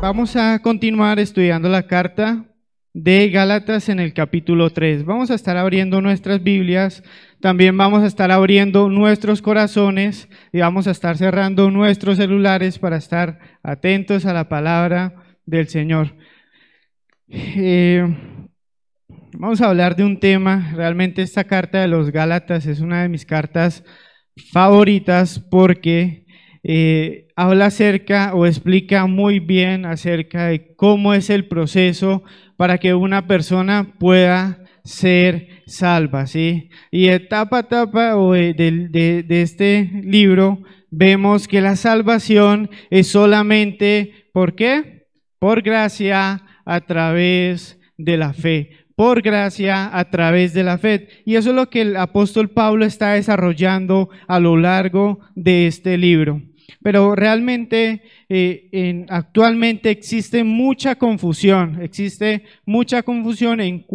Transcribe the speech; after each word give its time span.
Vamos 0.00 0.36
a 0.36 0.58
continuar 0.60 1.18
estudiando 1.18 1.68
la 1.68 1.86
carta 1.86 2.46
de 2.94 3.28
Gálatas 3.28 3.90
en 3.90 4.00
el 4.00 4.14
capítulo 4.14 4.70
3. 4.70 5.04
Vamos 5.04 5.30
a 5.30 5.34
estar 5.34 5.56
abriendo 5.58 6.00
nuestras 6.00 6.42
Biblias, 6.42 7.02
también 7.40 7.76
vamos 7.76 8.02
a 8.02 8.06
estar 8.06 8.30
abriendo 8.30 8.88
nuestros 8.88 9.42
corazones 9.42 10.28
y 10.50 10.60
vamos 10.60 10.86
a 10.88 10.92
estar 10.92 11.18
cerrando 11.18 11.70
nuestros 11.70 12.16
celulares 12.16 12.78
para 12.78 12.96
estar 12.96 13.38
atentos 13.62 14.24
a 14.24 14.32
la 14.32 14.48
palabra 14.48 15.14
del 15.44 15.68
Señor. 15.68 16.14
Eh, 17.30 18.06
vamos 19.34 19.60
a 19.60 19.68
hablar 19.68 19.96
de 19.96 20.04
un 20.04 20.18
tema, 20.18 20.72
realmente 20.74 21.20
esta 21.20 21.44
carta 21.44 21.80
de 21.80 21.88
los 21.88 22.10
Gálatas 22.10 22.64
es 22.64 22.80
una 22.80 23.02
de 23.02 23.10
mis 23.10 23.26
cartas 23.26 23.84
favoritas 24.50 25.38
porque 25.38 26.24
eh, 26.62 27.28
habla 27.36 27.66
acerca 27.66 28.34
o 28.34 28.46
explica 28.46 29.06
muy 29.06 29.40
bien 29.40 29.84
acerca 29.84 30.46
de 30.46 30.74
cómo 30.74 31.12
es 31.12 31.28
el 31.28 31.48
proceso 31.48 32.22
para 32.56 32.78
que 32.78 32.94
una 32.94 33.26
persona 33.26 33.94
pueda 33.98 34.64
ser 34.84 35.62
salva, 35.66 36.26
¿sí? 36.26 36.70
Y 36.90 37.08
etapa 37.08 37.58
a 37.58 37.60
etapa 37.60 38.14
de, 38.14 38.54
de, 38.54 39.22
de 39.22 39.42
este 39.42 39.90
libro 40.02 40.62
vemos 40.90 41.46
que 41.46 41.60
la 41.60 41.76
salvación 41.76 42.70
es 42.88 43.08
solamente, 43.08 44.30
¿por 44.32 44.54
qué? 44.54 45.08
Por 45.38 45.60
gracia 45.60 46.42
a 46.68 46.82
través 46.82 47.80
de 47.96 48.16
la 48.18 48.32
fe 48.32 48.70
por 48.94 49.22
gracia 49.22 49.96
a 49.96 50.10
través 50.10 50.52
de 50.52 50.64
la 50.64 50.76
fe. 50.76 51.06
Y 51.24 51.36
eso 51.36 51.50
es 51.50 51.54
lo 51.54 51.70
que 51.70 51.82
el 51.82 51.96
apóstol 51.96 52.50
Pablo 52.50 52.84
está 52.84 53.12
desarrollando 53.12 54.08
a 54.26 54.40
lo 54.40 54.56
largo 54.56 55.20
de 55.36 55.68
este 55.68 55.96
libro. 55.96 56.42
Pero 56.82 57.14
realmente 57.14 58.02
eh, 58.28 59.06
actualmente 59.08 59.90
existe 59.90 60.42
mucha 60.42 60.96
confusión, 60.96 61.80
existe 61.80 62.42
mucha 62.66 63.04
confusión 63.04 63.60
en, 63.60 63.86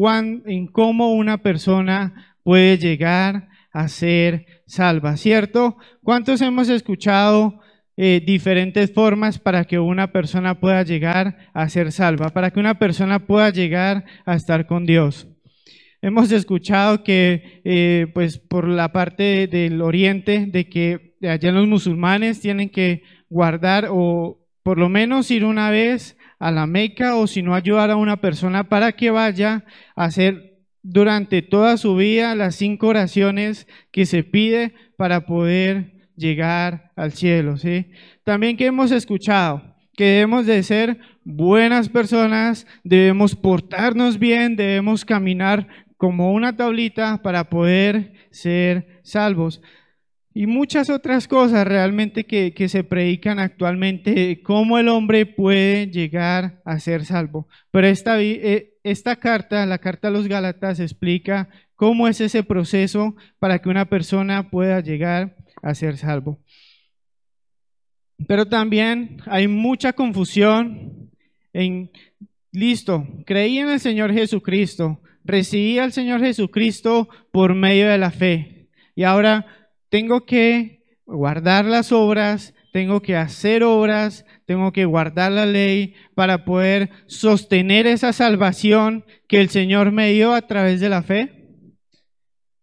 en 0.45 0.67
cómo 0.67 1.11
una 1.11 1.37
persona 1.37 2.37
puede 2.43 2.77
llegar 2.77 3.49
a 3.73 3.89
ser 3.89 4.45
salva, 4.65 5.17
¿cierto? 5.17 5.75
¿Cuántos 6.01 6.39
hemos 6.41 6.69
escuchado 6.69 7.59
eh, 7.95 8.23
diferentes 8.25 8.91
formas 8.91 9.39
para 9.39 9.65
que 9.65 9.79
una 9.79 10.11
persona 10.11 10.59
pueda 10.59 10.83
llegar 10.83 11.37
a 11.53 11.69
ser 11.69 11.91
salva, 11.91 12.29
para 12.29 12.51
que 12.51 12.59
una 12.59 12.79
persona 12.79 13.27
pueda 13.27 13.49
llegar 13.49 14.05
a 14.25 14.35
estar 14.35 14.65
con 14.65 14.85
Dios. 14.85 15.27
Hemos 16.01 16.31
escuchado 16.31 17.03
que, 17.03 17.61
eh, 17.63 18.07
pues, 18.13 18.37
por 18.37 18.67
la 18.67 18.91
parte 18.91 19.47
del 19.47 19.81
oriente, 19.81 20.47
de 20.47 20.67
que 20.67 21.15
allá 21.21 21.51
los 21.51 21.67
musulmanes 21.67 22.41
tienen 22.41 22.69
que 22.69 23.03
guardar 23.29 23.87
o 23.89 24.39
por 24.63 24.77
lo 24.77 24.89
menos 24.89 25.31
ir 25.31 25.45
una 25.45 25.69
vez 25.69 26.17
a 26.39 26.51
la 26.51 26.67
Meca 26.67 27.15
o 27.15 27.27
si 27.27 27.41
no 27.41 27.55
ayudar 27.55 27.89
a 27.91 27.95
una 27.95 28.17
persona 28.17 28.69
para 28.69 28.91
que 28.91 29.11
vaya 29.11 29.65
a 29.95 30.05
hacer 30.05 30.53
durante 30.81 31.41
toda 31.41 31.77
su 31.77 31.95
vida 31.95 32.35
las 32.35 32.55
cinco 32.55 32.87
oraciones 32.87 33.67
que 33.91 34.05
se 34.05 34.23
pide 34.23 34.73
para 34.97 35.25
poder 35.25 36.02
llegar 36.15 36.91
al 36.95 37.11
cielo, 37.13 37.57
¿sí? 37.57 37.87
También 38.23 38.57
que 38.57 38.65
hemos 38.65 38.91
escuchado 38.91 39.73
que 39.95 40.05
debemos 40.05 40.45
de 40.45 40.63
ser 40.63 40.99
buenas 41.23 41.89
personas, 41.89 42.65
debemos 42.83 43.35
portarnos 43.35 44.17
bien, 44.17 44.55
debemos 44.55 45.05
caminar 45.05 45.67
como 45.97 46.33
una 46.33 46.55
tablita 46.55 47.21
para 47.21 47.49
poder 47.49 48.13
ser 48.31 48.99
salvos. 49.03 49.61
Y 50.35 50.47
muchas 50.47 50.89
otras 50.89 51.27
cosas 51.27 51.67
realmente 51.67 52.23
que, 52.23 52.55
que, 52.55 52.67
se 52.67 52.83
predican 52.83 53.37
actualmente, 53.37 54.41
cómo 54.41 54.79
el 54.79 54.89
hombre 54.89 55.27
puede 55.27 55.87
llegar 55.87 56.59
a 56.65 56.79
ser 56.79 57.05
salvo. 57.05 57.47
Pero 57.69 57.85
esta, 57.85 58.19
eh, 58.19 58.73
esta 58.83 59.17
carta, 59.17 59.63
la 59.67 59.77
carta 59.77 60.07
a 60.07 60.11
los 60.11 60.27
Gálatas, 60.27 60.79
explica 60.79 61.49
cómo 61.75 62.07
es 62.07 62.19
ese 62.19 62.41
proceso 62.43 63.15
para 63.37 63.59
que 63.59 63.69
una 63.69 63.85
persona 63.85 64.49
pueda 64.49 64.79
llegar 64.79 65.35
a 65.63 65.73
ser 65.73 65.97
salvo. 65.97 66.39
Pero 68.27 68.45
también 68.45 69.17
hay 69.25 69.47
mucha 69.47 69.93
confusión 69.93 71.09
en, 71.53 71.91
listo, 72.51 73.07
creí 73.25 73.57
en 73.57 73.69
el 73.69 73.79
Señor 73.79 74.13
Jesucristo, 74.13 75.01
recibí 75.23 75.79
al 75.79 75.91
Señor 75.91 76.21
Jesucristo 76.21 77.09
por 77.31 77.55
medio 77.55 77.89
de 77.89 77.97
la 77.97 78.11
fe 78.11 78.69
y 78.95 79.03
ahora 79.03 79.47
tengo 79.89 80.25
que 80.25 80.83
guardar 81.05 81.65
las 81.65 81.91
obras, 81.91 82.53
tengo 82.71 83.01
que 83.01 83.15
hacer 83.15 83.63
obras, 83.63 84.25
tengo 84.45 84.71
que 84.71 84.85
guardar 84.85 85.31
la 85.31 85.45
ley 85.45 85.95
para 86.15 86.45
poder 86.45 86.89
sostener 87.07 87.87
esa 87.87 88.13
salvación 88.13 89.05
que 89.27 89.39
el 89.41 89.49
Señor 89.49 89.91
me 89.91 90.11
dio 90.11 90.33
a 90.33 90.41
través 90.41 90.79
de 90.79 90.89
la 90.89 91.03
fe. 91.03 91.49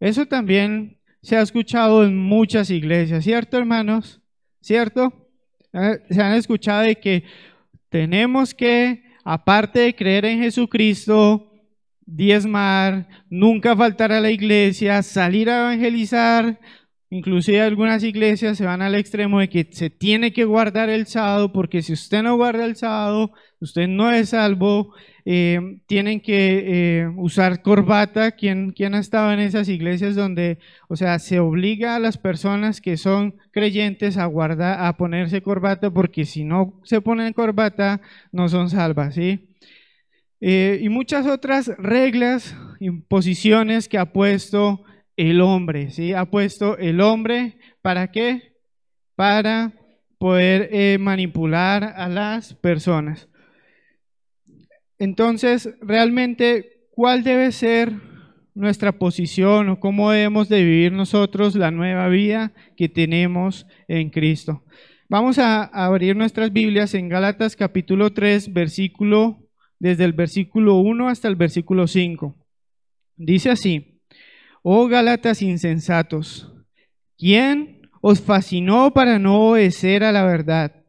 Eso 0.01 0.27
también 0.27 1.00
se 1.23 1.37
ha 1.37 1.43
escuchado 1.43 2.05
en 2.05 2.17
muchas 2.17 2.71
iglesias, 2.71 3.25
¿cierto, 3.25 3.59
hermanos? 3.59 4.21
¿Cierto? 4.61 5.13
Se 6.11 6.23
han 6.23 6.35
escuchado 6.35 6.83
de 6.83 6.97
que 6.97 7.25
tenemos 7.89 8.55
que, 8.55 9.05
aparte 9.25 9.81
de 9.81 9.95
creer 9.95 10.25
en 10.25 10.41
Jesucristo, 10.41 11.53
diezmar, 12.07 13.09
nunca 13.29 13.77
faltar 13.77 14.13
a 14.13 14.21
la 14.21 14.31
iglesia, 14.31 15.03
salir 15.03 15.49
a 15.51 15.61
evangelizar. 15.61 16.59
Inclusive 17.11 17.61
algunas 17.61 18.03
iglesias 18.03 18.59
se 18.59 18.65
van 18.65 18.83
al 18.83 18.95
extremo 18.95 19.41
de 19.41 19.49
que 19.49 19.69
se 19.71 19.91
tiene 19.91 20.33
que 20.33 20.45
guardar 20.45 20.89
el 20.89 21.07
sábado, 21.07 21.53
porque 21.53 21.83
si 21.83 21.93
usted 21.93 22.23
no 22.23 22.37
guarda 22.37 22.65
el 22.65 22.77
sábado, 22.77 23.33
usted 23.61 23.89
no 23.89 24.11
es 24.13 24.31
salvo. 24.31 24.95
Eh, 25.25 25.81
tienen 25.87 26.21
que 26.21 27.01
eh, 27.03 27.09
usar 27.17 27.63
corbata. 27.63 28.33
¿Quién, 28.33 28.71
¿Quién, 28.71 28.95
ha 28.95 28.99
estado 28.99 29.33
en 29.33 29.41
esas 29.41 29.69
iglesias 29.69 30.15
donde, 30.15 30.59
o 30.89 30.97
sea, 30.97 31.19
se 31.19 31.41
obliga 31.41 31.97
a 31.97 31.99
las 31.99 32.19
personas 32.19 32.81
que 32.81 32.97
son 32.97 33.37
creyentes 33.51 34.17
a 34.17 34.27
guardar, 34.27 34.85
a 34.85 34.97
ponerse 34.97 35.43
corbata, 35.43 35.91
porque 35.91 36.25
si 36.25 36.45
no 36.45 36.81
se 36.85 37.01
ponen 37.01 37.33
corbata, 37.33 38.01
no 38.33 38.49
son 38.49 38.71
salvas, 38.71 39.15
¿sí? 39.15 39.49
Eh, 40.41 40.79
y 40.81 40.89
muchas 40.89 41.27
otras 41.27 41.69
reglas, 41.77 42.57
imposiciones 42.81 43.89
que 43.89 43.99
ha 43.99 44.13
puesto 44.13 44.85
el 45.17 45.43
hombre, 45.43 45.91
¿sí? 45.91 46.15
Ha 46.15 46.25
puesto 46.27 46.79
el 46.79 47.01
hombre, 47.01 47.59
¿para 47.83 48.11
qué? 48.11 48.55
Para 49.17 49.73
poder 50.19 50.99
manipular 50.99 51.85
a 51.85 52.09
las 52.09 52.55
personas. 52.55 53.30
Entonces, 55.01 55.71
realmente, 55.81 56.85
¿cuál 56.91 57.25
debe 57.25 57.53
ser 57.53 57.91
nuestra 58.55 58.93
posición 58.93 59.71
o 59.71 59.81
cómo 59.81 60.11
debemos 60.11 60.51
de 60.51 60.63
vivir 60.63 60.93
nosotros 60.93 61.55
la 61.55 61.71
nueva 61.71 62.09
vida 62.09 62.53
que 62.77 62.91
tenemos 62.91 63.67
en 63.89 64.11
Cristo? 64.11 64.63
Vamos 65.09 65.39
a 65.39 65.65
abrir 65.65 66.17
nuestras 66.17 66.53
Biblias 66.53 66.93
en 66.93 67.09
Gálatas 67.09 67.57
capítulo 67.57 68.13
3, 68.13 68.53
versículo, 68.53 69.39
desde 69.79 70.05
el 70.05 70.13
versículo 70.13 70.77
1 70.77 71.09
hasta 71.09 71.29
el 71.29 71.37
versículo 71.37 71.87
5. 71.87 72.37
Dice 73.17 73.49
así, 73.49 74.03
oh 74.63 74.87
Gálatas 74.87 75.41
insensatos, 75.41 76.53
¿quién 77.17 77.89
os 78.03 78.21
fascinó 78.21 78.93
para 78.93 79.19
no 79.19 79.49
obedecer 79.49 80.05
a 80.05 80.13
la 80.13 80.25
verdad? 80.27 80.85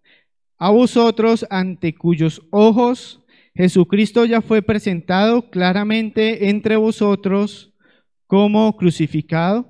A 0.57 0.69
vosotros 0.69 1.45
ante 1.49 1.95
cuyos 1.95 2.41
ojos 2.51 3.20
Jesucristo 3.53 4.25
ya 4.25 4.41
fue 4.41 4.61
presentado 4.61 5.49
claramente 5.49 6.49
entre 6.49 6.77
vosotros 6.77 7.73
como 8.27 8.75
crucificado. 8.77 9.67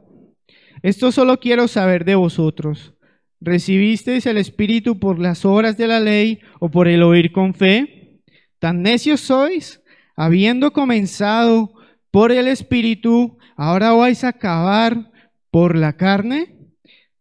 Esto 0.83 1.11
solo 1.11 1.39
quiero 1.39 1.67
saber 1.67 2.05
de 2.05 2.15
vosotros. 2.15 2.93
¿Recibisteis 3.39 4.27
el 4.27 4.37
Espíritu 4.37 4.99
por 4.99 5.17
las 5.17 5.45
obras 5.45 5.77
de 5.77 5.87
la 5.87 5.99
ley 5.99 6.39
o 6.59 6.69
por 6.69 6.87
el 6.87 7.01
oír 7.01 7.31
con 7.31 7.55
fe? 7.55 8.21
¿Tan 8.59 8.83
necios 8.83 9.21
sois? 9.21 9.81
Habiendo 10.15 10.73
comenzado 10.73 11.73
por 12.11 12.31
el 12.31 12.47
Espíritu, 12.47 13.39
ahora 13.55 13.93
vais 13.93 14.23
a 14.23 14.29
acabar 14.29 15.11
por 15.49 15.75
la 15.75 15.93
carne. 15.93 16.55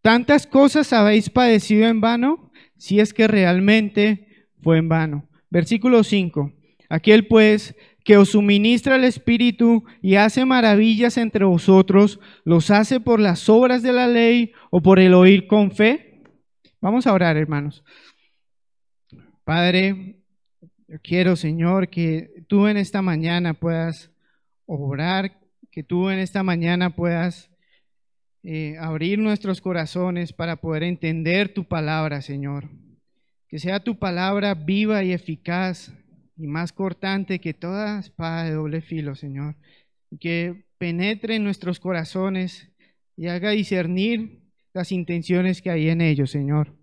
¿Tantas 0.03 0.47
cosas 0.47 0.93
habéis 0.93 1.31
padecido 1.31 1.87
en 1.89 2.03
vano? 2.03 2.51
Si 2.77 3.01
es 3.01 3.15
que 3.15 3.27
realmente 3.27 4.47
fue 4.63 4.77
en 4.77 4.91
vano. 4.91 5.30
Versículo 5.51 6.05
5. 6.05 6.53
Aquel 6.89 7.27
pues 7.27 7.75
que 8.05 8.17
os 8.17 8.31
suministra 8.31 8.97
el 8.97 9.05
Espíritu 9.05 9.85
y 10.01 10.15
hace 10.15 10.45
maravillas 10.45 11.17
entre 11.19 11.45
vosotros, 11.45 12.19
¿los 12.45 12.71
hace 12.71 13.01
por 13.01 13.21
las 13.21 13.49
obras 13.49 13.83
de 13.83 13.93
la 13.93 14.07
ley 14.07 14.53
o 14.71 14.81
por 14.81 14.99
el 14.99 15.15
oír 15.15 15.47
con 15.47 15.71
fe? 15.71 16.23
Vamos 16.81 17.07
a 17.07 17.13
orar, 17.13 17.37
hermanos. 17.37 17.85
Padre, 19.45 20.17
Yo 20.89 20.99
quiero, 21.03 21.37
Señor, 21.37 21.89
que 21.89 22.45
tú 22.49 22.67
en 22.67 22.77
esta 22.77 23.01
mañana 23.03 23.55
puedas 23.55 24.11
obrar, 24.67 25.39
que 25.71 25.85
tú 25.85 26.11
en 26.11 26.19
esta 26.19 26.43
mañana 26.43 26.97
puedas 26.97 27.51
eh, 28.43 28.77
abrir 28.81 29.19
nuestros 29.19 29.61
corazones 29.61 30.33
para 30.33 30.57
poder 30.57 30.83
entender 30.83 31.53
tu 31.55 31.65
palabra, 31.65 32.23
Señor. 32.23 32.69
Que 33.51 33.59
sea 33.59 33.81
tu 33.81 33.99
palabra 33.99 34.55
viva 34.55 35.03
y 35.03 35.13
eficaz 35.13 35.93
y 36.37 36.47
más 36.47 36.73
cortante 36.73 37.41
que 37.41 37.53
toda 37.53 37.99
espada 37.99 38.45
de 38.45 38.53
doble 38.53 38.81
filo, 38.81 39.15
Señor. 39.17 39.57
Que 40.21 40.65
penetre 40.79 41.37
en 41.37 41.45
nuestros 41.45 41.81
corazones 41.81 42.71
y 43.17 43.27
haga 43.27 43.51
discernir 43.51 44.41
las 44.73 44.93
intenciones 44.93 45.61
que 45.61 45.71
hay 45.71 45.89
en 45.89 46.01
ellos, 46.01 46.31
Señor. 46.31 46.77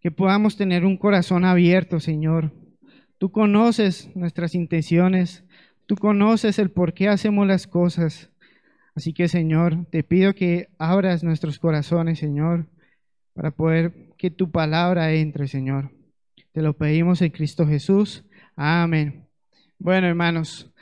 Que 0.00 0.10
podamos 0.10 0.56
tener 0.56 0.84
un 0.84 0.96
corazón 0.96 1.44
abierto, 1.44 1.98
Señor. 1.98 2.52
Tú 3.18 3.32
conoces 3.32 4.14
nuestras 4.14 4.54
intenciones, 4.54 5.44
tú 5.86 5.96
conoces 5.96 6.58
el 6.58 6.70
por 6.70 6.94
qué 6.94 7.08
hacemos 7.08 7.46
las 7.46 7.66
cosas. 7.66 8.30
Así 8.94 9.12
que 9.12 9.28
Señor, 9.28 9.86
te 9.90 10.02
pido 10.02 10.34
que 10.34 10.68
abras 10.78 11.24
nuestros 11.24 11.58
corazones, 11.58 12.18
Señor, 12.18 12.66
para 13.34 13.50
poder 13.50 14.14
que 14.16 14.30
tu 14.30 14.50
palabra 14.50 15.12
entre, 15.12 15.48
Señor. 15.48 15.95
Te 16.56 16.62
lo 16.62 16.72
pedimos 16.72 17.20
en 17.20 17.32
Cristo 17.32 17.66
Jesús. 17.66 18.24
Amén. 18.56 19.28
Bueno, 19.78 20.06
hermanos, 20.06 20.72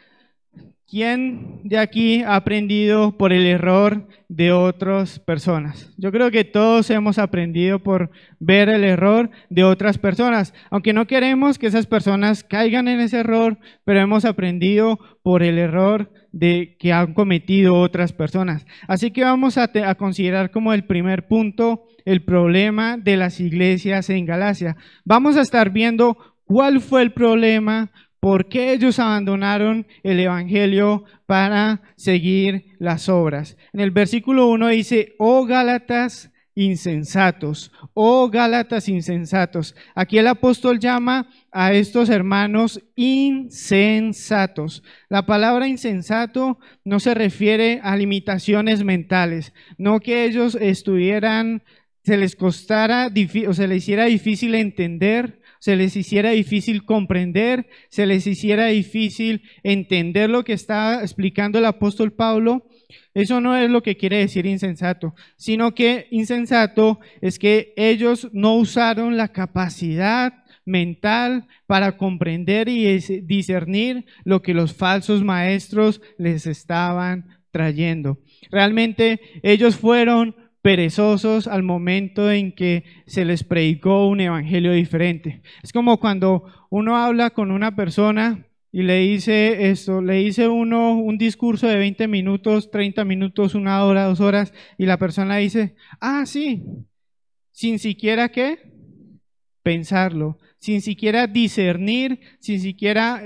¿quién 0.89 1.61
de 1.65 1.79
aquí 1.79 2.23
ha 2.23 2.37
aprendido 2.37 3.17
por 3.17 3.33
el 3.33 3.47
error 3.47 4.07
de 4.29 4.53
otras 4.53 5.19
personas? 5.19 5.93
Yo 5.97 6.13
creo 6.13 6.31
que 6.31 6.45
todos 6.45 6.91
hemos 6.91 7.19
aprendido 7.19 7.79
por 7.79 8.11
ver 8.39 8.69
el 8.69 8.85
error 8.85 9.31
de 9.51 9.65
otras 9.65 9.99
personas, 9.99 10.55
aunque 10.71 10.93
no 10.93 11.07
queremos 11.07 11.59
que 11.59 11.67
esas 11.67 11.87
personas 11.87 12.45
caigan 12.45 12.89
en 12.89 13.01
ese 13.01 13.19
error, 13.19 13.59
pero 13.85 14.01
hemos 14.01 14.25
aprendido 14.25 14.99
por 15.23 15.43
el 15.43 15.59
error 15.59 16.11
de 16.33 16.77
que 16.81 16.93
han 16.93 17.15
cometido 17.15 17.77
otras 17.77 18.13
personas. 18.13 18.67
Así 18.89 19.13
que 19.13 19.23
vamos 19.23 19.57
a, 19.57 19.71
a, 19.87 19.95
considerar 19.95 20.51
como 20.51 20.73
el 20.73 20.85
primer 20.85 21.29
punto 21.29 21.87
el 22.05 22.25
problema 22.25 22.97
de 22.97 23.17
las 23.17 23.41
iglesias 23.41 24.11
en 24.11 24.27
Galacia. 24.27 24.77
Vamos 25.05 25.37
a 25.37 25.43
estar 25.43 25.71
viendo 25.71 26.19
cuál 26.45 26.81
fue 26.81 27.03
el 27.03 27.13
problema, 27.13 27.93
por 28.25 28.49
qué 28.49 28.73
ellos 28.73 28.99
abandonaron 29.01 29.87
el 30.03 30.19
Evangelio 30.19 31.05
para 31.27 31.83
seguir 31.95 32.75
las 32.79 33.11
obras. 33.11 33.59
En 33.75 33.81
el 33.81 33.91
versículo 33.91 34.47
1 34.47 34.69
dice, 34.69 35.15
oh 35.19 35.45
Gálatas 35.45 36.33
insensatos, 36.55 37.71
oh 37.93 38.31
Gálatas 38.31 38.89
insensatos. 38.89 39.77
Aquí 39.95 40.17
el 40.17 40.27
apóstol 40.27 40.79
llama 40.79 41.29
a 41.53 41.75
estos 41.75 42.09
hermanos 42.09 42.81
insensatos. 42.97 44.83
La 45.11 45.27
palabra 45.27 45.69
insensato 45.69 46.59
no 46.83 47.01
se 47.01 47.13
refiere 47.13 47.81
a 47.83 47.95
limitaciones 47.95 48.85
mentales, 48.85 49.53
no 49.77 50.01
que 50.01 50.25
ellos 50.25 50.55
estuvieran, 50.55 51.63
se 52.03 52.17
les 52.17 52.37
costara 52.37 53.13
o 53.49 53.53
se 53.53 53.69
les 53.69 53.79
hiciera 53.83 54.07
difícil 54.07 54.55
entender, 54.55 55.43
se 55.65 55.77
les 55.77 55.97
hiciera 55.97 56.33
difícil 56.33 56.85
comprender, 56.85 57.67
se 57.89 58.05
les 58.05 58.27
hiciera 58.27 58.67
difícil 58.67 59.45
entender 59.63 60.29
lo 60.29 60.45
que 60.45 60.53
está 60.53 61.01
explicando 61.01 61.59
el 61.59 61.65
apóstol 61.65 62.13
Pablo, 62.13 62.69
eso 63.15 63.41
no 63.41 63.57
es 63.57 63.71
lo 63.71 63.83
que 63.83 63.97
quiere 63.97 64.19
decir 64.19 64.45
insensato, 64.45 65.15
sino 65.39 65.75
que 65.75 66.07
insensato 66.11 67.01
es 67.23 67.39
que 67.39 67.73
ellos 67.79 68.29
no 68.35 68.57
usaron 68.57 69.17
la 69.17 69.29
capacidad 69.29 70.35
mental 70.67 71.47
para 71.65 71.97
comprender 71.97 72.69
y 72.69 72.99
discernir 73.23 74.05
lo 74.23 74.43
que 74.43 74.53
los 74.53 74.75
falsos 74.75 75.25
maestros 75.25 76.03
les 76.19 76.47
estaban 76.47 77.41
trayendo. 77.51 78.19
Realmente 78.51 79.19
ellos 79.43 79.77
fueron 79.77 80.37
perezosos 80.65 81.47
al 81.47 81.63
momento 81.63 82.31
en 82.31 82.51
que 82.51 82.85
se 83.07 83.27
les 83.27 83.45
predicó 83.45 84.09
un 84.09 84.23
evangelio 84.23 84.73
diferente. 84.73 85.43
Es 85.63 85.75
como 85.75 86.01
cuando 86.01 86.45
uno 86.71 86.97
habla 86.97 87.29
con 87.29 87.51
una 87.51 87.77
persona 87.77 88.47
y 88.73 88.83
le 88.83 89.01
dice 89.01 89.69
esto, 89.69 90.01
le 90.01 90.15
dice 90.15 90.49
uno 90.49 90.95
un 90.99 91.19
discurso 91.19 91.69
de 91.69 91.77
20 91.77 92.09
minutos, 92.09 92.71
30 92.71 93.05
minutos, 93.05 93.55
una 93.55 93.85
hora, 93.85 94.07
dos 94.07 94.21
horas, 94.21 94.55
y 94.79 94.87
la 94.87 94.97
persona 94.97 95.37
dice, 95.37 95.75
ah, 96.01 96.25
sí, 96.25 96.65
sin 97.51 97.79
siquiera 97.79 98.31
qué, 98.31 98.73
pensarlo, 99.63 100.39
sin 100.57 100.81
siquiera 100.81 101.27
discernir, 101.27 102.21
sin 102.41 102.59
siquiera 102.61 103.23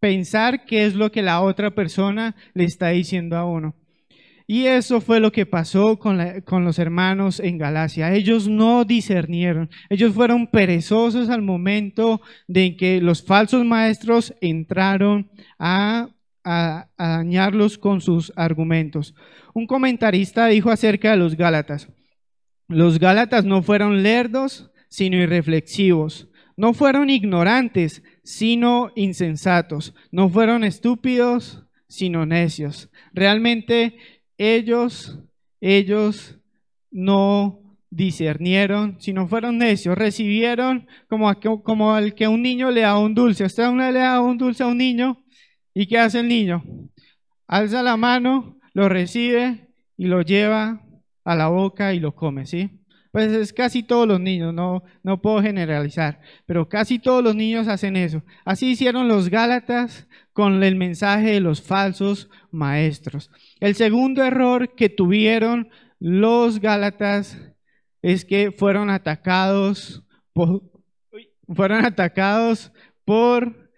pensar 0.00 0.64
qué 0.64 0.86
es 0.86 0.96
lo 0.96 1.12
que 1.12 1.22
la 1.22 1.40
otra 1.40 1.76
persona 1.76 2.34
le 2.52 2.64
está 2.64 2.88
diciendo 2.88 3.36
a 3.36 3.44
uno. 3.44 3.76
Y 4.50 4.64
eso 4.64 5.02
fue 5.02 5.20
lo 5.20 5.30
que 5.30 5.44
pasó 5.44 5.98
con, 5.98 6.16
los 6.64 6.78
hermanos 6.78 7.38
en 7.38 7.58
Galacia. 7.58 8.14
Ellos 8.14 8.48
no 8.48 8.86
discernieron, 8.86 9.68
ellos 9.90 10.14
fueron 10.14 10.46
perezosos 10.46 11.28
al 11.28 11.42
momento 11.42 12.22
de 12.46 12.74
que 12.74 13.02
los 13.02 13.22
falsos 13.22 13.62
maestros 13.66 14.34
entraron 14.40 15.30
a, 15.58 16.08
a 16.44 16.88
dañarlos 16.96 17.76
con 17.76 18.00
sus 18.00 18.32
argumentos. 18.36 19.14
Un 19.52 19.66
comentarista 19.66 20.46
dijo 20.46 20.70
acerca 20.70 21.10
de 21.10 21.18
los 21.18 21.36
Gálatas, 21.36 21.88
los 22.68 22.98
Gálatas 22.98 23.44
no 23.44 23.62
fueron 23.62 24.02
lerdos, 24.02 24.70
sino 24.88 25.18
irreflexivos. 25.18 26.28
No 26.56 26.72
fueron 26.72 27.10
ignorantes, 27.10 28.02
sino 28.22 28.92
insensatos. 28.96 29.94
No 30.10 30.30
fueron 30.30 30.64
estúpidos, 30.64 31.64
sino 31.86 32.26
necios. 32.26 32.90
Realmente 33.12 33.96
ellos, 34.38 35.18
ellos 35.60 36.38
no 36.90 37.68
discernieron, 37.90 38.96
sino 39.00 39.28
fueron 39.28 39.58
necios, 39.58 39.98
recibieron 39.98 40.86
como, 41.08 41.92
al 41.92 42.14
que 42.14 42.28
un 42.28 42.42
niño 42.42 42.70
le 42.70 42.82
da 42.82 42.98
un 42.98 43.14
dulce. 43.14 43.44
Usted 43.44 43.68
una 43.68 43.90
le 43.90 44.00
da 44.00 44.20
un 44.20 44.38
dulce 44.38 44.62
a 44.62 44.68
un 44.68 44.78
niño 44.78 45.24
y 45.74 45.86
¿qué 45.86 45.98
hace 45.98 46.20
el 46.20 46.28
niño? 46.28 46.62
Alza 47.46 47.82
la 47.82 47.96
mano, 47.96 48.58
lo 48.74 48.88
recibe 48.88 49.68
y 49.96 50.06
lo 50.06 50.22
lleva 50.22 50.82
a 51.24 51.34
la 51.34 51.48
boca 51.48 51.92
y 51.94 52.00
lo 52.00 52.14
come, 52.14 52.46
¿sí? 52.46 52.70
Pues 53.10 53.32
es 53.32 53.52
casi 53.52 53.82
todos 53.82 54.06
los 54.06 54.20
niños, 54.20 54.52
no, 54.52 54.82
no 55.02 55.20
puedo 55.22 55.42
generalizar, 55.42 56.20
pero 56.46 56.68
casi 56.68 56.98
todos 56.98 57.24
los 57.24 57.34
niños 57.34 57.66
hacen 57.66 57.96
eso. 57.96 58.22
Así 58.44 58.70
hicieron 58.70 59.08
los 59.08 59.30
Gálatas 59.30 60.06
con 60.38 60.62
el 60.62 60.76
mensaje 60.76 61.32
de 61.32 61.40
los 61.40 61.60
falsos 61.60 62.30
maestros. 62.52 63.28
El 63.58 63.74
segundo 63.74 64.22
error 64.22 64.76
que 64.76 64.88
tuvieron 64.88 65.68
los 65.98 66.60
Gálatas 66.60 67.36
es 68.02 68.24
que 68.24 68.52
fueron 68.52 68.88
atacados 68.88 70.04
por, 70.32 70.62
fueron 71.52 71.84
atacados 71.84 72.70
por 73.04 73.68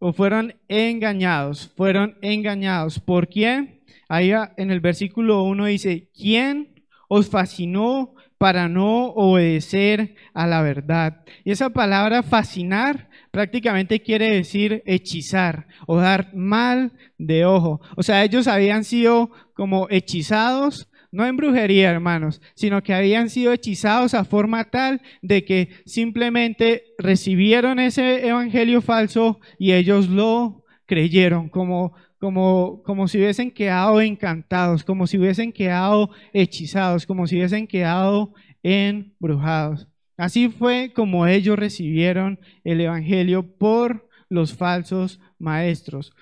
o 0.00 0.12
fueron 0.12 0.56
engañados, 0.66 1.72
fueron 1.76 2.18
engañados. 2.22 2.98
¿Por 2.98 3.28
quién? 3.28 3.84
Ahí 4.08 4.32
en 4.56 4.72
el 4.72 4.80
versículo 4.80 5.44
1 5.44 5.66
dice, 5.66 6.10
¿quién 6.12 6.82
os 7.06 7.30
fascinó 7.30 8.16
para 8.40 8.70
no 8.70 9.08
obedecer 9.08 10.14
a 10.32 10.46
la 10.46 10.62
verdad? 10.62 11.20
Y 11.44 11.50
esa 11.50 11.68
palabra 11.68 12.22
fascinar 12.22 13.10
prácticamente 13.30 14.00
quiere 14.00 14.30
decir 14.30 14.82
hechizar 14.86 15.66
o 15.86 15.98
dar 15.98 16.34
mal 16.34 16.92
de 17.18 17.44
ojo. 17.44 17.82
O 17.98 18.02
sea, 18.02 18.24
ellos 18.24 18.48
habían 18.48 18.84
sido 18.84 19.30
como 19.52 19.88
hechizados, 19.90 20.88
no 21.12 21.26
en 21.26 21.36
brujería, 21.36 21.90
hermanos, 21.90 22.40
sino 22.54 22.82
que 22.82 22.94
habían 22.94 23.28
sido 23.28 23.52
hechizados 23.52 24.14
a 24.14 24.24
forma 24.24 24.64
tal 24.70 25.02
de 25.20 25.44
que 25.44 25.68
simplemente 25.84 26.94
recibieron 26.96 27.78
ese 27.78 28.26
evangelio 28.26 28.80
falso 28.80 29.38
y 29.58 29.72
ellos 29.72 30.08
lo 30.08 30.64
creyeron 30.86 31.50
como 31.50 31.92
como, 32.20 32.82
como 32.84 33.08
si 33.08 33.18
hubiesen 33.18 33.50
quedado 33.50 34.00
encantados, 34.00 34.84
como 34.84 35.06
si 35.06 35.18
hubiesen 35.18 35.52
quedado 35.52 36.10
hechizados, 36.34 37.06
como 37.06 37.26
si 37.26 37.36
hubiesen 37.36 37.66
quedado 37.66 38.34
embrujados. 38.62 39.88
Así 40.18 40.50
fue 40.50 40.92
como 40.94 41.26
ellos 41.26 41.58
recibieron 41.58 42.38
el 42.62 42.82
Evangelio 42.82 43.56
por 43.56 44.06
los 44.28 44.54
falsos 44.54 45.18
maestros. 45.38 46.12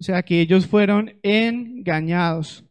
O 0.00 0.02
sea 0.02 0.24
que 0.24 0.40
ellos 0.40 0.66
fueron 0.66 1.14
engañados. 1.22 2.64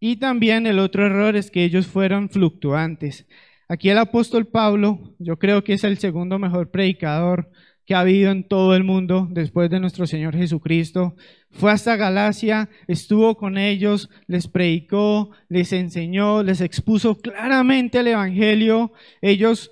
Y 0.00 0.16
también 0.16 0.66
el 0.66 0.80
otro 0.80 1.06
error 1.06 1.36
es 1.36 1.52
que 1.52 1.62
ellos 1.62 1.86
fueron 1.86 2.28
fluctuantes. 2.28 3.28
Aquí 3.68 3.90
el 3.90 3.98
apóstol 3.98 4.48
Pablo, 4.48 5.14
yo 5.20 5.38
creo 5.38 5.62
que 5.62 5.74
es 5.74 5.84
el 5.84 5.98
segundo 5.98 6.40
mejor 6.40 6.72
predicador 6.72 7.48
que 7.86 7.94
ha 7.94 8.00
habido 8.00 8.32
en 8.32 8.44
todo 8.44 8.74
el 8.74 8.84
mundo 8.84 9.28
después 9.30 9.70
de 9.70 9.80
nuestro 9.80 10.06
Señor 10.06 10.36
Jesucristo. 10.36 11.14
Fue 11.50 11.70
hasta 11.70 11.96
Galacia, 11.96 12.68
estuvo 12.88 13.36
con 13.36 13.56
ellos, 13.56 14.10
les 14.26 14.48
predicó, 14.48 15.30
les 15.48 15.72
enseñó, 15.72 16.42
les 16.42 16.60
expuso 16.60 17.16
claramente 17.16 18.00
el 18.00 18.08
Evangelio. 18.08 18.92
Ellos 19.22 19.70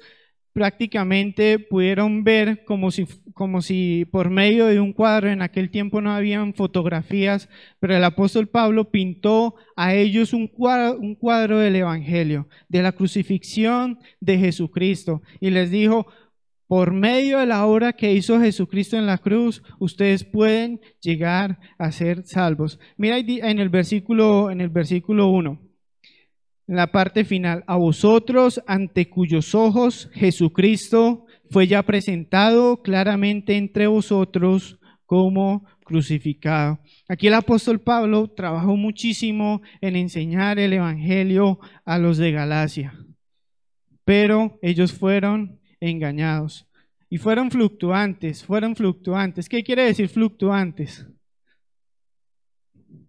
prácticamente 0.54 1.58
pudieron 1.58 2.22
ver 2.22 2.64
como 2.64 2.92
si, 2.92 3.06
como 3.34 3.60
si 3.60 4.04
por 4.04 4.30
medio 4.30 4.66
de 4.66 4.78
un 4.78 4.92
cuadro, 4.92 5.28
en 5.28 5.42
aquel 5.42 5.68
tiempo 5.68 6.00
no 6.00 6.12
habían 6.12 6.54
fotografías, 6.54 7.48
pero 7.80 7.96
el 7.96 8.04
apóstol 8.04 8.46
Pablo 8.46 8.92
pintó 8.92 9.56
a 9.74 9.94
ellos 9.94 10.32
un 10.32 10.46
cuadro, 10.46 11.00
un 11.00 11.16
cuadro 11.16 11.58
del 11.58 11.74
Evangelio, 11.74 12.48
de 12.68 12.82
la 12.82 12.92
crucifixión 12.92 13.98
de 14.20 14.38
Jesucristo, 14.38 15.22
y 15.40 15.50
les 15.50 15.72
dijo, 15.72 16.06
por 16.66 16.92
medio 16.92 17.38
de 17.38 17.46
la 17.46 17.66
obra 17.66 17.92
que 17.92 18.12
hizo 18.12 18.40
Jesucristo 18.40 18.96
en 18.96 19.06
la 19.06 19.18
cruz, 19.18 19.62
ustedes 19.78 20.24
pueden 20.24 20.80
llegar 21.00 21.58
a 21.78 21.92
ser 21.92 22.24
salvos. 22.24 22.78
Mira 22.96 23.18
en 23.18 23.58
el 23.58 23.68
versículo, 23.68 24.50
en 24.50 24.60
el 24.60 24.70
versículo 24.70 25.28
1 25.28 25.60
en 26.66 26.76
la 26.76 26.90
parte 26.90 27.24
final, 27.24 27.62
a 27.66 27.76
vosotros 27.76 28.62
ante 28.66 29.08
cuyos 29.08 29.54
ojos 29.54 30.08
Jesucristo 30.14 31.26
fue 31.50 31.66
ya 31.66 31.82
presentado 31.82 32.82
claramente 32.82 33.56
entre 33.56 33.86
vosotros 33.86 34.78
como 35.04 35.66
crucificado. 35.84 36.78
Aquí 37.06 37.26
el 37.26 37.34
apóstol 37.34 37.80
Pablo 37.80 38.28
trabajó 38.28 38.76
muchísimo 38.76 39.60
en 39.82 39.96
enseñar 39.96 40.58
el 40.58 40.72
Evangelio 40.72 41.58
a 41.84 41.98
los 41.98 42.16
de 42.16 42.32
Galacia, 42.32 42.94
pero 44.04 44.58
ellos 44.62 44.92
fueron 44.92 45.60
engañados 45.88 46.66
y 47.08 47.18
fueron 47.18 47.50
fluctuantes, 47.50 48.44
fueron 48.44 48.74
fluctuantes. 48.74 49.48
¿Qué 49.48 49.62
quiere 49.62 49.84
decir 49.84 50.08
fluctuantes? 50.08 51.06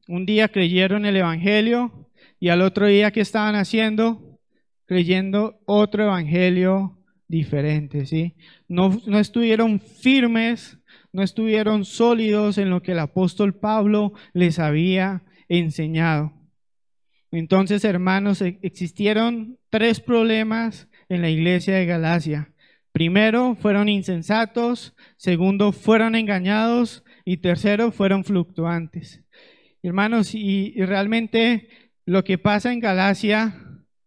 Un 0.07 0.25
día 0.25 0.49
creyeron 0.49 1.05
el 1.05 1.15
Evangelio, 1.15 2.05
y 2.39 2.49
al 2.49 2.61
otro 2.61 2.87
día, 2.87 3.11
¿qué 3.11 3.21
estaban 3.21 3.55
haciendo? 3.55 4.39
Creyendo 4.85 5.61
otro 5.65 6.03
evangelio 6.03 6.99
diferente, 7.27 8.05
¿sí? 8.05 8.35
No, 8.67 9.01
no 9.07 9.19
estuvieron 9.19 9.79
firmes, 9.79 10.77
no 11.11 11.23
estuvieron 11.23 11.85
sólidos 11.85 12.57
en 12.57 12.69
lo 12.69 12.81
que 12.83 12.91
el 12.91 12.99
apóstol 12.99 13.55
Pablo 13.55 14.13
les 14.33 14.59
había 14.59 15.23
enseñado. 15.47 16.33
Entonces, 17.31 17.83
hermanos, 17.83 18.41
e, 18.41 18.59
existieron 18.61 19.57
tres 19.69 19.99
problemas 19.99 20.87
en 21.09 21.21
la 21.21 21.29
iglesia 21.29 21.75
de 21.75 21.85
Galacia. 21.85 22.53
Primero, 22.95 23.57
fueron 23.57 23.89
insensatos. 23.89 24.95
Segundo, 25.17 25.73
fueron 25.73 26.15
engañados. 26.15 27.03
Y 27.25 27.35
tercero, 27.37 27.91
fueron 27.91 28.23
fluctuantes. 28.23 29.21
Hermanos, 29.83 30.33
y, 30.33 30.71
realmente 30.77 31.67
lo 32.05 32.23
que 32.23 32.37
pasa 32.37 32.71
en 32.71 32.79
Galacia 32.79 33.53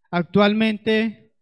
actualmente 0.09 1.33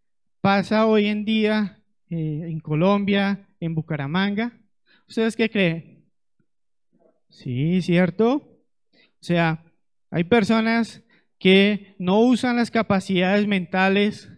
pasa 0.42 0.88
hoy 0.88 1.06
en 1.06 1.24
día 1.24 1.82
eh, 2.10 2.42
en 2.50 2.60
Colombia, 2.60 3.48
en 3.62 3.76
Bucaramanga. 3.76 4.52
¿Ustedes 5.08 5.38
qué 5.38 5.50
creen? 5.50 6.04
Sí, 7.30 7.82
cierto. 7.82 8.60
O 8.94 9.22
sea, 9.22 9.64
hay 10.12 10.26
personas 10.26 11.02
que 11.40 11.96
no 11.98 12.20
usan 12.20 12.58
las 12.58 12.72
capacidades 12.72 13.48
mentales, 13.48 14.37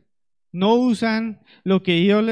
no 0.51 0.75
usan 0.75 1.41
lo 1.63 1.83
que 1.83 1.95
Dios 1.95 2.25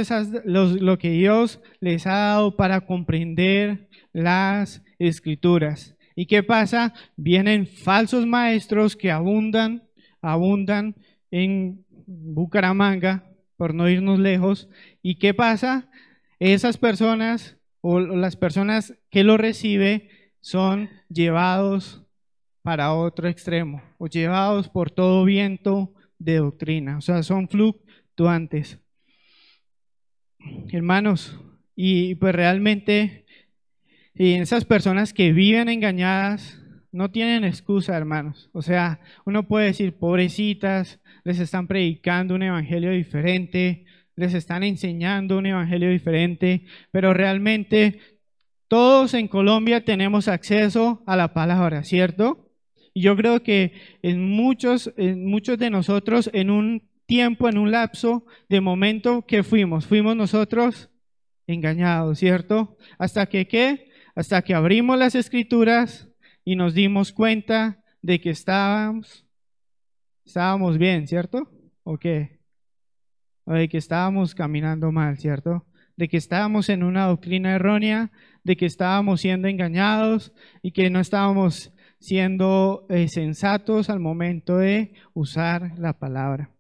les 1.80 2.08
ha, 2.08 2.16
dado 2.16 2.56
para 2.56 2.82
comprender 2.82 3.90
las 4.14 4.84
escrituras. 5.00 5.96
¿Y 6.16 6.26
qué 6.26 6.42
pasa? 6.44 6.94
Vienen 7.16 7.68
falsos 7.68 8.26
maestros 8.26 8.96
que 8.96 9.12
abundan, 9.12 9.84
abundan 10.22 10.96
en 11.30 11.86
Bucaramanga, 12.08 13.24
por 13.58 13.74
no 13.74 13.90
irnos 13.90 14.20
lejos. 14.20 14.70
¿Y 15.02 15.16
qué 15.16 15.34
pasa? 15.34 15.90
Esas 16.40 16.78
personas 16.78 17.58
o 17.82 18.00
las 18.00 18.36
personas 18.36 18.94
que 19.10 19.24
lo 19.24 19.38
reciben 19.38 20.08
son 20.40 20.90
llevados 21.10 22.04
para 22.62 22.94
otro 22.94 23.28
extremo 23.28 23.82
o 23.98 24.08
llevados 24.08 24.70
por 24.70 24.92
todo 24.92 25.24
viento 25.26 25.94
de 26.20 26.38
doctrina. 26.38 26.98
O 26.98 27.02
sea, 27.02 27.24
son 27.24 27.48
fluctuantes. 28.18 28.80
Hermanos, 30.72 31.40
y 31.76 32.16
pues 32.16 32.34
realmente 32.34 33.26
esas 34.16 34.66
personas 34.66 35.14
que 35.14 35.32
viven 35.34 35.70
engañadas 35.70 36.60
no 36.92 37.12
tienen 37.12 37.44
excusa, 37.44 37.96
hermanos. 37.96 38.50
O 38.54 38.64
sea, 38.64 39.02
uno 39.26 39.48
puede 39.48 39.68
decir, 39.68 39.94
pobrecitas, 40.00 41.00
les 41.24 41.40
están 41.40 41.68
predicando 41.68 42.34
un 42.34 42.42
evangelio 42.42 42.90
diferente, 42.90 43.86
les 44.16 44.34
están 44.34 44.64
enseñando 44.64 45.38
un 45.38 45.46
evangelio 45.46 45.92
diferente, 45.92 46.66
pero 46.92 47.14
realmente 47.14 48.00
todos 48.68 49.14
en 49.14 49.28
Colombia 49.28 49.86
tenemos 49.86 50.28
acceso 50.28 51.04
a 51.06 51.16
la 51.16 51.36
palabra, 51.36 51.84
¿cierto? 51.84 52.50
Y 52.96 53.02
yo 53.02 53.16
creo 53.16 53.44
que 53.44 53.74
en 54.02 54.28
muchos, 54.28 54.92
en 54.98 55.24
muchos 55.24 55.60
de 55.60 55.70
nosotros, 55.70 56.32
en 56.34 56.50
un 56.50 56.87
tiempo, 57.08 57.50
en 57.50 57.58
un 57.58 57.72
lapso 57.72 58.26
de 58.50 58.62
momento 58.62 59.26
que 59.26 59.42
fuimos, 59.44 59.88
fuimos 59.88 60.16
nosotros 60.16 60.92
engañados, 61.48 62.20
¿cierto? 62.20 62.78
Hasta 63.00 63.26
que, 63.26 63.48
¿qué? 63.48 63.88
hasta 64.18 64.42
que 64.42 64.56
abrimos 64.56 64.98
las 64.98 65.14
escrituras 65.14 66.10
y 66.44 66.56
nos 66.56 66.74
dimos 66.74 67.12
cuenta 67.12 67.84
de 68.02 68.20
que 68.20 68.32
estábamos, 68.32 69.28
estábamos 70.26 70.80
bien, 70.80 71.08
¿cierto? 71.08 71.52
¿O 71.84 72.00
qué? 72.00 72.40
O 73.44 73.54
de 73.54 73.70
que 73.70 73.78
estábamos 73.78 74.34
caminando 74.34 74.92
mal, 74.92 75.20
¿cierto? 75.20 75.68
De 75.96 76.08
que 76.08 76.18
estábamos 76.18 76.70
en 76.70 76.82
una 76.82 77.06
doctrina 77.06 77.54
errónea, 77.54 78.12
de 78.44 78.58
que 78.58 78.66
estábamos 78.66 79.22
siendo 79.22 79.48
engañados 79.48 80.34
y 80.64 80.72
que 80.72 80.90
no 80.90 81.00
estábamos 81.00 81.72
siendo 82.00 82.88
eh, 82.90 83.10
sensatos 83.10 83.88
al 83.92 84.00
momento 84.00 84.58
de 84.58 84.94
usar 85.14 85.78
la 85.78 85.94
palabra. 85.94 86.57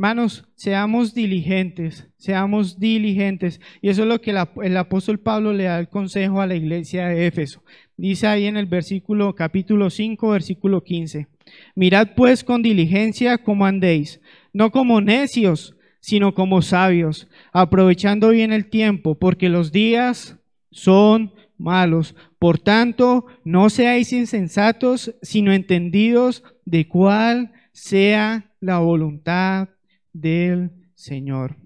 Hermanos, 0.00 0.46
seamos 0.54 1.12
diligentes, 1.12 2.08
seamos 2.16 2.80
diligentes. 2.80 3.60
Y 3.82 3.90
eso 3.90 4.04
es 4.04 4.08
lo 4.08 4.18
que 4.22 4.30
el 4.30 4.76
apóstol 4.78 5.20
Pablo 5.20 5.52
le 5.52 5.64
da 5.64 5.78
el 5.78 5.90
consejo 5.90 6.40
a 6.40 6.46
la 6.46 6.54
iglesia 6.54 7.08
de 7.08 7.26
Éfeso. 7.26 7.62
Dice 7.98 8.26
ahí 8.26 8.46
en 8.46 8.56
el 8.56 8.64
versículo 8.64 9.34
capítulo 9.34 9.90
5, 9.90 10.30
versículo 10.30 10.82
15. 10.82 11.26
Mirad 11.74 12.14
pues 12.16 12.42
con 12.44 12.62
diligencia 12.62 13.36
cómo 13.44 13.66
andéis, 13.66 14.22
no 14.54 14.70
como 14.70 15.02
necios, 15.02 15.76
sino 16.00 16.32
como 16.32 16.62
sabios, 16.62 17.28
aprovechando 17.52 18.30
bien 18.30 18.54
el 18.54 18.70
tiempo, 18.70 19.16
porque 19.16 19.50
los 19.50 19.70
días 19.70 20.38
son 20.70 21.34
malos. 21.58 22.16
Por 22.38 22.58
tanto, 22.58 23.26
no 23.44 23.68
seáis 23.68 24.14
insensatos, 24.14 25.14
sino 25.20 25.52
entendidos 25.52 26.42
de 26.64 26.88
cuál 26.88 27.52
sea 27.72 28.50
la 28.60 28.78
voluntad 28.78 29.68
del 30.12 30.70
Señor. 30.94 31.56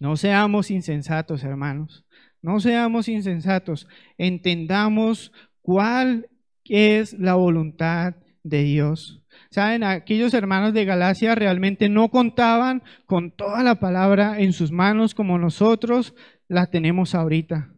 No 0.00 0.16
seamos 0.16 0.70
insensatos, 0.70 1.44
hermanos. 1.44 2.04
No 2.42 2.60
seamos 2.60 3.08
insensatos. 3.08 3.88
Entendamos 4.18 5.32
cuál 5.62 6.28
es 6.64 7.14
la 7.14 7.34
voluntad 7.34 8.16
de 8.42 8.62
Dios. 8.62 9.22
Saben, 9.50 9.82
aquellos 9.82 10.34
hermanos 10.34 10.74
de 10.74 10.84
Galacia 10.84 11.34
realmente 11.34 11.88
no 11.88 12.10
contaban 12.10 12.82
con 13.06 13.30
toda 13.30 13.62
la 13.62 13.76
palabra 13.80 14.40
en 14.40 14.52
sus 14.52 14.70
manos 14.70 15.14
como 15.14 15.38
nosotros 15.38 16.14
la 16.48 16.66
tenemos 16.66 17.14
ahorita. 17.14 17.70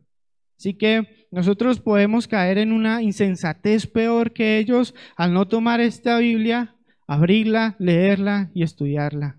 Así 0.58 0.74
que 0.74 1.26
nosotros 1.30 1.80
podemos 1.80 2.26
caer 2.26 2.58
en 2.58 2.72
una 2.72 3.02
insensatez 3.02 3.86
peor 3.86 4.32
que 4.32 4.58
ellos 4.58 4.94
al 5.16 5.32
no 5.32 5.46
tomar 5.46 5.80
esta 5.80 6.18
Biblia, 6.18 6.74
abrirla, 7.06 7.76
leerla 7.78 8.50
y 8.54 8.62
estudiarla. 8.62 9.38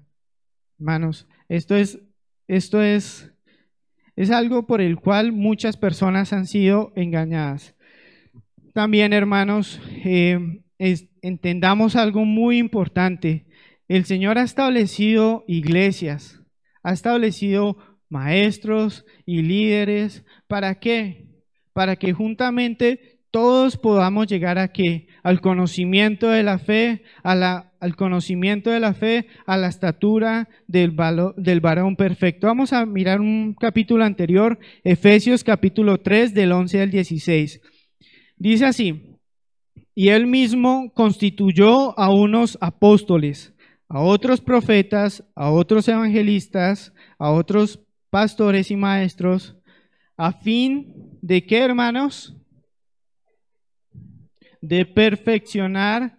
Hermanos, 0.79 1.27
esto 1.50 1.75
es, 1.75 2.00
esto 2.48 2.81
es, 2.81 3.31
es 4.15 4.29
algo 4.29 4.67
por 4.67 4.79
el 4.81 4.98
cual 4.98 5.31
muchas 5.31 5.75
personas 5.75 6.34
han 6.34 6.46
sido 6.46 6.93
engañadas. 6.96 7.75
También, 8.74 9.12
hermanos, 9.12 9.81
eh, 10.05 10.62
entendamos 11.22 11.96
algo 11.96 12.25
muy 12.25 12.60
importante. 12.60 13.48
El 13.88 14.05
Señor 14.05 14.38
ha 14.38 14.43
establecido 14.43 15.46
iglesias, 15.48 16.43
ha 16.84 16.93
establecido 16.93 17.77
maestros 18.10 19.03
y 19.25 19.41
líderes. 19.41 20.25
¿Para 20.48 20.75
qué? 20.75 21.25
Para 21.74 21.96
que 21.96 22.13
juntamente 22.13 23.19
todos 23.31 23.77
podamos 23.77 24.27
llegar 24.27 24.60
a? 24.60 24.72
Al 25.24 25.41
conocimiento 25.41 26.29
de 26.29 26.43
la 26.43 26.60
fe, 26.60 27.03
a 27.24 27.36
la 27.36 27.66
al 27.79 27.96
conocimiento 27.96 28.69
de 28.69 28.79
la 28.79 28.93
fe, 28.93 29.27
a 29.46 29.57
la 29.57 29.67
estatura 29.67 30.50
del, 30.67 30.91
varón 30.91 31.96
perfecto. 31.96 32.48
Vamos 32.48 32.74
a 32.74 32.86
mirar 32.86 33.22
un 33.22 33.53
capítulo 33.53 34.03
anterior, 34.03 34.60
Efesios 34.84 35.43
capítulo 35.43 36.00
3 36.00 36.34
del 36.34 36.51
11 36.51 36.81
al 36.81 36.91
16. 36.91 37.62
Dice 38.38 38.65
así, 38.65 39.17
y 39.96 40.10
él 40.10 40.27
mismo 40.27 40.91
constituyó 40.93 41.98
a 41.98 42.10
unos 42.12 42.57
apóstoles, 42.62 43.53
a 43.89 44.01
otros 44.01 44.41
profetas, 44.41 45.24
a 45.36 45.50
otros 45.50 45.88
evangelistas, 45.88 46.93
a 47.17 47.31
otros 47.31 47.79
pastores 48.10 48.69
y 48.69 48.75
maestros, 48.75 49.55
a 50.15 50.31
fin 50.31 50.93
de 51.22 51.46
que, 51.46 51.60
hermanos, 51.60 52.36
de 54.62 54.86
perfeccionar 54.86 56.16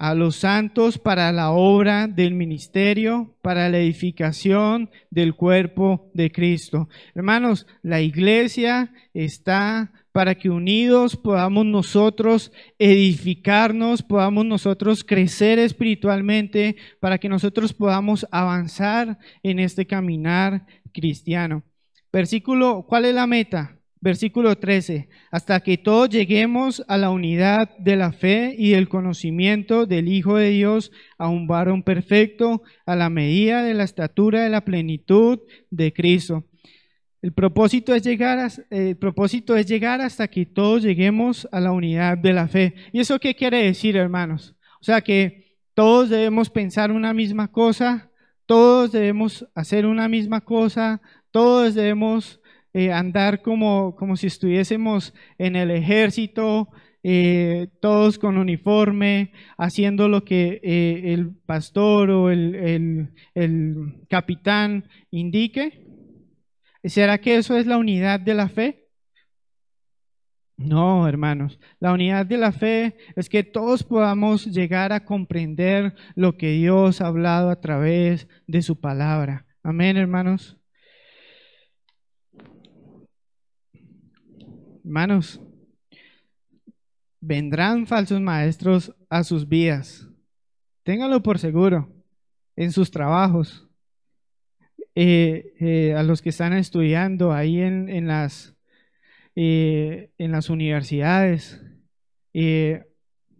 a 0.00 0.14
los 0.14 0.36
santos 0.36 0.96
para 0.96 1.30
la 1.30 1.50
obra 1.50 2.06
del 2.06 2.32
ministerio, 2.32 3.36
para 3.42 3.68
la 3.68 3.76
edificación 3.76 4.88
del 5.10 5.34
cuerpo 5.34 6.10
de 6.14 6.32
Cristo. 6.32 6.88
Hermanos, 7.14 7.66
la 7.82 8.00
iglesia 8.00 8.94
está 9.12 9.92
para 10.10 10.36
que 10.36 10.48
unidos 10.48 11.18
podamos 11.18 11.66
nosotros 11.66 12.50
edificarnos, 12.78 14.02
podamos 14.02 14.46
nosotros 14.46 15.04
crecer 15.04 15.58
espiritualmente, 15.58 16.76
para 16.98 17.18
que 17.18 17.28
nosotros 17.28 17.74
podamos 17.74 18.26
avanzar 18.30 19.18
en 19.42 19.58
este 19.58 19.86
caminar 19.86 20.64
cristiano. 20.94 21.62
Versículo, 22.10 22.86
¿cuál 22.88 23.04
es 23.04 23.14
la 23.14 23.26
meta? 23.26 23.79
Versículo 24.02 24.56
13, 24.56 25.10
hasta 25.30 25.60
que 25.60 25.76
todos 25.76 26.08
lleguemos 26.08 26.82
a 26.88 26.96
la 26.96 27.10
unidad 27.10 27.76
de 27.78 27.96
la 27.96 28.12
fe 28.12 28.54
y 28.56 28.70
del 28.70 28.88
conocimiento 28.88 29.84
del 29.84 30.08
Hijo 30.08 30.36
de 30.36 30.48
Dios, 30.48 30.90
a 31.18 31.28
un 31.28 31.46
varón 31.46 31.82
perfecto, 31.82 32.62
a 32.86 32.96
la 32.96 33.10
medida 33.10 33.62
de 33.62 33.74
la 33.74 33.84
estatura 33.84 34.42
de 34.42 34.48
la 34.48 34.64
plenitud 34.64 35.40
de 35.70 35.92
Cristo. 35.92 36.46
El 37.20 37.34
propósito 37.34 37.94
es 37.94 38.02
llegar, 38.02 38.50
el 38.70 38.96
propósito 38.96 39.54
es 39.54 39.66
llegar 39.66 40.00
hasta 40.00 40.28
que 40.28 40.46
todos 40.46 40.82
lleguemos 40.82 41.46
a 41.52 41.60
la 41.60 41.72
unidad 41.72 42.16
de 42.16 42.32
la 42.32 42.48
fe. 42.48 42.74
¿Y 42.92 43.00
eso 43.00 43.18
qué 43.18 43.34
quiere 43.34 43.62
decir, 43.62 43.96
hermanos? 43.96 44.56
O 44.80 44.84
sea 44.84 45.02
que 45.02 45.58
todos 45.74 46.08
debemos 46.08 46.48
pensar 46.48 46.90
una 46.90 47.12
misma 47.12 47.48
cosa, 47.48 48.10
todos 48.46 48.92
debemos 48.92 49.46
hacer 49.54 49.84
una 49.84 50.08
misma 50.08 50.40
cosa, 50.40 51.02
todos 51.30 51.74
debemos 51.74 52.39
eh, 52.72 52.92
andar 52.92 53.42
como, 53.42 53.96
como 53.96 54.16
si 54.16 54.26
estuviésemos 54.26 55.14
en 55.38 55.56
el 55.56 55.70
ejército, 55.70 56.68
eh, 57.02 57.68
todos 57.80 58.18
con 58.18 58.36
uniforme, 58.36 59.32
haciendo 59.56 60.08
lo 60.08 60.24
que 60.24 60.60
eh, 60.62 61.12
el 61.12 61.34
pastor 61.34 62.10
o 62.10 62.30
el, 62.30 63.10
el 63.34 64.06
capitán 64.08 64.84
indique. 65.10 65.86
¿Será 66.84 67.18
que 67.18 67.36
eso 67.36 67.56
es 67.56 67.66
la 67.66 67.78
unidad 67.78 68.20
de 68.20 68.34
la 68.34 68.48
fe? 68.48 68.80
No, 70.60 71.08
hermanos. 71.08 71.58
La 71.78 71.92
unidad 71.92 72.26
de 72.26 72.36
la 72.36 72.52
fe 72.52 72.96
es 73.16 73.30
que 73.30 73.42
todos 73.44 73.82
podamos 73.82 74.44
llegar 74.44 74.92
a 74.92 75.06
comprender 75.06 75.94
lo 76.14 76.36
que 76.36 76.50
Dios 76.50 77.00
ha 77.00 77.06
hablado 77.06 77.48
a 77.48 77.60
través 77.60 78.28
de 78.46 78.60
su 78.60 78.78
palabra. 78.78 79.46
Amén, 79.62 79.96
hermanos. 79.96 80.59
Hermanos, 84.90 85.40
vendrán 87.20 87.86
falsos 87.86 88.20
maestros 88.20 88.92
a 89.08 89.22
sus 89.22 89.48
vidas. 89.48 90.08
Ténganlo 90.82 91.22
por 91.22 91.38
seguro 91.38 91.88
en 92.56 92.72
sus 92.72 92.90
trabajos, 92.90 93.68
eh, 94.96 95.54
eh, 95.60 95.94
a 95.94 96.02
los 96.02 96.20
que 96.20 96.30
están 96.30 96.54
estudiando 96.54 97.32
ahí 97.32 97.60
en, 97.60 98.08
las, 98.08 98.56
eh, 99.36 100.10
en 100.18 100.32
las 100.32 100.50
universidades. 100.50 101.62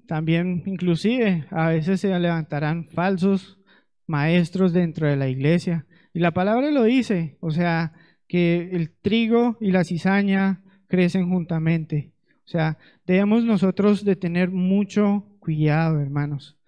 también 0.07 0.63
inclusive 0.67 1.49
a 1.51 1.71
veces 1.71 2.01
se 2.01 2.17
levantarán 2.17 2.85
falsos 2.91 3.59
maestros 4.07 4.73
dentro 4.73 5.09
de 5.09 5.17
la 5.17 5.27
iglesia. 5.27 5.85
Y 6.15 6.21
la 6.21 6.31
palabra 6.31 6.71
lo 6.71 6.85
dice, 6.85 7.39
o 7.41 7.51
sea, 7.51 7.93
que 8.29 8.71
el 8.71 8.93
trigo 9.03 9.59
y 9.61 9.73
la 9.73 9.83
cizaña 9.83 10.63
crecen 10.91 11.31
juntamente. 11.31 12.11
O 12.45 12.49
sea, 12.51 12.77
debemos 13.07 13.45
nosotros 13.45 14.05
de 14.05 14.17
tener 14.17 14.51
mucho 14.51 15.25
cuidado, 15.39 16.01
hermanos, 16.01 16.59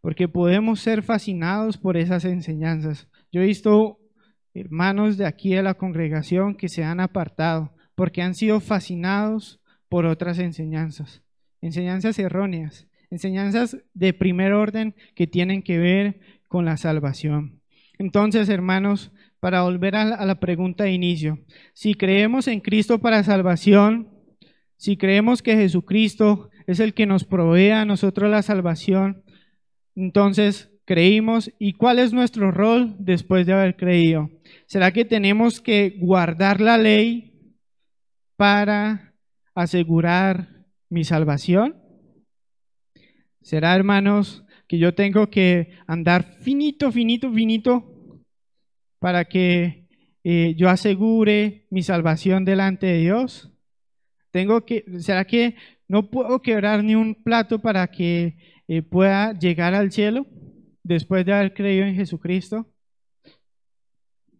porque 0.00 0.26
podemos 0.26 0.80
ser 0.80 1.02
fascinados 1.02 1.76
por 1.76 1.96
esas 1.96 2.24
enseñanzas. 2.24 3.06
Yo 3.30 3.42
he 3.42 3.46
visto 3.46 4.00
hermanos 4.54 5.18
de 5.18 5.26
aquí 5.26 5.54
de 5.54 5.62
la 5.62 5.74
congregación 5.74 6.54
que 6.56 6.68
se 6.68 6.82
han 6.82 6.98
apartado 6.98 7.72
porque 7.94 8.22
han 8.22 8.34
sido 8.34 8.58
fascinados 8.60 9.60
por 9.88 10.06
otras 10.06 10.38
enseñanzas, 10.38 11.22
enseñanzas 11.60 12.18
erróneas, 12.18 12.88
enseñanzas 13.10 13.76
de 13.92 14.14
primer 14.14 14.54
orden 14.54 14.94
que 15.14 15.26
tienen 15.26 15.62
que 15.62 15.78
ver 15.78 16.20
con 16.48 16.64
la 16.64 16.78
salvación. 16.78 17.61
Entonces, 17.98 18.48
hermanos, 18.48 19.12
para 19.40 19.62
volver 19.62 19.96
a 19.96 20.24
la, 20.24 20.40
pregunta 20.40 20.84
de 20.84 20.92
inicio, 20.92 21.38
si 21.74 21.94
creemos 21.94 22.48
en 22.48 22.60
Cristo 22.60 23.00
para 23.00 23.24
salvación, 23.24 24.08
si 24.76 24.96
creemos 24.96 25.42
que 25.42 25.56
Jesucristo 25.56 26.50
es 26.66 26.80
el 26.80 26.94
que 26.94 27.06
nos 27.06 27.24
provee 27.24 27.70
a 27.70 27.84
nosotros 27.84 28.30
la 28.30 28.42
salvación, 28.42 29.24
entonces 29.94 30.70
creímos 30.84 31.52
y 31.58 31.74
cuál 31.74 31.98
es 31.98 32.12
nuestro 32.12 32.50
rol 32.50 32.96
después 32.98 33.46
de 33.46 33.52
haber 33.52 33.76
creído. 33.76 34.30
¿Será 34.66 34.92
que 34.92 35.04
tenemos 35.04 35.60
que 35.60 35.96
guardar 35.98 36.60
la 36.60 36.78
ley 36.78 37.56
para 38.36 39.14
asegurar 39.54 40.66
mi 40.88 41.04
salvación? 41.04 41.76
¿Será, 43.42 43.74
hermanos, 43.74 44.44
que 44.72 44.78
yo 44.78 44.94
tengo 44.94 45.28
que 45.28 45.68
andar 45.86 46.24
finito, 46.40 46.90
finito, 46.90 47.30
finito 47.30 47.84
para 48.98 49.26
que 49.26 49.86
eh, 50.24 50.54
yo 50.56 50.70
asegure 50.70 51.66
mi 51.68 51.82
salvación 51.82 52.46
delante 52.46 52.86
de 52.86 53.00
Dios? 53.00 53.52
Tengo 54.30 54.64
que, 54.64 54.86
¿Será 55.00 55.26
que 55.26 55.56
no 55.88 56.08
puedo 56.08 56.40
quebrar 56.40 56.82
ni 56.82 56.94
un 56.94 57.14
plato 57.14 57.58
para 57.58 57.86
que 57.88 58.38
eh, 58.66 58.80
pueda 58.80 59.38
llegar 59.38 59.74
al 59.74 59.92
cielo? 59.92 60.26
después 60.82 61.26
de 61.26 61.34
haber 61.34 61.52
creído 61.52 61.84
en 61.84 61.94
Jesucristo? 61.94 62.66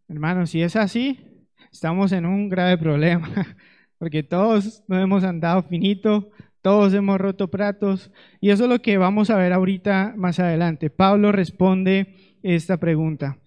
Hermanos, 0.08 0.48
si 0.48 0.62
es 0.62 0.76
así, 0.76 1.46
estamos 1.70 2.10
en 2.12 2.24
un 2.24 2.48
grave 2.48 2.78
problema, 2.78 3.28
porque 3.98 4.22
todos 4.22 4.82
nos 4.88 5.02
hemos 5.02 5.24
andado 5.24 5.62
finito, 5.64 6.30
todos 6.62 6.94
hemos 6.94 7.20
roto 7.20 7.48
pratos, 7.48 8.10
y 8.40 8.50
eso 8.50 8.64
es 8.64 8.70
lo 8.70 8.80
que 8.80 8.96
vamos 8.96 9.30
a 9.30 9.36
ver 9.36 9.52
ahorita 9.52 10.14
más 10.16 10.38
adelante. 10.38 10.90
Pablo 10.90 11.32
responde 11.32 12.14
esta 12.42 12.78
pregunta. 12.78 13.38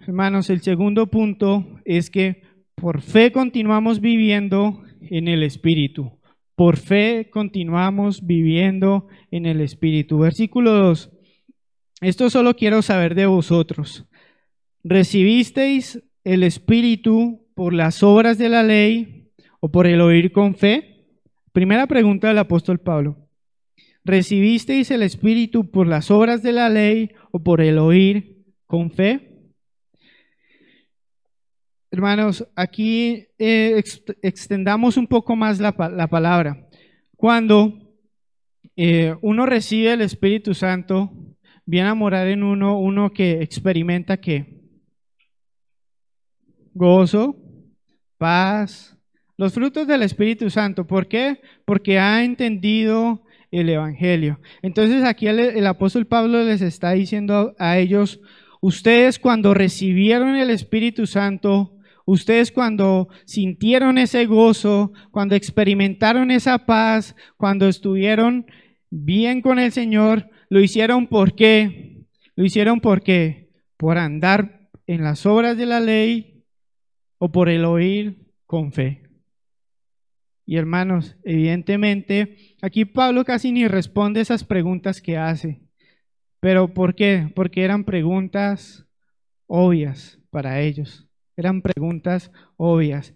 Hermanos, 0.00 0.48
el 0.48 0.62
segundo 0.62 1.08
punto 1.08 1.78
es 1.84 2.10
que 2.10 2.42
por 2.74 3.02
fe 3.02 3.32
continuamos 3.32 4.00
viviendo 4.00 4.82
en 5.02 5.28
el 5.28 5.42
Espíritu. 5.42 6.18
Por 6.54 6.78
fe 6.78 7.28
continuamos 7.30 8.26
viviendo 8.26 9.06
en 9.30 9.44
el 9.44 9.60
Espíritu. 9.60 10.18
Versículo 10.18 10.72
2. 10.72 11.10
Esto 12.00 12.30
solo 12.30 12.56
quiero 12.56 12.80
saber 12.80 13.14
de 13.14 13.26
vosotros. 13.26 14.06
¿Recibisteis 14.82 16.02
el 16.24 16.42
Espíritu 16.42 17.46
por 17.54 17.74
las 17.74 18.02
obras 18.02 18.38
de 18.38 18.48
la 18.48 18.62
ley 18.62 19.30
o 19.60 19.70
por 19.70 19.86
el 19.86 20.00
oír 20.00 20.32
con 20.32 20.54
fe? 20.54 20.99
Primera 21.52 21.86
pregunta 21.86 22.28
del 22.28 22.38
apóstol 22.38 22.78
Pablo. 22.78 23.16
¿Recibisteis 24.04 24.90
el 24.90 25.02
Espíritu 25.02 25.70
por 25.70 25.86
las 25.86 26.10
obras 26.10 26.42
de 26.42 26.52
la 26.52 26.68
ley 26.68 27.10
o 27.32 27.42
por 27.42 27.60
el 27.60 27.78
oír 27.78 28.44
con 28.66 28.90
fe? 28.90 29.30
Hermanos, 31.90 32.46
aquí 32.54 33.26
eh, 33.36 33.82
extendamos 34.22 34.96
un 34.96 35.08
poco 35.08 35.34
más 35.34 35.58
la, 35.58 35.72
palabra. 35.72 36.68
Cuando 37.16 37.96
eh, 38.76 39.16
uno 39.20 39.44
recibe 39.44 39.92
el 39.92 40.02
Espíritu 40.02 40.54
Santo, 40.54 41.10
viene 41.66 41.88
a 41.88 41.94
morar 41.94 42.28
en 42.28 42.44
uno, 42.44 42.78
uno 42.78 43.12
que 43.12 43.42
experimenta 43.42 44.18
que 44.18 44.60
gozo, 46.74 47.36
paz, 48.18 48.96
los 49.40 49.54
frutos 49.54 49.86
del 49.86 50.02
Espíritu 50.02 50.50
Santo. 50.50 50.86
¿Por 50.86 51.08
qué? 51.08 51.40
Porque 51.64 51.98
ha 51.98 52.22
entendido 52.22 53.22
el 53.50 53.70
Evangelio. 53.70 54.38
Entonces 54.60 55.02
aquí 55.02 55.28
el, 55.28 55.66
apóstol 55.66 56.06
Pablo 56.06 56.44
les 56.44 56.60
está 56.60 56.90
diciendo 56.90 57.54
a 57.58 57.78
ellos, 57.78 58.20
ustedes 58.60 59.18
cuando 59.18 59.54
recibieron 59.54 60.36
el 60.36 60.50
Espíritu 60.50 61.06
Santo, 61.06 61.72
ustedes 62.04 62.52
cuando 62.52 63.08
sintieron 63.24 63.96
ese 63.96 64.26
gozo, 64.26 64.92
cuando 65.10 65.36
experimentaron 65.36 66.30
esa 66.30 66.66
paz, 66.66 67.16
cuando 67.38 67.66
estuvieron 67.66 68.44
bien 68.90 69.40
con 69.40 69.58
el 69.58 69.72
Señor, 69.72 70.28
lo 70.50 70.60
hicieron 70.60 71.06
por 71.06 71.34
qué? 71.34 72.04
Lo 72.36 72.44
hicieron 72.44 72.80
porque 72.80 73.48
por 73.78 73.96
andar 73.96 74.68
en 74.86 75.02
las 75.02 75.24
obras 75.24 75.56
de 75.56 75.64
la 75.64 75.80
ley 75.80 76.44
o 77.16 77.32
por 77.32 77.48
el 77.48 77.64
oír 77.64 78.26
con 78.44 78.74
fe. 78.74 79.09
Y 80.46 80.56
hermanos, 80.56 81.16
evidentemente, 81.24 82.56
aquí 82.60 82.84
Pablo 82.84 83.24
casi 83.24 83.52
ni 83.52 83.68
responde 83.68 84.20
esas 84.20 84.44
preguntas 84.44 85.00
que 85.00 85.16
hace. 85.16 85.60
¿Pero 86.40 86.72
por 86.72 86.94
qué? 86.94 87.30
Porque 87.34 87.62
eran 87.62 87.84
preguntas 87.84 88.86
obvias 89.46 90.18
para 90.30 90.60
ellos. 90.60 91.06
Eran 91.36 91.62
preguntas 91.62 92.32
obvias. 92.56 93.14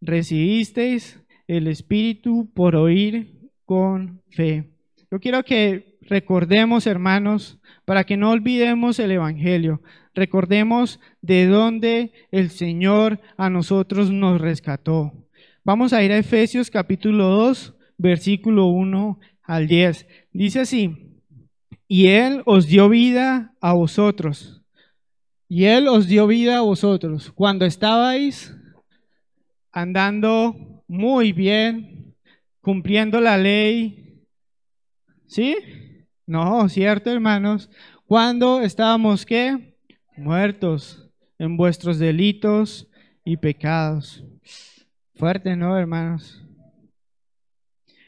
¿Recibisteis 0.00 1.20
el 1.46 1.66
Espíritu 1.68 2.50
por 2.52 2.76
oír 2.76 3.50
con 3.64 4.22
fe? 4.30 4.70
Yo 5.10 5.20
quiero 5.20 5.44
que 5.44 5.98
recordemos, 6.02 6.86
hermanos, 6.86 7.60
para 7.84 8.04
que 8.04 8.16
no 8.16 8.30
olvidemos 8.30 8.98
el 8.98 9.12
Evangelio. 9.12 9.80
Recordemos 10.14 11.00
de 11.22 11.46
dónde 11.46 12.12
el 12.30 12.50
Señor 12.50 13.20
a 13.36 13.50
nosotros 13.50 14.10
nos 14.10 14.40
rescató. 14.40 15.23
Vamos 15.66 15.94
a 15.94 16.02
ir 16.02 16.12
a 16.12 16.18
Efesios 16.18 16.70
capítulo 16.70 17.26
2, 17.28 17.72
versículo 17.96 18.66
1 18.66 19.18
al 19.44 19.66
10. 19.66 20.06
Dice 20.30 20.60
así, 20.60 21.14
y 21.88 22.08
Él 22.08 22.42
os 22.44 22.66
dio 22.66 22.90
vida 22.90 23.54
a 23.62 23.72
vosotros. 23.72 24.62
Y 25.48 25.64
Él 25.64 25.88
os 25.88 26.06
dio 26.06 26.26
vida 26.26 26.58
a 26.58 26.60
vosotros 26.60 27.32
cuando 27.32 27.64
estabais 27.64 28.54
andando 29.72 30.84
muy 30.86 31.32
bien, 31.32 32.14
cumpliendo 32.60 33.18
la 33.18 33.38
ley. 33.38 34.22
¿Sí? 35.26 35.56
No, 36.26 36.68
¿cierto, 36.68 37.10
hermanos? 37.10 37.70
Cuando 38.04 38.60
estábamos, 38.60 39.24
¿qué? 39.24 39.78
Muertos 40.14 41.10
en 41.38 41.56
vuestros 41.56 41.98
delitos 41.98 42.86
y 43.24 43.38
pecados. 43.38 44.22
Fuerte, 45.24 45.56
¿no, 45.56 45.78
hermanos? 45.78 46.44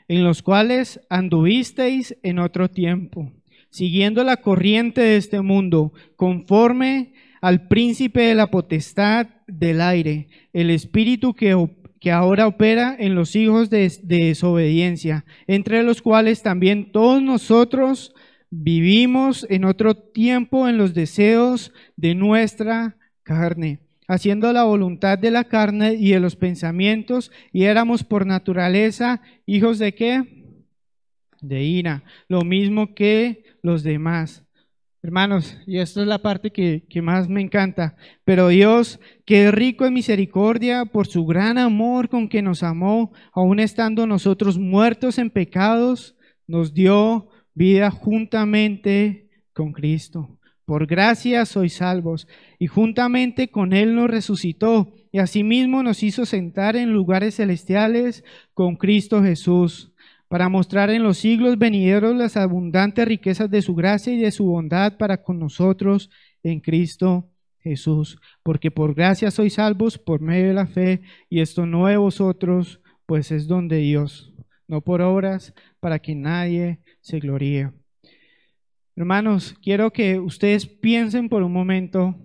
En 0.06 0.22
los 0.22 0.42
cuales 0.42 1.00
anduvisteis 1.08 2.14
en 2.22 2.38
otro 2.38 2.68
tiempo, 2.68 3.32
siguiendo 3.70 4.22
la 4.22 4.36
corriente 4.36 5.00
de 5.00 5.16
este 5.16 5.40
mundo, 5.40 5.94
conforme 6.16 7.14
al 7.40 7.68
príncipe 7.68 8.20
de 8.20 8.34
la 8.34 8.48
potestad 8.48 9.28
del 9.46 9.80
aire, 9.80 10.28
el 10.52 10.68
espíritu 10.68 11.32
que, 11.32 11.56
que 12.00 12.12
ahora 12.12 12.46
opera 12.46 12.94
en 12.98 13.14
los 13.14 13.34
hijos 13.34 13.70
de, 13.70 13.90
de 14.02 14.24
desobediencia, 14.24 15.24
entre 15.46 15.84
los 15.84 16.02
cuales 16.02 16.42
también 16.42 16.92
todos 16.92 17.22
nosotros 17.22 18.14
vivimos 18.50 19.46
en 19.48 19.64
otro 19.64 19.96
tiempo 19.96 20.68
en 20.68 20.76
los 20.76 20.92
deseos 20.92 21.72
de 21.96 22.14
nuestra 22.14 22.98
carne 23.22 23.85
haciendo 24.08 24.52
la 24.52 24.64
voluntad 24.64 25.18
de 25.18 25.30
la 25.30 25.44
carne 25.44 25.94
y 25.94 26.12
de 26.12 26.20
los 26.20 26.36
pensamientos, 26.36 27.30
y 27.52 27.64
éramos 27.64 28.04
por 28.04 28.26
naturaleza 28.26 29.20
hijos 29.46 29.78
de 29.78 29.94
qué? 29.94 30.44
De 31.40 31.62
ira, 31.62 32.02
lo 32.28 32.42
mismo 32.42 32.94
que 32.94 33.44
los 33.62 33.82
demás. 33.82 34.44
Hermanos, 35.02 35.56
y 35.66 35.78
esta 35.78 36.00
es 36.00 36.06
la 36.08 36.18
parte 36.18 36.50
que, 36.50 36.84
que, 36.88 37.00
más 37.00 37.28
me 37.28 37.40
encanta, 37.40 37.96
pero 38.24 38.48
Dios, 38.48 38.98
que 39.24 39.46
es 39.46 39.54
rico 39.54 39.86
en 39.86 39.94
misericordia 39.94 40.84
por 40.84 41.06
su 41.06 41.24
gran 41.24 41.58
amor 41.58 42.08
con 42.08 42.28
que 42.28 42.42
nos 42.42 42.64
amó, 42.64 43.12
aun 43.32 43.60
estando 43.60 44.06
nosotros 44.06 44.58
muertos 44.58 45.18
en 45.18 45.30
pecados, 45.30 46.16
nos 46.48 46.74
dio 46.74 47.28
vida 47.54 47.90
juntamente 47.90 49.28
con 49.52 49.72
Cristo. 49.72 50.38
Por 50.66 50.88
gracia 50.88 51.46
sois 51.46 51.74
salvos, 51.74 52.26
y 52.58 52.66
juntamente 52.66 53.50
con 53.50 53.72
Él 53.72 53.94
nos 53.94 54.10
resucitó, 54.10 54.92
y 55.12 55.20
asimismo 55.20 55.84
nos 55.84 56.02
hizo 56.02 56.26
sentar 56.26 56.74
en 56.74 56.92
lugares 56.92 57.36
celestiales 57.36 58.24
con 58.52 58.74
Cristo 58.74 59.22
Jesús, 59.22 59.92
para 60.26 60.48
mostrar 60.48 60.90
en 60.90 61.04
los 61.04 61.18
siglos 61.18 61.56
venideros 61.56 62.16
las 62.16 62.36
abundantes 62.36 63.06
riquezas 63.06 63.48
de 63.48 63.62
su 63.62 63.76
gracia 63.76 64.12
y 64.12 64.18
de 64.18 64.32
su 64.32 64.44
bondad 64.44 64.96
para 64.98 65.22
con 65.22 65.38
nosotros 65.38 66.10
en 66.42 66.58
Cristo 66.58 67.30
Jesús. 67.60 68.18
Porque 68.42 68.72
por 68.72 68.92
gracia 68.94 69.30
sois 69.30 69.54
salvos 69.54 69.98
por 69.98 70.20
medio 70.20 70.48
de 70.48 70.54
la 70.54 70.66
fe, 70.66 71.00
y 71.30 71.42
esto 71.42 71.64
no 71.64 71.86
de 71.86 71.96
vosotros, 71.96 72.80
pues 73.06 73.30
es 73.30 73.46
don 73.46 73.68
de 73.68 73.78
Dios, 73.78 74.34
no 74.66 74.80
por 74.80 75.00
obras, 75.00 75.54
para 75.78 76.00
que 76.00 76.16
nadie 76.16 76.80
se 77.00 77.20
gloríe. 77.20 77.70
Hermanos, 78.98 79.54
quiero 79.60 79.92
que 79.92 80.18
ustedes 80.18 80.66
piensen 80.66 81.28
por 81.28 81.42
un 81.42 81.52
momento 81.52 82.16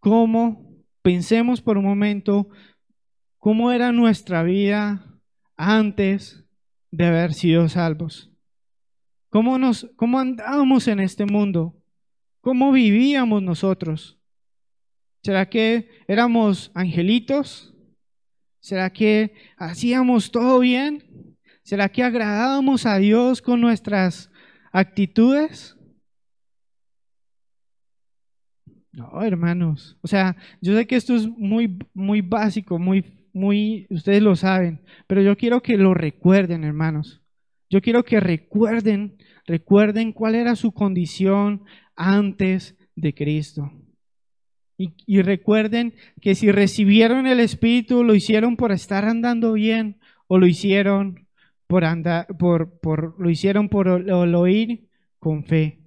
cómo, 0.00 0.82
pensemos 1.02 1.62
por 1.62 1.78
un 1.78 1.84
momento 1.84 2.48
cómo 3.38 3.70
era 3.70 3.92
nuestra 3.92 4.42
vida 4.42 5.06
antes 5.56 6.44
de 6.90 7.04
haber 7.06 7.32
sido 7.32 7.68
salvos. 7.68 8.32
¿Cómo, 9.30 9.56
nos, 9.56 9.88
cómo 9.94 10.18
andábamos 10.18 10.88
en 10.88 10.98
este 10.98 11.26
mundo? 11.26 11.80
¿Cómo 12.40 12.72
vivíamos 12.72 13.40
nosotros? 13.40 14.18
¿Será 15.22 15.48
que 15.48 15.90
éramos 16.08 16.72
angelitos? 16.74 17.72
¿Será 18.58 18.92
que 18.92 19.32
hacíamos 19.58 20.32
todo 20.32 20.58
bien? 20.58 21.36
¿Será 21.62 21.88
que 21.88 22.02
agradábamos 22.02 22.84
a 22.84 22.98
Dios 22.98 23.40
con 23.40 23.60
nuestras 23.60 24.32
actitudes. 24.74 25.76
No, 28.92 29.22
hermanos. 29.22 29.96
O 30.02 30.08
sea, 30.08 30.36
yo 30.60 30.76
sé 30.76 30.86
que 30.86 30.96
esto 30.96 31.14
es 31.14 31.26
muy, 31.28 31.78
muy 31.94 32.20
básico, 32.20 32.78
muy, 32.78 33.04
muy, 33.32 33.86
ustedes 33.88 34.22
lo 34.22 34.36
saben, 34.36 34.80
pero 35.06 35.22
yo 35.22 35.36
quiero 35.36 35.62
que 35.62 35.76
lo 35.76 35.94
recuerden, 35.94 36.64
hermanos. 36.64 37.22
Yo 37.70 37.80
quiero 37.80 38.04
que 38.04 38.20
recuerden, 38.20 39.16
recuerden 39.46 40.12
cuál 40.12 40.34
era 40.34 40.54
su 40.56 40.72
condición 40.72 41.64
antes 41.96 42.76
de 42.94 43.14
Cristo. 43.14 43.72
Y, 44.76 44.92
y, 45.06 45.22
recuerden 45.22 45.94
que 46.20 46.34
si 46.34 46.50
recibieron 46.50 47.28
el 47.28 47.38
Espíritu, 47.38 48.02
lo 48.02 48.16
hicieron 48.16 48.56
por 48.56 48.72
estar 48.72 49.04
andando 49.04 49.52
bien 49.52 50.00
o 50.26 50.38
lo 50.38 50.48
hicieron 50.48 51.23
por 51.66 51.84
andar, 51.84 52.26
por, 52.38 52.78
por, 52.80 53.20
lo 53.20 53.30
hicieron 53.30 53.68
por 53.68 53.88
oír 53.88 54.88
con 55.18 55.44
fe. 55.44 55.80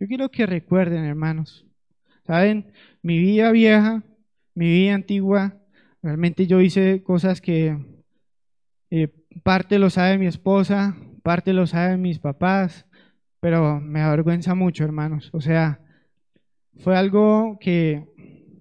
Yo 0.00 0.06
quiero 0.06 0.30
que 0.30 0.46
recuerden, 0.46 1.04
hermanos, 1.04 1.66
¿saben? 2.26 2.72
Mi 3.02 3.18
vida 3.18 3.50
vieja, 3.52 4.02
mi 4.54 4.66
vida 4.66 4.94
antigua, 4.94 5.56
realmente 6.02 6.46
yo 6.46 6.60
hice 6.60 7.02
cosas 7.02 7.40
que 7.40 7.76
eh, 8.90 9.08
parte 9.42 9.78
lo 9.78 9.90
sabe 9.90 10.18
mi 10.18 10.26
esposa, 10.26 10.96
parte 11.22 11.52
lo 11.52 11.66
saben 11.66 12.00
mis 12.02 12.18
papás, 12.18 12.86
pero 13.40 13.80
me 13.80 14.00
avergüenza 14.00 14.54
mucho, 14.54 14.84
hermanos. 14.84 15.30
O 15.32 15.40
sea, 15.40 15.80
fue 16.78 16.96
algo 16.96 17.58
que, 17.60 18.06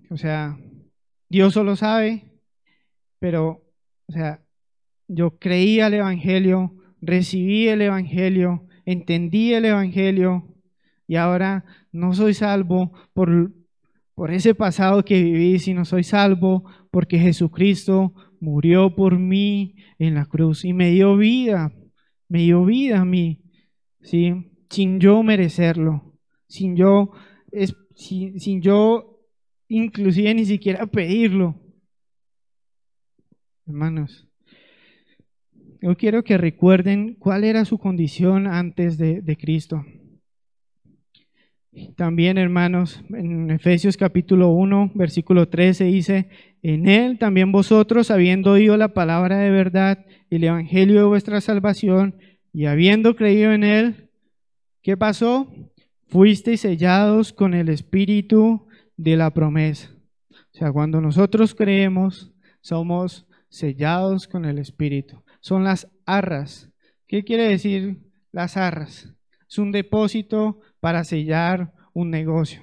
o 0.10 0.18
sea, 0.18 0.58
Dios 1.30 1.54
solo 1.54 1.76
sabe, 1.76 2.26
pero, 3.20 3.64
o 4.08 4.12
sea, 4.12 4.42
yo 5.08 5.38
creí 5.38 5.80
al 5.80 5.94
Evangelio, 5.94 6.76
recibí 7.02 7.68
el 7.68 7.82
Evangelio, 7.82 8.68
entendí 8.86 9.54
el 9.54 9.66
Evangelio 9.66 10.56
y 11.08 11.16
ahora 11.16 11.66
no 11.92 12.14
soy 12.14 12.34
salvo 12.34 12.92
por, 13.14 13.54
por 14.16 14.32
ese 14.32 14.54
pasado 14.54 15.04
que 15.04 15.22
viví, 15.22 15.60
sino 15.60 15.86
soy 15.86 16.04
salvo 16.04 16.70
porque 16.92 17.20
Jesucristo 17.20 18.14
murió 18.40 18.96
por 18.96 19.18
mí 19.18 19.76
en 20.00 20.16
la 20.16 20.26
cruz 20.26 20.66
y 20.66 20.74
me 20.74 20.92
dio 20.92 21.18
vida, 21.18 21.72
me 22.28 22.40
dio 22.40 22.66
vida 22.66 23.02
a 23.02 23.06
mí, 23.06 23.42
¿sí? 24.02 24.52
sin 24.70 25.00
yo 25.00 25.24
merecerlo, 25.24 26.14
sin 26.48 26.76
yo, 26.76 27.12
sin, 27.96 28.40
sin 28.40 28.62
yo 28.62 29.22
inclusive 29.68 30.34
ni 30.34 30.46
siquiera 30.46 30.86
pedirlo. 30.86 31.62
Hermanos, 33.66 34.27
yo 35.82 35.96
quiero 35.96 36.24
que 36.24 36.38
recuerden 36.38 37.16
cuál 37.16 37.44
era 37.44 37.66
su 37.66 37.78
condición 37.78 38.48
antes 38.48 38.98
de, 38.98 39.38
Cristo. 39.40 39.86
También, 41.96 42.38
hermanos, 42.38 43.04
en 43.10 43.52
Efesios 43.52 43.98
capítulo 43.98 44.50
1, 44.50 44.92
versículo 44.96 45.48
13 45.48 45.86
dice, 45.86 46.30
en 46.64 46.88
él 46.88 47.20
también 47.20 47.52
vosotros, 47.52 48.10
habiendo 48.10 48.54
oído 48.54 48.78
la 48.78 48.94
palabra 48.94 49.38
de 49.38 49.52
verdad, 49.52 50.06
el 50.30 50.44
evangelio 50.44 50.96
de 50.96 51.08
vuestra 51.08 51.42
salvación, 51.42 52.16
y 52.52 52.66
habiendo 52.66 53.16
creído 53.16 53.52
en 53.52 53.64
él, 53.64 54.10
¿qué 54.82 54.98
pasó? 54.98 55.54
Fuisteis 56.08 56.62
sellados 56.62 57.32
con 57.32 57.54
el 57.54 57.70
espíritu 57.70 58.68
de 58.96 59.16
la 59.16 59.30
promesa. 59.32 59.92
O 60.32 60.58
sea, 60.58 60.72
cuando 60.72 61.00
nosotros 61.02 61.54
creemos, 61.54 62.34
somos 62.62 63.28
sellados 63.50 64.28
con 64.28 64.46
el 64.46 64.58
espíritu 64.58 65.22
son 65.42 65.64
las 65.64 65.88
arras. 66.06 66.70
¿Qué 67.08 67.24
quiere 67.24 67.48
decir 67.48 68.00
las 68.32 68.58
arras? 68.58 69.14
Es 69.50 69.58
un 69.58 69.72
depósito 69.72 70.60
para 70.80 71.04
sellar 71.04 71.74
un 71.94 72.10
negocio, 72.12 72.62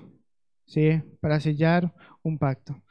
¿sí? 0.66 1.02
para 1.20 1.40
sellar 1.40 1.94
un 2.22 2.38
pacto. 2.38 2.82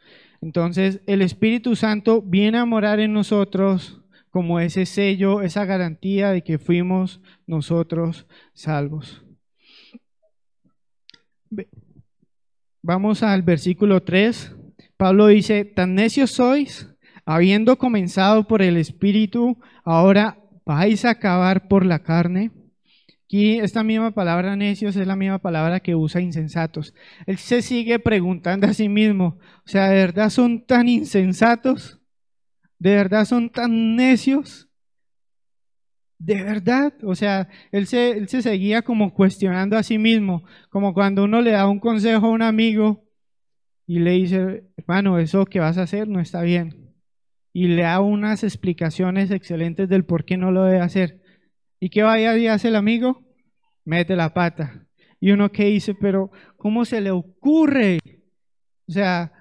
Entonces, 0.41 1.01
el 1.05 1.21
Espíritu 1.21 1.75
Santo 1.75 2.21
viene 2.21 2.57
a 2.57 2.65
morar 2.65 2.99
en 2.99 3.13
nosotros 3.13 4.01
como 4.29 4.59
ese 4.59 4.85
sello, 4.85 5.41
esa 5.41 5.63
garantía 5.63 6.31
de 6.31 6.43
que 6.43 6.57
fuimos 6.57 7.21
nosotros 7.45 8.25
salvos. 8.53 9.23
Vamos 12.81 13.21
al 13.21 13.43
versículo 13.43 14.01
3 14.01 14.55
Pablo 14.97 15.27
dice, 15.27 15.65
tan 15.65 15.95
necios 15.95 16.31
sois, 16.31 16.87
habiendo 17.25 17.77
comenzado 17.77 18.47
por 18.47 18.61
el 18.61 18.77
Espíritu, 18.77 19.57
ahora 19.83 20.39
vais 20.65 21.05
a 21.05 21.11
acabar 21.11 21.67
por 21.67 21.85
la 21.85 21.99
carne. 21.99 22.51
Aquí 23.25 23.59
esta 23.59 23.83
misma 23.83 24.11
palabra 24.11 24.55
necios 24.55 24.95
es 24.95 25.07
la 25.07 25.15
misma 25.15 25.39
palabra 25.39 25.79
que 25.79 25.95
usa 25.95 26.21
insensatos. 26.21 26.93
Él 27.25 27.37
se 27.37 27.61
sigue 27.61 27.97
preguntando 27.99 28.67
a 28.67 28.73
sí 28.73 28.89
mismo, 28.89 29.37
o 29.65 29.67
sea, 29.67 29.89
¿de 29.89 29.95
verdad 29.95 30.29
son 30.29 30.65
tan 30.65 30.87
insensatos? 30.87 31.99
¿De 32.77 32.95
verdad 32.95 33.25
son 33.25 33.49
tan 33.49 33.95
necios? 33.95 34.69
¿De 36.19 36.43
verdad? 36.43 36.93
O 37.03 37.15
sea, 37.15 37.49
él 37.71 37.87
se, 37.87 38.11
él 38.11 38.29
se 38.29 38.41
seguía 38.41 38.81
como 38.81 39.13
cuestionando 39.13 39.77
a 39.77 39.83
sí 39.83 39.97
mismo, 39.97 40.43
como 40.69 40.93
cuando 40.93 41.23
uno 41.23 41.41
le 41.41 41.51
da 41.51 41.67
un 41.67 41.79
consejo 41.79 42.27
a 42.27 42.29
un 42.29 42.41
amigo 42.41 43.03
y 43.87 43.99
le 43.99 44.11
dice, 44.11 44.65
hermano, 44.77 45.19
eso 45.19 45.45
que 45.45 45.59
vas 45.59 45.77
a 45.77 45.83
hacer 45.83 46.07
no 46.07 46.19
está 46.19 46.41
bien. 46.41 46.82
Y 47.53 47.67
le 47.67 47.83
da 47.83 48.01
unas 48.01 48.43
explicaciones 48.43 49.31
excelentes 49.31 49.87
del 49.87 50.05
por 50.05 50.25
qué 50.25 50.37
no 50.37 50.51
lo 50.51 50.63
debe 50.63 50.81
hacer. 50.81 51.21
¿Y 51.79 51.89
qué 51.89 52.03
vaya 52.03 52.35
y 52.37 52.47
hace 52.47 52.69
el 52.69 52.75
amigo? 52.75 53.23
Mete 53.85 54.15
la 54.15 54.33
pata. 54.33 54.87
Y 55.19 55.31
uno 55.31 55.51
que 55.51 55.65
dice, 55.65 55.93
pero 55.93 56.31
¿cómo 56.57 56.83
se 56.83 56.99
le 56.99 57.11
ocurre? 57.11 57.99
O 58.87 58.91
sea, 58.91 59.31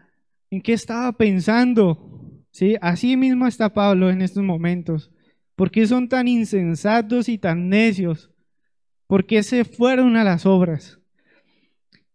¿en 0.51 0.61
qué 0.62 0.75
estaba 0.75 1.11
pensando? 1.12 2.42
¿Sí? 2.51 2.77
Así 2.81 3.16
mismo 3.16 3.46
está 3.46 3.72
Pablo 3.72 4.11
en 4.11 4.22
estos 4.22 4.42
momentos. 4.44 5.11
¿Por 5.57 5.70
qué 5.70 5.87
son 5.87 6.09
tan 6.09 6.29
insensatos 6.29 7.29
y 7.29 7.38
tan 7.38 7.68
necios? 7.68 8.31
¿Por 9.07 9.27
qué 9.27 9.42
se 9.42 9.64
fueron 9.64 10.16
a 10.16 10.25
las 10.25 10.46
obras? 10.46 11.02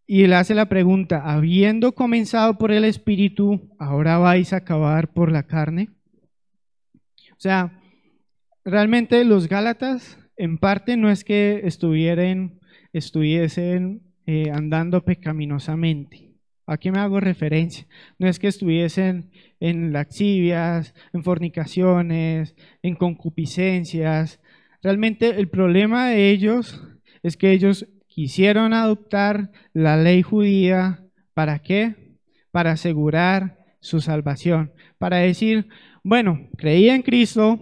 Y 0.09 0.23
él 0.23 0.31
hace 0.31 0.55
la 0.55 0.69
pregunta, 0.69 1.21
habiendo 1.25 1.91
comenzado 1.91 2.57
por 2.57 2.71
el 2.71 2.85
Espíritu, 2.85 3.69
¿ahora 3.77 4.17
vais 4.17 4.53
a 4.53 4.57
acabar 4.57 5.11
por 5.11 5.33
la 5.33 5.43
carne? 5.43 5.89
O 7.33 7.39
sea, 7.39 7.81
realmente 8.63 9.25
los 9.25 9.49
Gálatas 9.49 10.17
en 10.37 10.59
parte 10.59 10.95
no 10.95 11.11
es 11.11 11.25
que 11.25 11.59
estuvieran, 11.65 12.61
estuviesen 12.93 14.01
eh, 14.25 14.49
andando 14.49 15.03
pecaminosamente. 15.03 16.31
¿A 16.65 16.77
qué 16.77 16.89
me 16.89 16.99
hago 16.99 17.19
referencia? 17.19 17.85
No 18.17 18.29
es 18.29 18.39
que 18.39 18.47
estuviesen 18.47 19.31
en 19.59 19.91
laxivias, 19.91 20.93
en 21.11 21.23
fornicaciones, 21.23 22.55
en 22.81 22.95
concupiscencias. 22.95 24.39
Realmente 24.81 25.29
el 25.31 25.49
problema 25.49 26.07
de 26.09 26.29
ellos 26.29 26.81
es 27.23 27.35
que 27.35 27.51
ellos 27.51 27.87
quisieron 28.17 28.73
adoptar 28.73 29.51
la 29.73 29.95
ley 29.95 30.23
judía, 30.23 31.05
¿para 31.35 31.59
qué? 31.59 32.17
Para 32.49 32.71
asegurar 32.71 33.59
su 33.79 34.01
salvación, 34.01 34.73
para 34.97 35.17
decir, 35.17 35.67
bueno, 36.03 36.49
creí 36.57 36.89
en 36.89 37.03
Cristo 37.03 37.59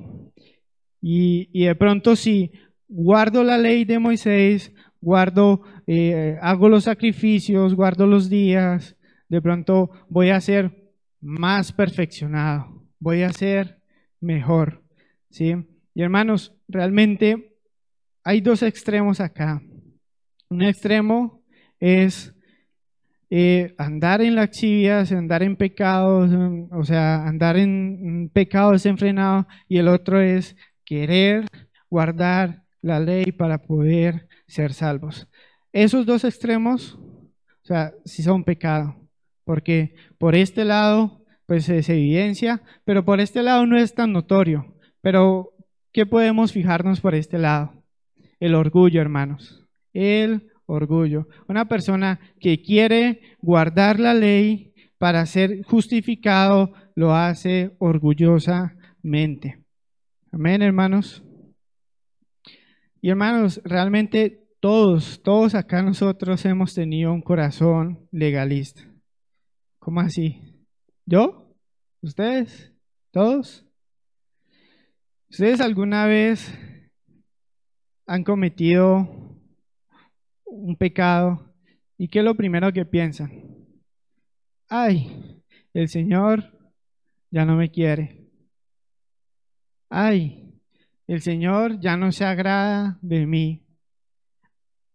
y, 1.02 1.65
de 1.65 1.76
pronto 1.76 2.15
si 2.15 2.54
guardo 2.88 3.44
la 3.44 3.58
ley 3.58 3.84
de 3.84 4.00
Moisés, 4.00 4.72
guardo, 5.02 5.62
eh, 5.88 6.38
hago 6.41 6.70
los 6.70 6.86
sacrificios, 6.86 7.76
guardo 7.76 8.08
los 8.08 8.30
días, 8.30 8.96
de 9.28 9.41
pronto 9.41 9.89
voy 10.08 10.30
a 10.30 10.39
ser 10.39 10.94
más 11.20 11.74
perfeccionado, 11.74 12.82
voy 12.98 13.24
a 13.24 13.34
ser 13.34 13.82
mejor, 14.22 14.86
¿sí? 15.30 15.54
Y 15.94 16.02
hermanos, 16.02 16.56
realmente 16.70 17.58
hay 18.24 18.39
dos 18.39 18.63
extremos 18.63 19.20
acá. 19.20 19.62
Un 20.50 20.62
extremo 20.62 21.42
es 21.80 22.34
eh, 23.30 23.74
andar 23.78 24.22
en 24.22 24.36
laxivias, 24.36 25.12
andar 25.12 25.42
en 25.44 25.56
pecados, 25.56 26.32
o 26.72 26.84
sea, 26.84 27.28
andar 27.28 27.58
en 27.58 28.30
pecado 28.32 28.72
desenfrenado, 28.72 29.48
y 29.68 29.78
el 29.80 29.88
otro 29.88 30.22
es 30.22 30.56
querer 30.86 31.48
guardar 31.90 32.64
la 32.82 33.00
ley 33.00 33.32
para 33.32 33.58
poder 33.58 34.28
ser 34.48 34.74
salvos. 34.74 35.28
Esos 35.74 36.06
dos 36.06 36.24
extremos, 36.24 36.94
o 36.94 37.66
sea, 37.66 37.94
si 38.06 38.22
son 38.22 38.44
pecado, 38.44 38.96
porque 39.44 39.96
por 40.20 40.36
este 40.36 40.64
lado, 40.64 41.24
pues 41.48 41.66
se 41.66 41.80
evidencia, 41.80 42.62
pero 42.86 43.04
por 43.04 43.20
este 43.20 43.42
lado 43.44 43.66
no 43.66 43.78
es 43.78 43.94
tan 43.94 44.12
notorio. 44.12 44.76
Pero, 45.02 45.54
¿qué 45.92 46.06
podemos 46.06 46.52
fijarnos 46.52 47.02
por 47.02 47.14
este 47.16 47.38
lado? 47.38 47.84
El 48.40 48.56
orgullo, 48.56 49.02
hermanos 49.02 49.64
el 49.96 50.52
orgullo. 50.68 51.28
Una 51.48 51.68
persona 51.68 52.20
que 52.40 52.62
quiere 52.62 53.22
guardar 53.42 54.00
la 54.00 54.14
ley 54.14 54.74
para 55.00 55.26
ser 55.26 55.64
justificado 55.64 56.74
lo 56.96 57.16
hace 57.16 57.76
orgullosamente. 57.80 59.64
Amén, 60.32 60.62
hermanos. 60.62 61.24
Y 63.02 63.10
hermanos, 63.10 63.62
realmente 63.64 64.48
todos, 64.60 65.22
todos 65.24 65.56
acá 65.56 65.82
nosotros 65.82 66.44
hemos 66.46 66.74
tenido 66.74 67.14
un 67.14 67.22
corazón 67.22 68.08
legalista. 68.12 68.82
¿Cómo 69.80 70.02
así? 70.02 70.42
¿Yo? 71.06 71.56
¿Ustedes? 72.02 72.74
¿Todos? 73.12 73.66
¿Ustedes 75.30 75.62
alguna 75.62 76.08
vez 76.08 76.52
han 78.08 78.24
cometido 78.24 79.25
un 80.56 80.76
pecado, 80.76 81.54
¿y 81.98 82.08
qué 82.08 82.20
es 82.20 82.26
lo 82.26 82.36
primero 82.36 82.72
que 82.72 82.86
piensan? 82.86 83.32
Ay, 84.70 85.41
el 85.74 85.89
Señor 85.89 86.44
ya 87.30 87.46
no 87.46 87.56
me 87.56 87.70
quiere. 87.70 88.30
Ay, 89.89 90.54
el 91.08 91.22
Señor 91.22 91.80
ya 91.80 91.98
no 91.98 92.12
se 92.12 92.26
agrada 92.26 92.98
de 93.02 93.26
mí. 93.26 93.63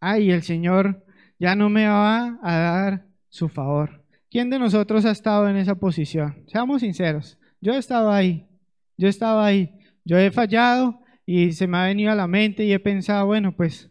Ay, 0.01 0.31
el 0.31 0.43
Señor 0.43 1.05
ya 1.39 1.55
no 1.55 1.69
me 1.69 1.87
va 1.87 2.39
a 2.43 2.57
dar 2.59 3.07
su 3.29 3.49
favor. 3.49 4.05
¿Quién 4.31 4.51
de 4.51 4.59
nosotros 4.59 5.05
ha 5.05 5.11
estado 5.11 5.49
en 5.49 5.57
esa 5.57 5.75
posición? 5.75 6.45
Seamos 6.47 6.81
sinceros. 6.81 7.39
Yo 7.61 7.75
he 7.75 7.79
estado 7.79 8.11
ahí. 8.11 8.49
Yo 8.97 9.07
he 9.07 9.11
estado 9.11 9.41
ahí. 9.41 9.79
Yo 10.05 10.19
he 10.19 10.31
fallado 10.31 11.01
y 11.27 11.53
se 11.53 11.67
me 11.67 11.79
ha 11.79 11.85
venido 11.85 12.11
a 12.11 12.17
la 12.17 12.27
mente 12.27 12.65
y 12.65 12.73
he 12.73 12.81
pensado, 12.81 13.27
bueno, 13.27 13.55
pues 13.55 13.91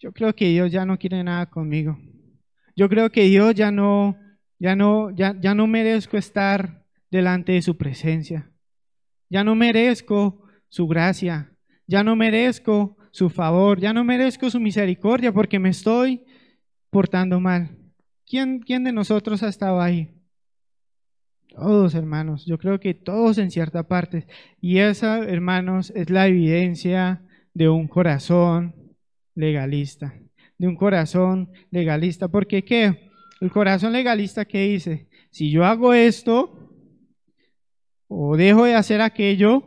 yo 0.00 0.12
creo 0.12 0.34
que 0.34 0.48
Dios 0.48 0.70
ya 0.70 0.84
no 0.84 0.98
quiere 0.98 1.22
nada 1.24 1.46
conmigo. 1.46 1.98
Yo 2.76 2.88
creo 2.88 3.10
que 3.10 3.24
Dios 3.24 3.54
ya 3.54 3.70
no, 3.72 4.16
ya 4.58 4.76
no, 4.76 5.10
ya, 5.10 5.34
ya 5.40 5.54
no 5.54 5.66
merezco 5.66 6.16
estar 6.16 6.84
delante 7.10 7.52
de 7.52 7.62
su 7.62 7.76
presencia. 7.76 8.52
Ya 9.28 9.42
no 9.42 9.54
merezco 9.56 10.44
su 10.68 10.86
gracia. 10.86 11.52
Ya 11.86 12.04
no 12.04 12.14
merezco 12.14 12.96
su 13.10 13.28
favor. 13.30 13.80
Ya 13.80 13.92
no 13.92 14.04
merezco 14.04 14.48
su 14.50 14.60
misericordia 14.60 15.32
porque 15.32 15.58
me 15.58 15.70
estoy 15.70 16.24
portando 16.90 17.40
mal. 17.40 17.76
¿Quién, 18.24 18.60
quién 18.60 18.84
de 18.84 18.92
nosotros 18.92 19.42
ha 19.42 19.48
estado 19.48 19.80
ahí? 19.80 20.14
Todos, 21.48 21.96
hermanos. 21.96 22.46
Yo 22.46 22.58
creo 22.58 22.78
que 22.78 22.94
todos 22.94 23.38
en 23.38 23.50
cierta 23.50 23.88
parte. 23.88 24.28
Y 24.60 24.78
esa, 24.78 25.18
hermanos, 25.18 25.90
es 25.96 26.10
la 26.10 26.28
evidencia 26.28 27.22
de 27.54 27.68
un 27.68 27.88
corazón 27.88 28.77
legalista, 29.38 30.14
de 30.58 30.66
un 30.66 30.74
corazón 30.74 31.50
legalista. 31.70 32.26
Porque 32.28 32.64
qué? 32.64 33.10
El 33.40 33.52
corazón 33.52 33.92
legalista 33.92 34.44
que 34.44 34.62
dice, 34.62 35.08
si 35.30 35.50
yo 35.50 35.64
hago 35.64 35.94
esto 35.94 36.74
o 38.08 38.36
dejo 38.36 38.64
de 38.64 38.74
hacer 38.74 39.00
aquello, 39.00 39.64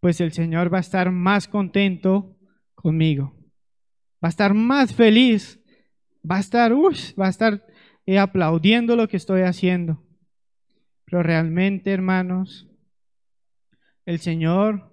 pues 0.00 0.20
el 0.20 0.32
Señor 0.32 0.72
va 0.72 0.78
a 0.78 0.80
estar 0.80 1.12
más 1.12 1.46
contento 1.46 2.36
conmigo. 2.74 3.36
Va 4.22 4.28
a 4.28 4.30
estar 4.30 4.52
más 4.52 4.92
feliz. 4.92 5.60
Va 6.28 6.36
a 6.36 6.40
estar, 6.40 6.72
va 6.72 7.26
a 7.26 7.30
estar 7.30 7.64
eh, 8.04 8.18
aplaudiendo 8.18 8.96
lo 8.96 9.06
que 9.06 9.16
estoy 9.16 9.42
haciendo. 9.42 10.04
Pero 11.04 11.22
realmente, 11.22 11.92
hermanos, 11.92 12.68
el 14.06 14.18
Señor 14.18 14.91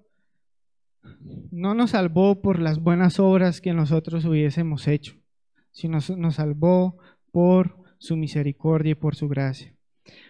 no 1.52 1.74
nos 1.74 1.92
salvó 1.92 2.42
por 2.42 2.60
las 2.60 2.80
buenas 2.80 3.20
obras 3.20 3.62
que 3.62 3.74
nosotros 3.74 4.26
hubiésemos 4.26 4.88
hecho, 4.88 5.16
sino 5.72 6.00
nos 6.18 6.36
salvó 6.36 6.98
por 7.32 7.78
su 7.98 8.18
misericordia 8.18 8.92
y 8.92 8.96
por 8.96 9.16
su 9.16 9.28
gracia. 9.28 9.74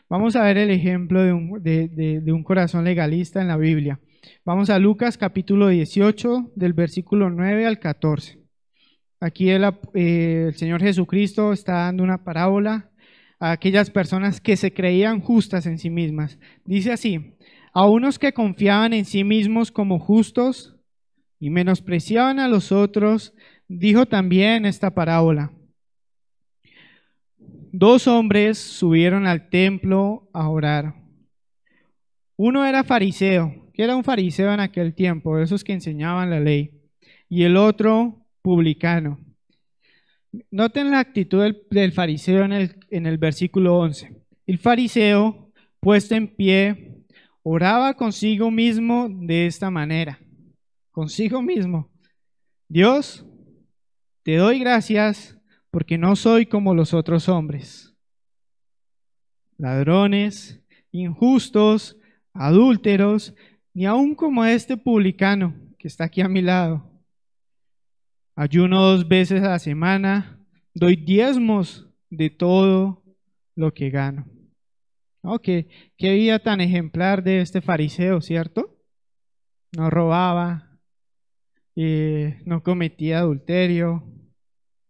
Vamos 0.10 0.36
a 0.36 0.44
ver 0.44 0.58
el 0.58 0.72
ejemplo 0.72 1.22
de 1.22 2.34
un, 2.34 2.44
corazón 2.44 2.84
legalista 2.84 3.42
en 3.42 3.48
la 3.48 3.58
Biblia. 3.58 4.00
Vamos 4.44 4.70
a 4.70 4.80
Lucas 4.80 5.18
capítulo 5.18 5.68
18, 5.68 6.54
del 6.56 6.74
versículo 6.74 7.30
9 7.30 7.68
al 7.68 7.80
14. 7.80 8.39
Aquí 9.20 9.50
eh, 9.52 10.46
el 10.48 10.56
Señor 10.56 10.82
Jesucristo 10.82 11.54
está 11.54 11.74
dando 11.74 12.04
una 12.04 12.24
parábola 12.24 12.89
a 13.39 13.52
aquellas 13.52 13.89
personas 13.89 14.42
que 14.42 14.58
se 14.58 14.74
creían 14.74 15.22
justas 15.22 15.65
en 15.65 15.78
sí 15.78 15.89
mismas. 15.89 16.39
Dice 16.65 16.92
así, 16.92 17.36
a 17.74 17.88
unos 17.88 18.20
que 18.20 18.34
confiaban 18.34 18.94
en 18.94 19.06
sí 19.06 19.24
mismos 19.24 19.72
como 19.72 20.00
justos 20.00 20.76
y 21.40 21.50
menospreciaban 21.50 22.40
a 22.40 22.48
los 22.48 22.72
otros, 22.72 23.34
dijo 23.68 24.06
también 24.06 24.66
esta 24.66 24.94
parábola. 24.94 25.54
dos 27.72 28.08
hombres 28.08 28.58
subieron 28.58 29.28
al 29.28 29.50
templo 29.50 30.28
a 30.34 30.50
orar. 30.50 30.96
Uno 32.36 32.66
era 32.66 32.84
fariseo, 32.84 33.70
que 33.74 33.84
era 33.84 33.96
un 33.96 34.04
fariseo 34.04 34.52
en 34.54 34.60
aquel 34.60 34.96
tiempo, 34.96 35.38
esos 35.38 35.64
que 35.64 35.74
enseñaban 35.74 36.30
la 36.30 36.40
ley, 36.40 36.72
y 37.30 37.44
el 37.44 37.58
otro 37.58 38.26
publicano. 38.42 39.20
Noten 40.52 40.92
la 40.92 41.00
actitud 41.00 41.56
del, 41.70 41.92
fariseo 41.92 42.44
en 42.44 42.54
el, 42.54 42.76
en 42.90 43.06
el 43.06 43.18
versículo 43.18 43.78
11. 43.78 44.16
El 44.48 44.58
fariseo, 44.58 45.52
puesto 45.80 46.16
en 46.16 46.28
pie, 46.28 46.88
oraba 47.52 47.96
consigo 47.96 48.52
mismo 48.52 49.10
de 49.10 49.48
esta 49.48 49.72
manera, 49.72 50.20
consigo 50.92 51.42
mismo. 51.42 51.90
Dios, 52.68 53.26
te 54.22 54.36
doy 54.36 54.60
gracias 54.60 55.36
porque 55.72 55.98
no 55.98 56.16
soy 56.16 56.46
como 56.46 56.76
los 56.76 56.94
otros 56.94 57.28
hombres, 57.28 57.96
ladrones, 59.58 60.64
injustos, 60.92 61.98
adúlteros, 62.34 63.34
ni 63.74 63.88
aun 63.88 64.14
como 64.14 64.46
este 64.46 64.78
publicano 64.78 65.56
que 65.80 65.88
está 65.88 66.04
aquí 66.04 66.22
a 66.22 66.30
mi 66.30 66.44
lado. 66.44 66.88
Ayuno 68.36 68.80
dos 68.80 69.08
veces 69.08 69.42
a 69.42 69.50
la 69.50 69.60
semana, 69.60 70.40
doy 70.76 70.96
diezmos 70.96 71.90
de 72.12 72.30
todo 72.30 73.04
lo 73.56 73.74
que 73.74 73.90
gano. 73.90 74.38
Qué, 75.42 75.68
vida 75.98 76.40
tan 76.40 76.62
ejemplar 76.62 77.24
de 77.24 77.42
este 77.42 77.62
fariseo, 77.62 78.22
¿cierto? 78.22 78.78
No 79.76 79.90
robaba, 79.90 80.80
eh, 81.76 82.42
no 82.46 82.64
cometía 82.64 83.20
adulterio, 83.20 84.04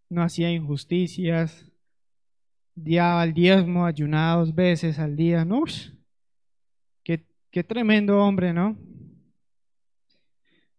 no 0.10 0.24
hacía 0.24 0.52
injusticias, 0.52 1.70
diaba 2.76 3.24
el 3.24 3.34
diezmo, 3.34 3.86
ayunaba 3.86 4.40
dos 4.40 4.56
veces 4.56 5.00
al 5.00 5.16
día. 5.16 5.46
¿no? 5.46 5.64
qué, 7.04 7.26
qué 7.52 7.64
tremendo 7.64 8.20
hombre, 8.20 8.54
¿no? 8.54 8.78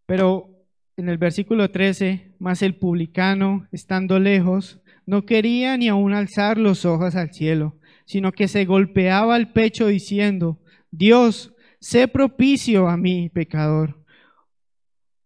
Pero 0.07 0.51
en 0.97 1.09
el 1.09 1.19
versículo 1.19 1.71
13, 1.71 2.35
más 2.39 2.63
el 2.63 2.77
publicano, 2.77 3.69
estando 3.73 4.19
lejos, 4.19 4.81
no 5.07 5.25
quería 5.25 5.77
ni 5.77 5.89
aun 5.89 6.15
alzar 6.15 6.59
los 6.59 6.85
ojos 6.85 7.15
al 7.17 7.33
cielo, 7.33 7.80
sino 8.11 8.33
que 8.33 8.49
se 8.49 8.65
golpeaba 8.65 9.37
el 9.37 9.53
pecho 9.53 9.87
diciendo, 9.87 10.59
Dios, 10.91 11.55
sé 11.79 12.09
propicio 12.09 12.89
a 12.89 12.97
mí, 12.97 13.29
pecador. 13.29 14.05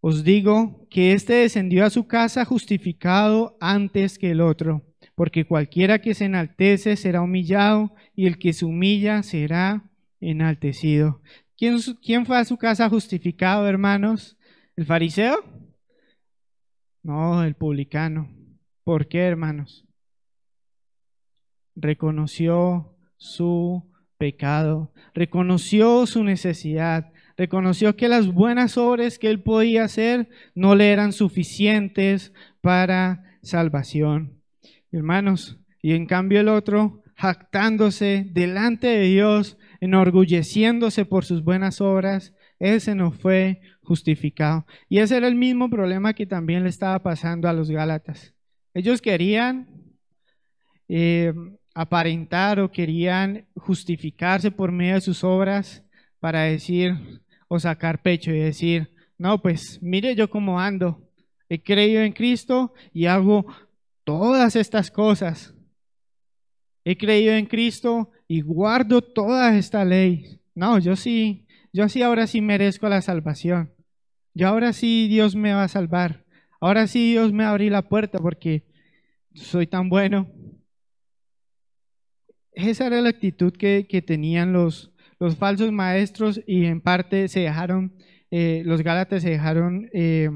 Os 0.01 0.23
digo 0.23 0.85
que 0.91 1.13
éste 1.13 1.33
descendió 1.33 1.83
a 1.83 1.89
su 1.89 2.05
casa 2.05 2.45
justificado 2.45 3.57
antes 3.59 4.19
que 4.19 4.29
el 4.29 4.39
otro, 4.39 4.85
porque 5.15 5.45
cualquiera 5.45 5.97
que 5.99 6.13
se 6.13 6.25
enaltece 6.25 6.95
será 6.95 7.23
humillado 7.23 7.91
y 8.15 8.27
el 8.27 8.37
que 8.37 8.53
se 8.53 8.65
humilla 8.65 9.23
será 9.23 9.89
enaltecido. 10.19 11.23
¿Quién, 11.57 11.79
quién 12.03 12.27
fue 12.27 12.37
a 12.37 12.45
su 12.45 12.55
casa 12.55 12.87
justificado, 12.87 13.67
hermanos? 13.67 14.37
¿El 14.75 14.85
fariseo? 14.85 15.37
No, 17.01 17.43
el 17.43 17.55
publicano. 17.55 18.29
¿Por 18.83 19.07
qué, 19.07 19.21
hermanos? 19.21 19.84
Reconoció 21.75 22.95
su 23.17 23.83
pecado, 24.17 24.91
reconoció 25.13 26.05
su 26.05 26.23
necesidad, 26.23 27.11
reconoció 27.37 27.95
que 27.95 28.07
las 28.07 28.27
buenas 28.31 28.77
obras 28.77 29.19
que 29.19 29.29
él 29.29 29.41
podía 29.41 29.83
hacer 29.83 30.29
no 30.53 30.75
le 30.75 30.91
eran 30.91 31.11
suficientes 31.11 32.33
para 32.61 33.37
salvación. 33.41 34.41
Hermanos, 34.91 35.59
y 35.81 35.93
en 35.93 36.05
cambio 36.05 36.39
el 36.39 36.47
otro, 36.47 37.03
jactándose 37.15 38.27
delante 38.31 38.87
de 38.87 39.03
Dios, 39.03 39.57
enorgulleciéndose 39.81 41.05
por 41.05 41.25
sus 41.25 41.43
buenas 41.43 41.81
obras, 41.81 42.33
ese 42.59 42.95
no 42.95 43.11
fue 43.11 43.61
justificado. 43.83 44.65
Y 44.89 44.99
ese 44.99 45.17
era 45.17 45.27
el 45.27 45.35
mismo 45.35 45.69
problema 45.69 46.13
que 46.13 46.25
también 46.25 46.63
le 46.63 46.69
estaba 46.69 47.03
pasando 47.03 47.47
a 47.47 47.53
los 47.53 47.69
Gálatas. 47.69 48.33
Ellos 48.73 49.01
querían 49.01 49.67
eh, 50.87 51.33
aparentar 51.75 52.59
o 52.59 52.71
querían 52.71 53.45
justificarse 53.55 54.49
por 54.49 54.71
medio 54.71 54.95
de 54.95 55.01
sus 55.01 55.23
obras 55.23 55.83
para 56.19 56.43
decir, 56.43 57.21
o 57.47 57.59
sacar 57.59 58.01
pecho 58.01 58.31
y 58.31 58.39
decir, 58.39 58.95
no, 59.17 59.41
pues 59.41 59.79
mire 59.81 60.15
yo 60.15 60.29
cómo 60.29 60.59
ando, 60.59 61.07
he 61.49 61.61
creído 61.61 62.01
en 62.01 62.13
Cristo 62.13 62.73
y 62.93 63.05
hago 63.05 63.45
todas 64.03 64.55
estas 64.55 64.89
cosas. 64.89 65.53
He 66.83 66.97
creído 66.97 67.33
en 67.33 67.45
Cristo 67.45 68.11
y 68.27 68.41
guardo 68.41 69.01
toda 69.01 69.55
esta 69.57 69.83
ley. 69.83 70.39
No, 70.53 70.79
yo 70.79 70.95
sí, 70.95 71.45
yo 71.73 71.89
sí 71.89 72.01
ahora 72.01 72.25
sí 72.25 72.41
merezco 72.41 72.87
la 72.87 73.01
salvación. 73.01 73.71
Yo 74.33 74.47
ahora 74.47 74.73
sí 74.73 75.07
Dios 75.07 75.35
me 75.35 75.53
va 75.53 75.63
a 75.63 75.67
salvar. 75.67 76.23
Ahora 76.61 76.87
sí 76.87 77.11
Dios 77.11 77.33
me 77.33 77.43
va 77.43 77.49
a 77.49 77.51
abrir 77.51 77.71
la 77.71 77.89
puerta 77.89 78.19
porque 78.19 78.63
soy 79.33 79.67
tan 79.67 79.89
bueno. 79.89 80.31
Esa 82.55 82.87
era 82.87 83.01
la 83.01 83.09
actitud 83.09 83.51
que, 83.51 83.85
que 83.87 84.01
tenían 84.01 84.53
los, 84.53 84.93
los 85.19 85.35
falsos 85.35 85.73
maestros 85.73 86.41
y 86.47 86.65
en 86.65 86.79
parte 86.79 87.27
se 87.27 87.41
dejaron, 87.41 87.93
eh, 88.31 88.63
los 88.65 88.81
gálatas 88.81 89.23
se 89.23 89.31
dejaron 89.31 89.89
eh, 89.91 90.29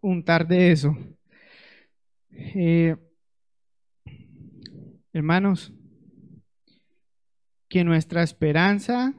untar 0.00 0.46
de 0.46 0.70
eso. 0.70 0.96
Eh, 2.30 2.96
hermanos, 5.12 5.72
que 7.68 7.82
nuestra 7.82 8.22
esperanza 8.22 9.14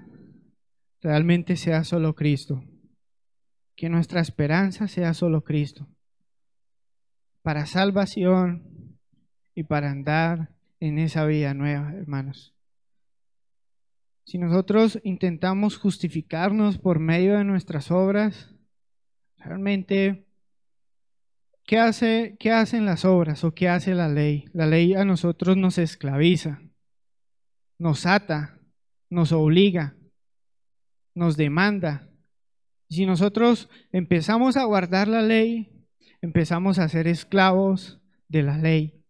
realmente 1.01 1.57
sea 1.57 1.83
solo 1.83 2.15
Cristo. 2.15 2.63
Que 3.75 3.89
nuestra 3.89 4.21
esperanza 4.21 4.87
sea 4.87 5.13
solo 5.13 5.43
Cristo. 5.43 5.89
Para 7.41 7.65
salvación 7.65 8.97
y 9.53 9.63
para 9.63 9.91
andar 9.91 10.54
en 10.87 10.99
esa 10.99 11.25
vida 11.25 11.53
nueva, 11.53 11.93
hermanos. 11.93 12.55
Si 14.23 14.37
nosotros 14.37 14.99
intentamos 15.03 15.77
justificarnos 15.77 16.77
por 16.77 16.99
medio 16.99 17.37
de 17.37 17.43
nuestras 17.43 17.91
obras, 17.91 18.53
realmente, 19.37 20.27
¿qué, 21.65 21.79
hace, 21.79 22.35
¿qué 22.39 22.51
hacen 22.51 22.85
las 22.85 23.05
obras 23.05 23.43
o 23.43 23.53
qué 23.53 23.69
hace 23.69 23.93
la 23.93 24.07
ley? 24.07 24.45
La 24.53 24.67
ley 24.67 24.93
a 24.93 25.05
nosotros 25.05 25.57
nos 25.57 25.77
esclaviza, 25.77 26.61
nos 27.77 28.05
ata, 28.05 28.59
nos 29.09 29.31
obliga, 29.31 29.95
nos 31.13 31.37
demanda. 31.37 32.09
Si 32.89 33.05
nosotros 33.05 33.69
empezamos 33.91 34.57
a 34.57 34.65
guardar 34.65 35.07
la 35.07 35.21
ley, 35.21 35.87
empezamos 36.21 36.77
a 36.77 36.89
ser 36.89 37.07
esclavos 37.07 38.01
de 38.27 38.43
la 38.43 38.57
ley. 38.57 39.04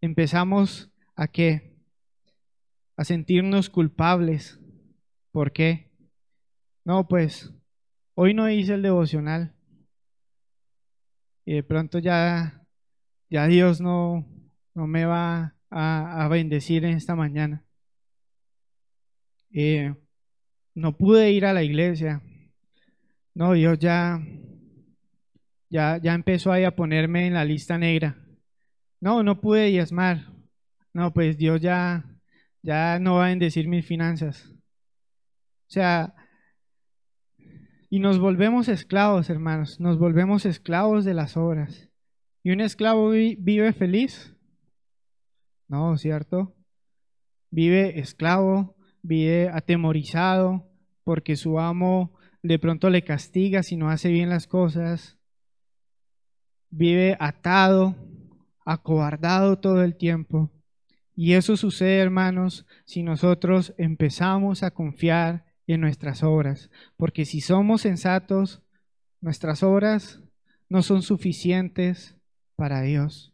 Empezamos 0.00 0.90
a 1.14 1.28
qué? 1.28 1.68
a 2.98 3.04
sentirnos 3.04 3.70
culpables. 3.70 4.60
¿Por 5.30 5.52
qué? 5.52 5.88
No, 6.84 7.06
pues 7.06 7.54
hoy 8.14 8.34
no 8.34 8.50
hice 8.50 8.74
el 8.74 8.82
devocional. 8.82 9.54
Y 11.44 11.54
de 11.54 11.62
pronto 11.62 12.00
ya, 12.00 12.66
ya 13.30 13.46
Dios 13.46 13.80
no, 13.80 14.26
no 14.74 14.86
me 14.88 15.04
va 15.04 15.54
a, 15.70 16.28
bendecir 16.28 16.84
en 16.84 16.96
esta 16.96 17.14
mañana. 17.14 17.64
Eh, 19.52 19.94
no 20.74 20.96
pude 20.96 21.30
ir 21.30 21.46
a 21.46 21.52
la 21.52 21.62
iglesia. 21.62 22.20
No, 23.32 23.52
Dios 23.52 23.78
ya, 23.78 24.20
ya, 25.70 25.98
ya 26.02 26.14
empezó 26.14 26.50
ahí 26.50 26.64
a 26.64 26.74
ponerme 26.74 27.28
en 27.28 27.34
la 27.34 27.44
lista 27.44 27.78
negra. 27.78 28.27
No, 29.00 29.22
no 29.22 29.40
pude 29.40 29.66
diezmar. 29.66 30.32
No, 30.92 31.12
pues 31.12 31.36
Dios 31.36 31.60
ya, 31.60 32.04
ya 32.62 32.98
no 32.98 33.16
va 33.16 33.26
a 33.26 33.28
bendecir 33.28 33.68
mis 33.68 33.86
finanzas. 33.86 34.50
O 34.50 35.70
sea, 35.70 36.14
y 37.90 38.00
nos 38.00 38.18
volvemos 38.18 38.68
esclavos, 38.68 39.30
hermanos, 39.30 39.80
nos 39.80 39.98
volvemos 39.98 40.44
esclavos 40.44 41.04
de 41.04 41.14
las 41.14 41.36
obras. 41.36 41.88
¿Y 42.42 42.50
un 42.50 42.60
esclavo 42.60 43.10
vive 43.10 43.72
feliz? 43.72 44.34
No, 45.68 45.96
¿cierto? 45.96 46.54
Vive 47.50 47.98
esclavo, 47.98 48.76
vive 49.02 49.48
atemorizado 49.48 50.68
porque 51.04 51.36
su 51.36 51.58
amo 51.58 52.18
de 52.42 52.58
pronto 52.58 52.90
le 52.90 53.04
castiga 53.04 53.62
si 53.62 53.76
no 53.76 53.90
hace 53.90 54.10
bien 54.10 54.28
las 54.28 54.46
cosas. 54.46 55.18
Vive 56.70 57.16
atado, 57.20 57.96
acobardado 58.68 59.58
todo 59.58 59.82
el 59.82 59.96
tiempo. 59.96 60.50
Y 61.16 61.32
eso 61.32 61.56
sucede, 61.56 61.98
hermanos, 61.98 62.66
si 62.84 63.02
nosotros 63.02 63.74
empezamos 63.78 64.62
a 64.62 64.70
confiar 64.70 65.46
en 65.66 65.80
nuestras 65.80 66.22
obras. 66.22 66.70
Porque 66.96 67.24
si 67.24 67.40
somos 67.40 67.80
sensatos, 67.80 68.62
nuestras 69.20 69.62
obras 69.62 70.22
no 70.68 70.82
son 70.82 71.02
suficientes 71.02 72.16
para 72.56 72.82
Dios. 72.82 73.32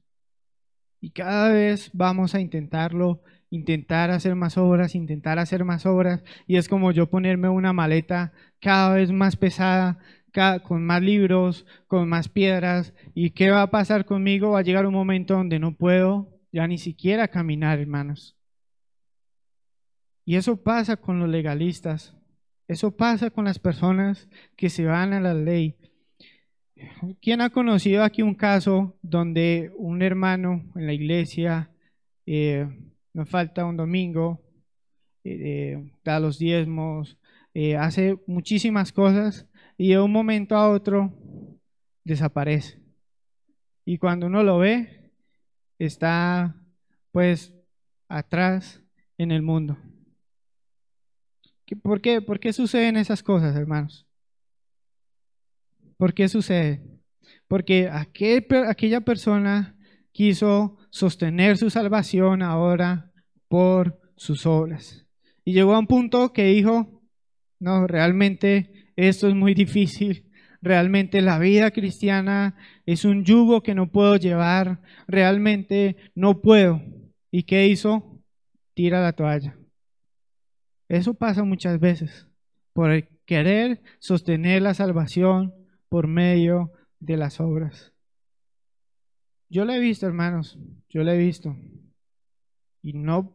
Y 1.01 1.11
cada 1.11 1.51
vez 1.51 1.91
vamos 1.93 2.35
a 2.35 2.41
intentarlo, 2.41 3.22
intentar 3.51 4.11
hacer 4.12 4.37
más 4.37 4.57
obras, 4.57 4.95
intentar 4.95 5.41
hacer 5.41 5.64
más 5.64 5.85
obras. 5.85 6.22
Y 6.47 6.57
es 6.57 6.68
como 6.68 6.93
yo 6.93 7.11
ponerme 7.11 7.49
una 7.49 7.72
maleta 7.72 8.32
cada 8.61 8.95
vez 8.95 9.11
más 9.11 9.37
pesada, 9.37 9.99
con 10.64 10.85
más 10.85 11.03
libros, 11.03 11.64
con 11.87 12.09
más 12.09 12.28
piedras. 12.28 12.93
¿Y 13.14 13.30
qué 13.30 13.51
va 13.51 13.62
a 13.62 13.70
pasar 13.70 14.05
conmigo? 14.05 14.51
Va 14.51 14.61
a 14.61 14.62
llegar 14.62 14.87
un 14.87 14.95
momento 14.95 15.35
donde 15.35 15.59
no 15.59 15.76
puedo 15.76 16.28
ya 16.53 16.66
ni 16.66 16.78
siquiera 16.78 17.28
caminar, 17.28 17.78
hermanos. 17.80 18.37
Y 20.24 20.37
eso 20.37 20.62
pasa 20.62 20.97
con 20.97 21.18
los 21.20 21.28
legalistas. 21.28 22.14
Eso 22.66 22.97
pasa 22.97 23.30
con 23.30 23.45
las 23.45 23.59
personas 23.59 24.28
que 24.57 24.70
se 24.70 24.85
van 24.85 25.12
a 25.12 25.20
la 25.20 25.35
ley. 25.35 25.76
¿Quién 27.20 27.41
ha 27.41 27.51
conocido 27.51 28.03
aquí 28.03 28.22
un 28.22 28.35
caso 28.35 28.97
donde 29.03 29.72
un 29.76 30.03
hermano 30.03 30.64
en 30.74 30.87
la 30.87 30.93
iglesia 30.93 31.70
eh, 32.26 32.66
nos 33.12 33.28
falta 33.28 33.64
un 33.64 33.76
domingo, 33.76 34.41
eh, 35.24 35.93
da 36.05 36.20
los 36.20 36.39
diezmos, 36.39 37.18
eh, 37.53 37.76
hace 37.76 38.18
muchísimas 38.26 38.93
cosas 38.93 39.47
y 39.77 39.91
de 39.91 40.01
un 40.01 40.12
momento 40.12 40.57
a 40.57 40.70
otro 40.70 41.12
desaparece? 42.05 42.81
Y 43.85 43.99
cuando 43.99 44.27
uno 44.27 44.43
lo 44.43 44.59
ve, 44.59 45.12
está 45.79 46.57
pues 47.12 47.55
atrás 48.09 48.83
en 49.18 49.31
el 49.31 49.43
mundo. 49.43 49.77
¿Por 51.83 52.01
qué? 52.01 52.20
¿Por 52.20 52.41
qué 52.41 52.53
suceden 52.53 52.97
esas 52.97 53.22
cosas, 53.22 53.57
hermanos? 53.57 54.07
¿Por 55.97 56.12
qué 56.12 56.29
sucede? 56.29 56.83
Porque 57.49 57.89
aquella 57.91 59.01
persona 59.01 59.77
quiso 60.12 60.77
sostener 60.91 61.57
su 61.57 61.70
salvación 61.70 62.43
ahora 62.43 63.12
por 63.49 64.01
sus 64.16 64.47
obras. 64.47 65.07
Y 65.45 65.53
llegó 65.53 65.75
a 65.75 65.79
un 65.79 65.87
punto 65.87 66.33
que 66.33 66.45
dijo, 66.45 67.03
no, 67.59 67.87
realmente 67.87 68.72
esto 68.97 69.28
es 69.28 69.34
muy 69.34 69.55
difícil, 69.55 70.30
realmente 70.62 71.20
la 71.20 71.38
vida 71.38 71.70
cristiana 71.70 72.57
es 72.86 73.05
un 73.05 73.24
yugo 73.24 73.62
que 73.62 73.74
no 73.74 73.90
puedo 73.90 74.16
llevar, 74.16 74.80
realmente 75.07 75.97
no 76.14 76.40
puedo. 76.40 76.80
¿Y 77.30 77.42
qué 77.42 77.66
hizo? 77.68 78.22
Tira 78.74 79.03
la 79.03 79.12
toalla. 79.12 79.57
Eso 80.88 81.14
pasa 81.14 81.45
muchas 81.45 81.80
veces, 81.80 82.28
por 82.72 83.09
querer 83.26 83.82
sostener 83.99 84.62
la 84.62 84.74
salvación 84.74 85.55
por 85.88 86.07
medio 86.07 86.72
de 87.01 87.16
las 87.16 87.40
obras. 87.40 87.92
Yo 89.49 89.64
lo 89.64 89.72
he 89.72 89.78
visto, 89.78 90.07
hermanos, 90.07 90.59
yo 90.88 91.05
lo 91.05 91.12
he 91.12 91.18
visto. 91.18 91.57
Y 92.82 92.92
no, 92.92 93.32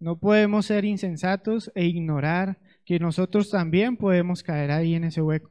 no 0.00 0.18
podemos 0.18 0.66
ser 0.66 0.84
insensatos 0.84 1.70
e 1.74 1.86
ignorar 1.86 2.58
que 2.88 2.98
nosotros 2.98 3.50
también 3.50 3.98
podemos 3.98 4.42
caer 4.42 4.70
ahí 4.70 4.94
en 4.94 5.04
ese 5.04 5.20
hueco. 5.20 5.50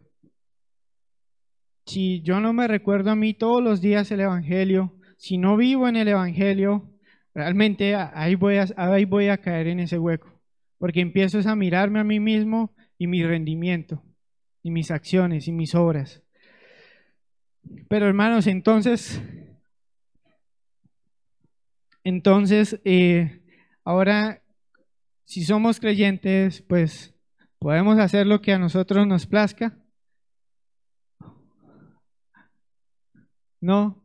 Si 1.85 2.23
yo 2.23 2.39
no 2.39 2.51
me 2.51 2.67
recuerdo 2.67 3.11
a 3.11 3.15
mí 3.15 3.35
todos 3.35 3.63
los 3.63 3.79
días 3.79 4.09
el 4.09 4.21
Evangelio, 4.21 4.95
si 5.19 5.37
no 5.37 5.55
vivo 5.55 5.87
en 5.87 5.97
el 5.97 6.07
Evangelio, 6.07 6.89
realmente 7.35 7.93
ahí 7.93 8.33
voy 8.33 8.57
a, 8.57 8.65
ahí 8.75 9.05
voy 9.05 9.27
a 9.27 9.37
caer 9.37 9.67
en 9.67 9.81
ese 9.81 9.99
hueco 9.99 10.33
porque 10.79 10.99
empiezo 10.99 11.47
a 11.47 11.55
mirarme 11.55 11.99
a 11.99 12.03
mí 12.03 12.19
mismo 12.19 12.73
y 12.97 13.05
mi 13.05 13.23
rendimiento, 13.23 14.03
y 14.63 14.71
mis 14.71 14.89
acciones, 14.89 15.47
y 15.47 15.51
mis 15.51 15.75
obras. 15.75 16.23
Pero 17.87 18.07
hermanos, 18.07 18.47
entonces, 18.47 19.21
entonces, 22.03 22.81
eh, 22.83 23.43
ahora, 23.83 24.41
si 25.25 25.43
somos 25.43 25.79
creyentes, 25.79 26.63
pues 26.63 27.13
podemos 27.59 27.99
hacer 27.99 28.27
lo 28.27 28.41
que 28.41 28.53
a 28.53 28.59
nosotros 28.59 29.07
nos 29.07 29.25
plazca. 29.25 29.77
No. 33.61 34.03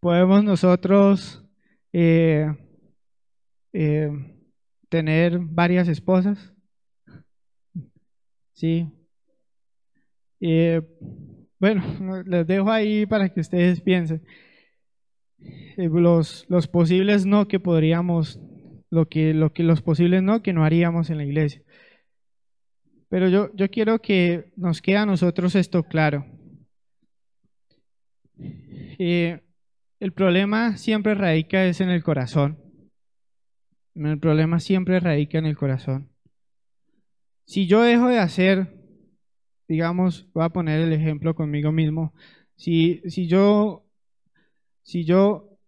Podemos 0.00 0.44
nosotros 0.44 1.44
eh, 1.92 2.46
eh, 3.72 4.10
tener 4.88 5.38
varias 5.38 5.88
esposas. 5.88 6.54
Sí. 8.52 8.90
Eh, 10.40 10.82
bueno, 11.60 12.22
les 12.24 12.46
dejo 12.46 12.70
ahí 12.70 13.06
para 13.06 13.28
que 13.28 13.40
ustedes 13.40 13.80
piensen. 13.80 14.22
Eh, 15.40 15.88
los, 15.88 16.46
los 16.48 16.68
posibles 16.68 17.26
no 17.26 17.48
que 17.48 17.60
podríamos, 17.60 18.40
lo 18.90 19.08
que, 19.08 19.34
lo 19.34 19.52
que 19.52 19.62
los 19.62 19.82
posibles 19.82 20.22
no 20.22 20.42
que 20.42 20.52
no 20.52 20.64
haríamos 20.64 21.10
en 21.10 21.18
la 21.18 21.24
iglesia. 21.24 21.62
Pero 23.08 23.28
yo, 23.28 23.50
yo 23.54 23.70
quiero 23.70 24.00
que 24.00 24.52
nos 24.56 24.82
quede 24.82 24.98
a 24.98 25.06
nosotros 25.06 25.54
esto 25.54 25.82
claro. 25.82 26.26
Eh, 28.98 29.40
el 30.00 30.12
problema 30.12 30.76
siempre 30.76 31.14
radica 31.14 31.64
es 31.64 31.80
en 31.80 31.88
el 31.88 32.02
corazón. 32.02 32.58
El 33.94 34.18
problema 34.18 34.60
siempre 34.60 35.00
radica 35.00 35.38
en 35.38 35.46
el 35.46 35.56
corazón. 35.56 36.10
Si 37.46 37.66
yo 37.66 37.82
dejo 37.82 38.08
de 38.08 38.18
hacer, 38.18 38.78
digamos, 39.66 40.30
voy 40.34 40.44
a 40.44 40.50
poner 40.50 40.80
el 40.80 40.92
ejemplo 40.92 41.34
conmigo 41.34 41.72
mismo, 41.72 42.14
si, 42.56 43.00
si 43.08 43.26
yo, 43.26 43.86
si 44.82 45.04
yo, 45.04 45.58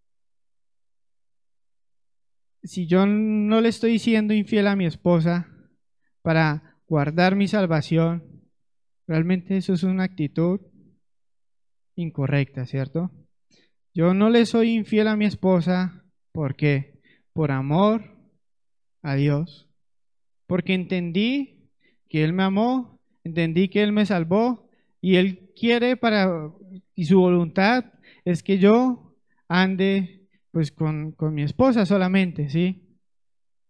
si 2.62 2.86
yo 2.86 3.06
no 3.06 3.60
le 3.60 3.68
estoy 3.70 3.98
siendo 3.98 4.34
infiel 4.34 4.66
a 4.66 4.76
mi 4.76 4.84
esposa 4.84 5.48
para 6.22 6.69
guardar 6.90 7.36
mi 7.36 7.46
salvación, 7.46 8.42
realmente 9.06 9.56
eso 9.56 9.74
es 9.74 9.84
una 9.84 10.02
actitud 10.02 10.60
incorrecta, 11.94 12.66
¿cierto? 12.66 13.12
Yo 13.94 14.12
no 14.12 14.28
le 14.28 14.44
soy 14.44 14.72
infiel 14.72 15.06
a 15.06 15.16
mi 15.16 15.24
esposa, 15.24 16.04
¿por 16.32 16.56
qué? 16.56 17.00
Por 17.32 17.52
amor 17.52 18.16
a 19.02 19.14
Dios, 19.14 19.70
porque 20.48 20.74
entendí 20.74 21.70
que 22.08 22.24
Él 22.24 22.32
me 22.32 22.42
amó, 22.42 23.00
entendí 23.22 23.68
que 23.68 23.84
Él 23.84 23.92
me 23.92 24.04
salvó 24.04 24.68
y 25.00 25.14
Él 25.14 25.52
quiere 25.54 25.96
para, 25.96 26.52
y 26.96 27.04
su 27.04 27.20
voluntad 27.20 27.84
es 28.24 28.42
que 28.42 28.58
yo 28.58 29.14
ande 29.46 30.26
pues 30.50 30.72
con, 30.72 31.12
con 31.12 31.34
mi 31.34 31.42
esposa 31.42 31.86
solamente, 31.86 32.48
¿sí? 32.48 32.98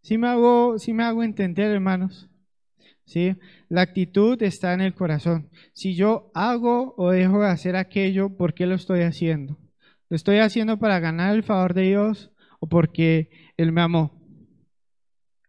Sí 0.00 0.16
me 0.16 0.28
hago, 0.28 0.78
sí 0.78 0.94
me 0.94 1.02
hago 1.02 1.22
entender, 1.22 1.70
hermanos. 1.70 2.30
¿Sí? 3.11 3.34
La 3.68 3.80
actitud 3.80 4.40
está 4.40 4.72
en 4.72 4.80
el 4.80 4.94
corazón. 4.94 5.50
Si 5.72 5.96
yo 5.96 6.30
hago 6.32 6.94
o 6.96 7.11
dejo 7.11 7.40
de 7.40 7.48
hacer 7.48 7.74
aquello, 7.74 8.36
¿por 8.36 8.54
qué 8.54 8.66
lo 8.66 8.76
estoy 8.76 9.00
haciendo? 9.00 9.58
¿Lo 10.08 10.14
estoy 10.14 10.38
haciendo 10.38 10.78
para 10.78 11.00
ganar 11.00 11.34
el 11.34 11.42
favor 11.42 11.74
de 11.74 11.82
Dios 11.82 12.30
o 12.61 12.68
porque 12.68 13.30
Él 13.56 13.72
me 13.72 13.80
amó? 13.80 14.16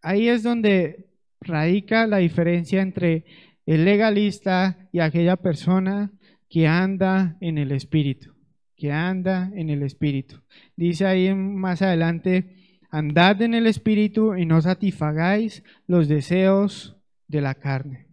Ahí 0.02 0.28
es 0.28 0.42
donde 0.42 1.12
radica 1.40 2.08
la 2.08 2.18
diferencia 2.18 2.82
entre 2.82 3.26
el 3.68 3.86
legalista 3.86 4.90
y 4.92 4.98
aquella 4.98 5.36
persona 5.36 6.12
que 6.50 6.66
anda 6.66 7.38
en 7.42 7.60
el 7.60 7.72
Espíritu, 7.72 8.34
que 8.76 8.92
anda 8.92 9.52
en 9.54 9.70
el 9.70 9.84
Espíritu. 9.84 10.42
Dice 10.76 11.06
ahí 11.06 11.32
más 11.36 11.84
adelante, 11.84 12.80
andad 12.90 13.40
en 13.44 13.54
el 13.54 13.68
Espíritu 13.68 14.36
y 14.36 14.48
no 14.48 14.64
satisfagáis 14.64 15.64
los 15.86 16.08
deseos 16.08 16.98
de 17.32 17.42
la 17.42 17.56
carne. 17.56 18.08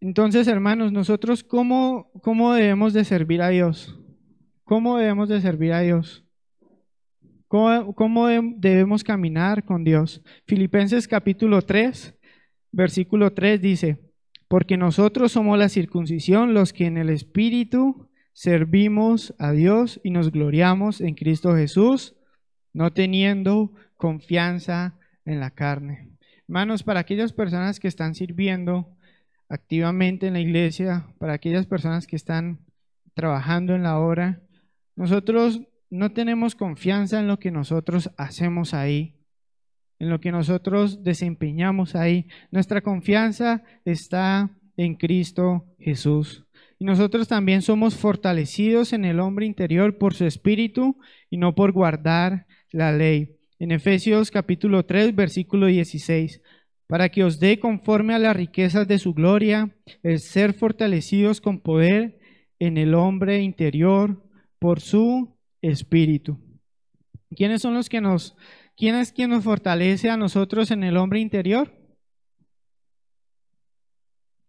Entonces, 0.00 0.48
hermanos, 0.48 0.92
nosotros 0.92 1.44
cómo, 1.44 2.10
cómo 2.22 2.54
debemos 2.54 2.94
de 2.94 3.04
servir 3.04 3.42
a 3.42 3.50
Dios? 3.50 4.00
¿Cómo 4.64 4.96
debemos 4.96 5.28
de 5.28 5.40
servir 5.42 5.72
a 5.72 5.80
Dios? 5.80 6.24
¿Cómo, 7.48 8.28
debemos 8.56 9.02
caminar 9.02 9.64
con 9.64 9.82
Dios? 9.82 10.22
Filipenses 10.46 11.08
capítulo 11.08 11.62
3, 11.62 12.16
versículo 12.70 13.32
3 13.32 13.60
dice, 13.60 13.98
porque 14.46 14.76
nosotros 14.76 15.32
somos 15.32 15.58
la 15.58 15.68
circuncisión, 15.68 16.54
los 16.54 16.72
que 16.72 16.86
en 16.86 16.96
el 16.96 17.10
Espíritu 17.10 18.08
servimos 18.32 19.34
a 19.38 19.50
Dios 19.50 20.00
y 20.04 20.10
nos 20.10 20.30
gloriamos 20.30 21.00
en 21.00 21.16
Cristo 21.16 21.56
Jesús, 21.56 22.14
no 22.72 22.92
teniendo 22.92 23.72
confianza 23.96 24.99
en 25.30 25.40
la 25.40 25.50
carne. 25.50 26.10
Hermanos, 26.48 26.82
para 26.82 27.00
aquellas 27.00 27.32
personas 27.32 27.78
que 27.78 27.88
están 27.88 28.14
sirviendo 28.14 28.96
activamente 29.48 30.26
en 30.26 30.34
la 30.34 30.40
iglesia, 30.40 31.06
para 31.18 31.34
aquellas 31.34 31.66
personas 31.66 32.06
que 32.06 32.16
están 32.16 32.60
trabajando 33.14 33.74
en 33.74 33.82
la 33.82 33.98
obra, 33.98 34.42
nosotros 34.96 35.60
no 35.88 36.12
tenemos 36.12 36.54
confianza 36.54 37.20
en 37.20 37.28
lo 37.28 37.38
que 37.38 37.50
nosotros 37.50 38.10
hacemos 38.16 38.74
ahí, 38.74 39.16
en 39.98 40.10
lo 40.10 40.20
que 40.20 40.32
nosotros 40.32 41.02
desempeñamos 41.02 41.94
ahí. 41.94 42.26
Nuestra 42.50 42.80
confianza 42.80 43.62
está 43.84 44.50
en 44.76 44.94
Cristo 44.94 45.66
Jesús. 45.78 46.46
y 46.78 46.84
nosotros 46.86 47.28
también 47.28 47.60
somos 47.60 47.94
fortalecidos 47.96 48.94
en 48.94 49.04
el 49.04 49.20
hombre 49.20 49.44
interior 49.44 49.98
por 49.98 50.14
su 50.14 50.24
espíritu 50.24 50.96
y 51.28 51.36
no 51.36 51.54
por 51.54 51.72
guardar 51.72 52.46
la 52.72 52.90
ley. 52.90 53.39
En 53.60 53.72
Efesios 53.72 54.30
capítulo 54.30 54.86
3, 54.86 55.14
versículo 55.14 55.66
16, 55.66 56.40
para 56.86 57.10
que 57.10 57.24
os 57.24 57.40
dé 57.40 57.60
conforme 57.60 58.14
a 58.14 58.18
las 58.18 58.34
riquezas 58.34 58.88
de 58.88 58.98
su 58.98 59.12
gloria 59.12 59.76
el 60.02 60.18
ser 60.18 60.54
fortalecidos 60.54 61.42
con 61.42 61.60
poder 61.60 62.18
en 62.58 62.78
el 62.78 62.94
hombre 62.94 63.42
interior 63.42 64.26
por 64.58 64.80
su 64.80 65.38
espíritu. 65.60 66.38
¿Quiénes 67.36 67.60
son 67.60 67.74
los 67.74 67.90
que 67.90 68.00
nos, 68.00 68.34
quién 68.78 68.94
es 68.94 69.12
quien 69.12 69.28
nos 69.28 69.44
fortalece 69.44 70.08
a 70.08 70.16
nosotros 70.16 70.70
en 70.70 70.82
el 70.82 70.96
hombre 70.96 71.20
interior? 71.20 71.70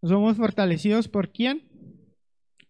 ¿Somos 0.02 0.38
fortalecidos 0.38 1.10
por 1.10 1.34
quién? 1.34 1.70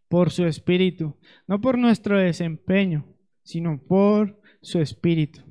Por 0.10 0.32
su 0.32 0.46
espíritu, 0.46 1.20
no 1.46 1.62
por 1.62 1.78
nuestro 1.78 2.20
desempeño, 2.20 3.16
sino 3.44 3.80
por 3.80 4.42
su 4.64 4.80
espíritu. 4.80 5.51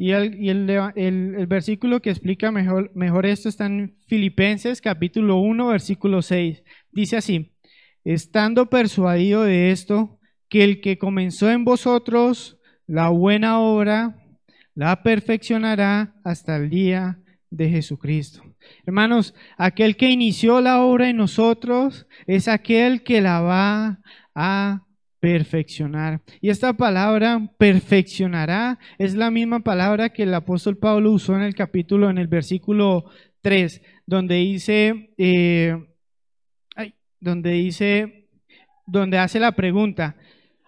Y, 0.00 0.12
el, 0.12 1.46
versículo 1.48 2.00
que 2.00 2.10
explica 2.10 2.52
mejor, 2.52 2.92
mejor 2.94 3.26
esto 3.26 3.48
está 3.48 3.66
en 3.66 3.96
Filipenses 4.06 4.80
capítulo 4.80 5.38
1, 5.38 5.66
versículo 5.66 6.22
6. 6.22 6.62
Dice 6.92 7.16
así, 7.16 7.52
estando 8.04 8.70
persuadido 8.70 9.42
de 9.42 9.72
esto, 9.72 10.20
que 10.48 10.62
el 10.62 10.80
que 10.80 10.98
comenzó 10.98 11.50
en 11.50 11.64
vosotros 11.64 12.60
la 12.86 13.08
buena 13.08 13.58
obra, 13.58 14.24
la 14.76 15.02
perfeccionará 15.02 16.14
hasta 16.22 16.56
el 16.56 16.70
día 16.70 17.18
de 17.50 17.68
Jesucristo. 17.68 18.44
Hermanos, 18.86 19.34
aquel 19.56 19.96
que 19.96 20.10
inició 20.10 20.60
la 20.60 20.80
obra 20.80 21.10
en 21.10 21.16
nosotros 21.16 22.06
es 22.28 22.46
aquel 22.46 23.02
que 23.02 23.20
la 23.20 23.40
va 23.40 24.00
a 24.36 24.84
perfeccionar. 25.20 26.20
Y 26.40 26.50
esta 26.50 26.72
palabra 26.72 27.50
perfeccionará 27.58 28.78
es 28.98 29.14
la 29.14 29.30
misma 29.30 29.60
palabra 29.60 30.10
que 30.10 30.22
el 30.22 30.34
apóstol 30.34 30.76
Pablo 30.76 31.12
usó 31.12 31.36
en 31.36 31.42
el 31.42 31.54
capítulo, 31.54 32.10
en 32.10 32.18
el 32.18 32.28
versículo 32.28 33.04
3, 33.40 33.82
donde 34.06 34.36
dice, 34.36 35.14
eh, 35.18 35.76
donde 37.20 37.50
dice, 37.52 38.28
donde 38.86 39.18
hace 39.18 39.40
la 39.40 39.52
pregunta, 39.52 40.16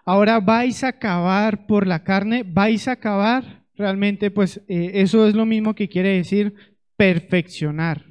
ahora 0.04 0.40
vais 0.40 0.82
a 0.84 0.88
acabar 0.88 1.66
por 1.66 1.86
la 1.86 2.02
carne, 2.02 2.44
vais 2.44 2.88
a 2.88 2.92
acabar, 2.92 3.64
realmente 3.76 4.30
pues 4.30 4.60
eh, 4.68 4.92
eso 4.94 5.26
es 5.26 5.34
lo 5.34 5.46
mismo 5.46 5.74
que 5.74 5.88
quiere 5.88 6.16
decir 6.16 6.54
perfeccionar, 6.96 8.04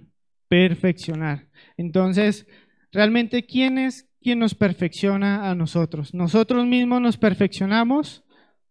perfeccionar. 0.47 1.47
Entonces, 1.77 2.47
realmente, 2.91 3.45
¿quién 3.45 3.77
es 3.77 4.08
quien 4.21 4.39
nos 4.39 4.55
perfecciona 4.55 5.49
a 5.49 5.55
nosotros? 5.55 6.13
¿Nosotros 6.13 6.65
mismos 6.65 7.01
nos 7.01 7.17
perfeccionamos? 7.17 8.23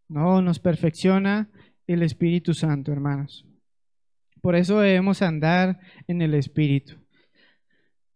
No, 0.09 0.42
nos 0.42 0.59
perfecciona 0.59 1.51
el 1.86 2.03
Espíritu 2.03 2.55
Santo, 2.55 2.92
hermanos. 2.92 3.46
Por 4.40 4.57
eso 4.57 4.80
debemos 4.80 5.22
andar 5.22 5.80
en 6.07 6.22
el 6.22 6.34
Espíritu. 6.34 6.94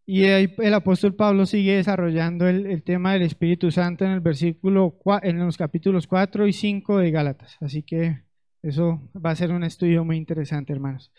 Y 0.04 0.24
el 0.24 0.74
apóstol 0.74 1.14
Pablo 1.14 1.46
sigue 1.46 1.76
desarrollando 1.76 2.48
el, 2.48 2.82
tema 2.82 3.12
del 3.12 3.22
Espíritu 3.22 3.70
Santo 3.70 4.04
en 4.04 4.10
el 4.10 4.20
versículo 4.20 4.98
en 5.22 5.38
los 5.38 5.56
capítulos 5.56 6.06
4 6.06 6.46
y 6.46 6.52
5 6.52 6.98
de 6.98 7.10
Gálatas. 7.10 7.56
Así 7.60 7.82
que 7.82 8.22
eso 8.62 9.10
va 9.14 9.30
a 9.30 9.36
ser 9.36 9.52
un 9.52 9.64
estudio 9.64 10.04
muy 10.04 10.16
interesante, 10.16 10.72
hermanos 10.72 11.12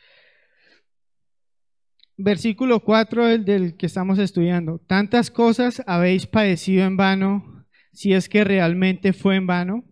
versículo 2.17 2.79
4 2.79 3.25
del, 3.25 3.45
del, 3.45 3.77
que 3.77 3.85
estamos 3.85 4.19
estudiando. 4.19 4.79
Tantas 4.87 5.31
cosas 5.31 5.83
habéis 5.87 6.27
padecido 6.27 6.85
en 6.85 6.97
vano, 6.97 7.65
si 7.91 8.13
es 8.13 8.29
que 8.29 8.43
realmente 8.43 9.13
fue 9.13 9.35
en 9.35 9.47
vano. 9.47 9.83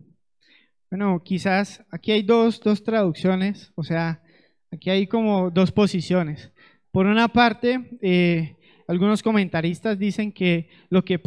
Bueno, 0.90 1.22
quizás 1.24 1.84
aquí 1.90 2.12
hay 2.12 2.22
dos, 2.22 2.60
dos 2.60 2.84
traducciones, 2.84 3.72
o 3.76 3.82
sea, 3.82 4.22
aquí 4.70 4.90
hay 4.90 5.06
como 5.06 5.50
dos 5.50 5.72
posiciones. 5.72 6.52
Por 6.90 7.06
una 7.06 7.28
parte, 7.28 7.98
eh, 8.02 8.56
algunos 8.86 9.22
comentaristas 9.22 9.98
dicen 9.98 10.32
que 10.32 10.68
lo 10.90 11.04
que, 11.04 11.18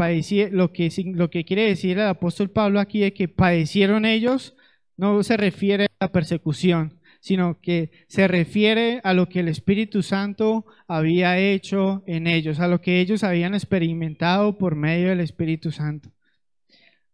lo, 0.51 0.71
que, 0.71 0.91
lo 1.15 1.29
que 1.31 1.45
quiere 1.45 1.63
decir 1.63 1.97
el 1.97 2.07
apóstol 2.07 2.51
Pablo 2.51 2.79
aquí 2.79 2.99
de 2.99 3.13
que 3.13 3.27
padecieron 3.27 4.05
ellos 4.05 4.55
no 4.97 5.23
se 5.23 5.35
refiere 5.35 5.85
a 5.85 6.05
la 6.05 6.11
persecución, 6.11 6.99
sino 7.25 7.59
que 7.59 7.89
se 8.07 8.27
refiere 8.27 9.01
a 9.03 9.15
lo 9.15 9.27
que 9.27 9.39
el 9.39 9.47
Espíritu 9.47 10.03
Santo 10.03 10.63
había 10.87 11.39
hecho 11.39 12.03
en 12.05 12.27
ellos, 12.27 12.59
a 12.59 12.67
lo 12.67 12.81
que 12.81 13.01
ellos 13.01 13.23
habían 13.23 13.55
experimentado 13.55 14.59
por 14.59 14.75
medio 14.75 15.09
del 15.09 15.21
Espíritu 15.21 15.71
Santo. 15.71 16.11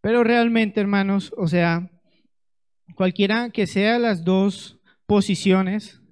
Pero 0.02 0.22
realmente, 0.22 0.82
hermanos, 0.82 1.32
o 1.38 1.48
sea, 1.48 1.90
cualquiera 2.94 3.48
que 3.48 3.66
sea 3.66 3.98
las 3.98 4.22
dos 4.22 4.78
posiciones, 5.06 6.02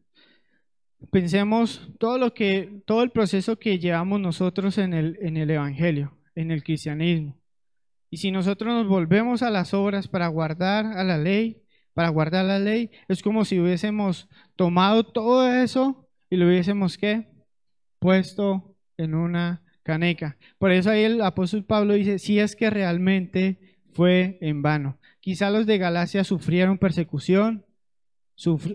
pensemos 1.11 1.91
todo 1.99 2.17
lo 2.17 2.33
que 2.33 2.81
todo 2.87 3.03
el 3.03 3.11
proceso 3.11 3.59
que 3.59 3.79
llevamos 3.79 4.19
nosotros 4.19 4.79
en 4.79 4.95
el 4.95 5.19
en 5.21 5.37
el 5.37 5.51
evangelio, 5.51 6.17
en 6.35 6.51
el 6.51 6.65
cristianismo. 6.65 7.39
Y 8.09 8.17
si 8.17 8.31
nosotros 8.31 8.73
nos 8.73 8.89
volvemos 8.89 9.43
a 9.43 9.51
las 9.51 9.75
obras 9.75 10.09
para 10.09 10.29
guardar 10.29 10.87
a 10.87 11.05
la 11.05 11.19
ley, 11.19 11.60
para 11.95 12.09
guardar 12.09 12.45
la 12.45 12.59
ley, 12.59 12.91
es 13.09 13.23
como 13.23 13.45
si 13.45 13.59
hubiésemos 13.59 14.29
tomado 14.57 15.05
todo 15.05 15.53
eso 15.53 16.09
y 16.29 16.37
lo 16.37 16.47
hubiésemos 16.47 16.97
¿qué? 16.97 17.29
puesto 17.99 18.77
en 18.97 19.15
una 19.15 19.63
caneca. 19.83 20.37
Por 20.59 20.73
eso 20.73 20.91
ahí 20.91 21.05
el 21.05 21.21
apóstol 21.23 21.65
Pablo 21.65 21.95
dice, 21.95 22.19
si 22.19 22.39
es 22.39 22.57
que 22.57 22.71
realmente 22.71 23.79
fue 23.93 24.39
en 24.41 24.63
vano. 24.63 24.99
Quizá 25.21 25.51
los 25.51 25.67
de 25.67 25.79
Galacia 25.79 26.25
sufrieron 26.25 26.79
persecución, 26.79 27.67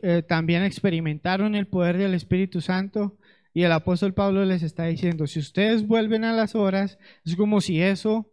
eh, 0.04 0.22
también 0.22 0.64
experimentaron 0.64 1.56
el 1.56 1.68
poder 1.68 1.98
del 1.98 2.14
Espíritu 2.14 2.62
Santo 2.62 3.18
y 3.54 3.64
el 3.64 3.72
apóstol 3.72 4.14
Pablo 4.14 4.46
les 4.46 4.62
está 4.62 4.86
diciendo, 4.86 5.26
si 5.28 5.40
ustedes 5.40 5.88
vuelven 5.88 6.24
a 6.24 6.34
las 6.34 6.56
horas, 6.56 7.00
es 7.24 7.36
como 7.36 7.62
si 7.62 7.82
eso 7.82 8.32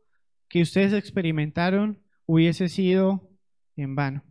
que 0.49 0.63
ustedes 0.63 0.93
experimentaron 0.93 2.03
hubiese 2.27 2.69
sido 2.69 3.31
en 3.77 3.95
vano. 3.95 4.25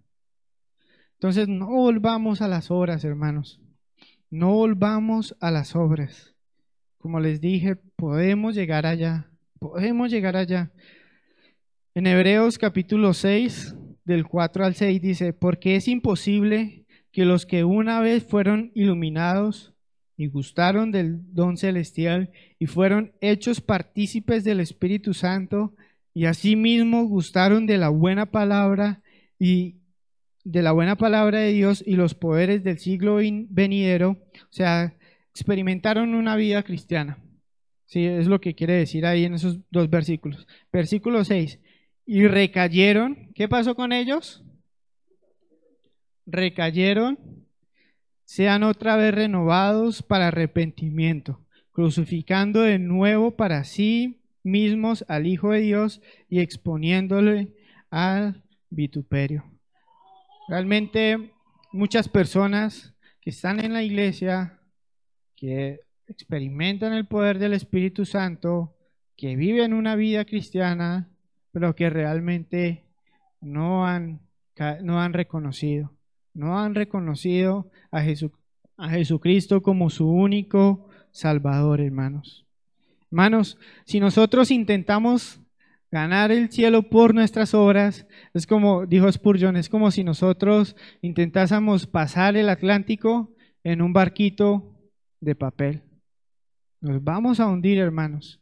Entonces, 1.21 1.47
no 1.47 1.67
volvamos 1.67 2.41
a 2.41 2.47
las 2.47 2.71
obras, 2.71 3.03
hermanos. 3.03 3.61
No 4.31 4.53
volvamos 4.53 5.37
a 5.39 5.51
las 5.51 5.75
obras. 5.75 6.33
Como 6.97 7.19
les 7.19 7.39
dije, 7.39 7.75
podemos 7.75 8.55
llegar 8.55 8.87
allá. 8.87 9.29
Podemos 9.59 10.09
llegar 10.09 10.35
allá. 10.35 10.71
En 11.93 12.07
Hebreos 12.07 12.57
capítulo 12.57 13.13
6, 13.13 13.75
del 14.03 14.25
4 14.25 14.65
al 14.65 14.73
6 14.73 14.99
dice, 14.99 15.31
porque 15.31 15.75
es 15.75 15.87
imposible 15.87 16.87
que 17.11 17.23
los 17.23 17.45
que 17.45 17.65
una 17.65 17.99
vez 17.99 18.23
fueron 18.25 18.71
iluminados 18.73 19.75
y 20.17 20.25
gustaron 20.25 20.89
del 20.89 21.19
don 21.35 21.55
celestial 21.55 22.31
y 22.57 22.65
fueron 22.65 23.13
hechos 23.21 23.61
partícipes 23.61 24.43
del 24.43 24.59
Espíritu 24.59 25.13
Santo 25.13 25.75
y 26.15 26.25
asimismo 26.25 27.03
gustaron 27.03 27.67
de 27.67 27.77
la 27.77 27.89
buena 27.89 28.31
palabra 28.31 29.03
y 29.37 29.80
de 30.43 30.61
la 30.61 30.71
buena 30.71 30.95
palabra 30.95 31.39
de 31.39 31.51
Dios 31.51 31.83
y 31.85 31.95
los 31.95 32.15
poderes 32.15 32.63
del 32.63 32.79
siglo 32.79 33.17
venidero, 33.49 34.11
o 34.11 34.51
sea, 34.51 34.95
experimentaron 35.31 36.13
una 36.13 36.35
vida 36.35 36.63
cristiana. 36.63 37.17
Sí, 37.85 38.05
es 38.05 38.27
lo 38.27 38.39
que 38.39 38.55
quiere 38.55 38.73
decir 38.73 39.05
ahí 39.05 39.25
en 39.25 39.33
esos 39.33 39.59
dos 39.69 39.89
versículos. 39.89 40.47
Versículo 40.71 41.25
6. 41.25 41.59
Y 42.05 42.25
recayeron. 42.25 43.33
¿Qué 43.35 43.49
pasó 43.49 43.75
con 43.75 43.91
ellos? 43.91 44.43
Recayeron. 46.25 47.19
Sean 48.23 48.63
otra 48.63 48.95
vez 48.95 49.13
renovados 49.13 50.03
para 50.03 50.29
arrepentimiento, 50.29 51.45
crucificando 51.73 52.61
de 52.61 52.79
nuevo 52.79 53.35
para 53.35 53.65
sí 53.65 54.21
mismos 54.41 55.03
al 55.09 55.27
Hijo 55.27 55.51
de 55.51 55.59
Dios 55.59 56.01
y 56.29 56.39
exponiéndole 56.39 57.53
al 57.89 58.41
vituperio. 58.69 59.50
Realmente 60.51 61.31
muchas 61.71 62.09
personas 62.09 62.93
que 63.21 63.29
están 63.29 63.63
en 63.63 63.71
la 63.71 63.83
iglesia, 63.83 64.59
que 65.37 65.79
experimentan 66.07 66.91
el 66.91 67.05
poder 67.05 67.39
del 67.39 67.53
Espíritu 67.53 68.03
Santo, 68.03 68.75
que 69.15 69.37
viven 69.37 69.71
una 69.71 69.95
vida 69.95 70.25
cristiana, 70.25 71.09
pero 71.53 71.73
que 71.73 71.89
realmente 71.89 72.83
no 73.39 73.87
han, 73.87 74.19
no 74.81 74.99
han 74.99 75.13
reconocido, 75.13 75.93
no 76.33 76.59
han 76.59 76.75
reconocido 76.75 77.71
a, 77.89 78.03
a 78.75 78.89
Jesucristo 78.89 79.61
como 79.61 79.89
su 79.89 80.11
único 80.11 80.89
Salvador, 81.11 81.79
hermanos. 81.79 82.45
Hermanos, 83.09 83.57
si 83.85 84.01
nosotros 84.01 84.51
intentamos 84.51 85.39
ganar 85.91 86.31
el 86.31 86.49
cielo 86.49 86.83
por 86.83 87.13
nuestras 87.13 87.53
obras. 87.53 88.07
Es 88.33 88.47
como, 88.47 88.85
dijo 88.85 89.11
Spurgeon, 89.11 89.57
es 89.57 89.69
como 89.69 89.91
si 89.91 90.03
nosotros 90.03 90.75
intentásemos 91.01 91.85
pasar 91.85 92.37
el 92.37 92.49
Atlántico 92.49 93.35
en 93.63 93.81
un 93.81 93.93
barquito 93.93 94.79
de 95.19 95.35
papel. 95.35 95.83
Nos 96.79 97.03
vamos 97.03 97.39
a 97.39 97.47
hundir, 97.47 97.77
hermanos. 97.77 98.41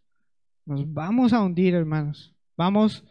nos 0.66 0.92
vamos 0.94 1.34
a 1.34 1.42
hundir, 1.42 1.74
hermanos. 1.74 2.36
Vamos 2.56 3.04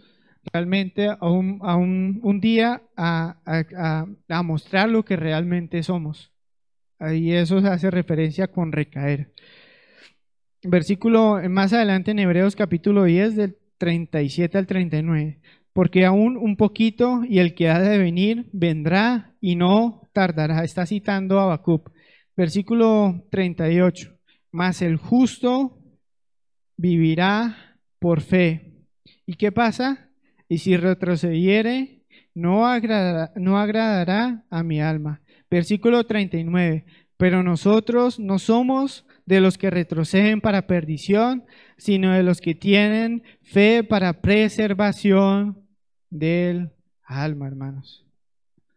realmente 0.53 1.09
a 1.09 1.27
un, 1.27 2.41
día 2.41 2.83
a, 2.97 3.37
a, 4.29 4.43
mostrar 4.43 4.89
lo 4.89 5.05
que 5.05 5.17
realmente 5.17 5.83
somos. 5.83 6.33
Y 7.01 7.33
eso 7.33 7.61
se 7.61 7.69
hace 7.69 7.91
referencia 7.91 8.49
con 8.49 8.73
recaer. 8.73 9.33
Versículo 10.63 11.41
más 11.49 11.73
adelante 11.73 12.11
en 12.11 12.19
Hebreos 12.19 12.57
capítulo 12.57 13.05
10 13.05 13.37
del 13.37 13.58
37 13.79 14.59
al 14.59 14.67
39. 14.67 15.41
Porque 15.73 16.05
aún 16.05 16.37
un 16.37 16.57
poquito 16.57 17.23
y 17.25 17.39
el 17.39 17.55
que 17.55 17.71
ha 17.71 17.81
de 17.81 17.99
venir 17.99 18.49
vendrá 18.53 19.35
y 19.41 19.57
no 19.57 20.03
tardará. 20.13 20.65
Está 20.65 20.87
citando 20.87 21.39
a 21.39 21.45
Habacuc. 21.45 21.91
Versículo 22.37 23.25
38. 23.31 24.17
Mas 24.51 24.83
el 24.83 24.97
justo 24.97 25.79
vivirá 26.77 27.79
por 27.99 28.21
fe. 28.21 28.85
¿Y 29.27 29.35
qué 29.35 29.53
pasa? 29.53 30.11
Y 30.49 30.59
si 30.59 30.77
retrocediere, 30.77 32.03
no, 32.35 32.63
no 33.37 33.59
agradará 33.59 34.45
a 34.51 34.63
mi 34.63 34.81
alma. 34.81 35.21
Versículo 35.51 36.05
39. 36.05 36.85
Pero 37.17 37.43
nosotros 37.43 38.19
no 38.19 38.39
somos 38.39 39.05
de 39.29 39.43
los 39.43 39.59
que 39.59 39.69
retroceden 39.69 40.41
para 40.41 40.67
perdición, 40.67 41.45
sino 41.77 42.15
de 42.15 42.23
los 42.23 42.41
que 42.41 42.55
tienen 42.55 43.23
fe 43.43 43.85
para 43.85 44.23
preservación 44.23 45.69
del 46.09 46.71
alma, 47.05 47.47
hermanos. 47.47 48.07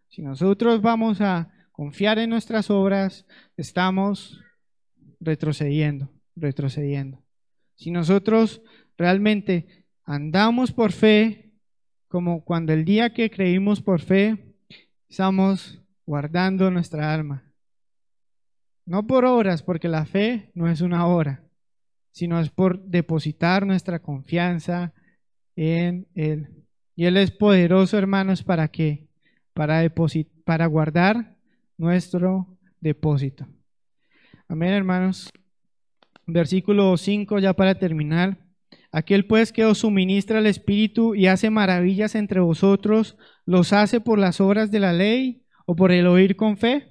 Si 0.09 0.21
nosotros 0.21 0.81
vamos 0.81 1.21
a 1.21 1.49
confiar 1.71 2.19
en 2.19 2.31
nuestras 2.31 2.69
obras, 2.69 3.25
estamos 3.55 4.41
retrocediendo, 5.21 6.11
retrocediendo. 6.35 7.23
Si 7.75 7.89
nosotros 7.89 8.61
realmente 8.97 9.85
andamos 10.03 10.73
por 10.73 10.91
fe, 10.91 11.53
como 12.09 12.43
cuando 12.43 12.73
el 12.73 12.83
día 12.83 13.13
que 13.13 13.31
creímos 13.31 13.81
por 13.81 14.01
fe, 14.01 14.53
estamos 15.07 15.81
guardando 16.05 16.69
nuestra 16.71 17.13
alma. 17.13 17.50
No 18.85 19.07
por 19.07 19.25
obras, 19.25 19.63
porque 19.63 19.87
la 19.87 20.05
fe 20.05 20.51
no 20.53 20.69
es 20.69 20.81
una 20.81 21.07
obra, 21.07 21.43
sino 22.11 22.39
es 22.39 22.49
por 22.49 22.83
depositar 22.83 23.65
nuestra 23.65 23.99
confianza 23.99 24.93
en 25.55 26.07
Él. 26.15 26.49
Y 26.95 27.05
Él 27.05 27.17
es 27.17 27.31
poderoso, 27.31 27.97
hermanos, 27.97 28.43
¿para 28.43 28.67
qué? 28.67 29.07
Para, 29.53 29.81
para 30.43 30.65
guardar 30.65 31.35
nuestro 31.77 32.57
depósito. 32.79 33.47
Amén, 34.47 34.73
hermanos. 34.73 35.29
Versículo 36.27 36.97
5, 36.97 37.39
ya 37.39 37.53
para 37.53 37.75
terminar. 37.75 38.37
Aquel 38.91 39.25
pues 39.25 39.53
que 39.53 39.65
os 39.65 39.79
suministra 39.79 40.39
el 40.39 40.47
Espíritu 40.47 41.15
y 41.15 41.27
hace 41.27 41.49
maravillas 41.49 42.15
entre 42.15 42.41
vosotros, 42.41 43.17
¿los 43.45 43.71
hace 43.71 44.01
por 44.01 44.19
las 44.19 44.41
obras 44.41 44.69
de 44.69 44.79
la 44.79 44.91
ley 44.91 45.45
o 45.65 45.75
por 45.75 45.91
el 45.91 46.07
oír 46.07 46.35
con 46.35 46.57
fe? 46.57 46.90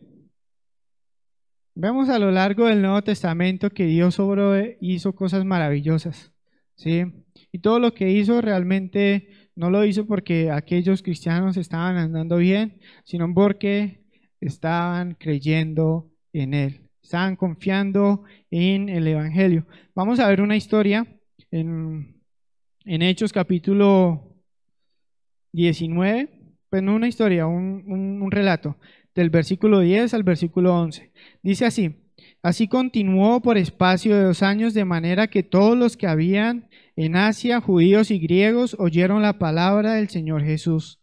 Vemos 1.82 2.10
a 2.10 2.18
lo 2.18 2.30
largo 2.30 2.66
del 2.66 2.82
Nuevo 2.82 3.00
Testamento 3.00 3.70
que 3.70 3.86
Dios 3.86 4.20
obró, 4.20 4.52
hizo 4.82 5.14
cosas 5.14 5.46
maravillosas, 5.46 6.30
¿sí? 6.74 7.06
Y 7.52 7.60
todo 7.60 7.78
lo 7.78 7.94
que 7.94 8.10
hizo 8.10 8.42
realmente 8.42 9.48
no 9.56 9.70
lo 9.70 9.86
hizo 9.86 10.06
porque 10.06 10.50
aquellos 10.50 11.02
cristianos 11.02 11.56
estaban 11.56 11.96
andando 11.96 12.36
bien, 12.36 12.78
sino 13.04 13.32
porque 13.32 14.04
estaban 14.42 15.14
creyendo 15.14 16.10
en 16.34 16.52
Él, 16.52 16.82
estaban 17.02 17.34
confiando 17.34 18.24
en 18.50 18.90
el 18.90 19.06
Evangelio. 19.06 19.66
Vamos 19.94 20.20
a 20.20 20.28
ver 20.28 20.42
una 20.42 20.56
historia 20.56 21.06
en, 21.50 22.20
Hechos 22.84 23.32
capítulo 23.32 24.36
19, 25.52 26.28
pues 26.68 26.82
no 26.82 26.94
una 26.94 27.08
historia, 27.08 27.46
un 27.46 28.30
relato 28.30 28.76
del 29.14 29.30
versículo 29.30 29.80
10 29.80 30.14
al 30.14 30.22
versículo 30.22 30.74
11. 30.78 31.12
Dice 31.42 31.66
así, 31.66 31.96
así 32.42 32.68
continuó 32.68 33.40
por 33.40 33.58
espacio 33.58 34.16
de 34.16 34.24
dos 34.24 34.42
años 34.42 34.74
de 34.74 34.84
manera 34.84 35.28
que 35.28 35.42
todos 35.42 35.76
los 35.76 35.96
que 35.96 36.06
habían 36.06 36.68
en 36.96 37.16
Asia, 37.16 37.60
judíos 37.60 38.10
y 38.10 38.18
griegos, 38.18 38.76
oyeron 38.78 39.22
la 39.22 39.38
palabra 39.38 39.94
del 39.94 40.08
Señor 40.08 40.42
Jesús. 40.44 41.00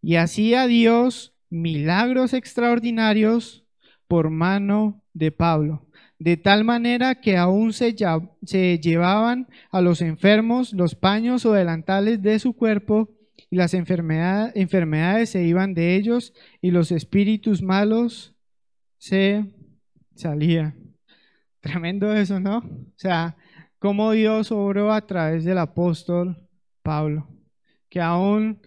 Y 0.00 0.16
hacía 0.16 0.66
Dios 0.66 1.34
milagros 1.50 2.32
extraordinarios 2.32 3.64
por 4.08 4.30
mano 4.30 5.02
de 5.12 5.32
Pablo, 5.32 5.86
de 6.18 6.36
tal 6.36 6.64
manera 6.64 7.16
que 7.16 7.36
aún 7.36 7.72
se, 7.72 7.96
se 8.44 8.78
llevaban 8.78 9.48
a 9.70 9.80
los 9.80 10.00
enfermos 10.00 10.72
los 10.72 10.94
paños 10.94 11.44
o 11.44 11.52
delantales 11.52 12.22
de 12.22 12.38
su 12.38 12.52
cuerpo 12.54 13.15
y 13.50 13.56
las 13.56 13.74
enfermedades 13.74 15.30
se 15.30 15.44
iban 15.44 15.74
de 15.74 15.96
ellos 15.96 16.32
y 16.60 16.70
los 16.70 16.90
espíritus 16.90 17.62
malos 17.62 18.34
se 18.98 19.44
salían. 20.14 20.96
Tremendo 21.60 22.12
eso, 22.12 22.40
¿no? 22.40 22.58
O 22.58 22.94
sea, 22.96 23.36
cómo 23.78 24.12
Dios 24.12 24.52
obró 24.52 24.92
a 24.92 25.06
través 25.06 25.44
del 25.44 25.58
apóstol 25.58 26.48
Pablo, 26.82 27.28
que 27.88 28.00
aún 28.00 28.60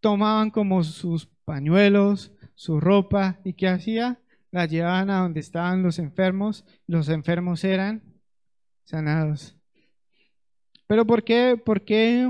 tomaban 0.00 0.50
como 0.50 0.82
sus 0.82 1.26
pañuelos, 1.44 2.32
su 2.54 2.80
ropa, 2.80 3.40
y 3.44 3.54
que 3.54 3.68
hacía, 3.68 4.20
la 4.50 4.66
llevaban 4.66 5.10
a 5.10 5.20
donde 5.20 5.40
estaban 5.40 5.82
los 5.82 5.98
enfermos, 5.98 6.64
los 6.86 7.08
enfermos 7.08 7.64
eran 7.64 8.02
sanados. 8.84 9.56
Pero 10.86 11.06
¿por 11.06 11.22
qué? 11.22 11.60
¿Por 11.62 11.84
qué 11.84 12.28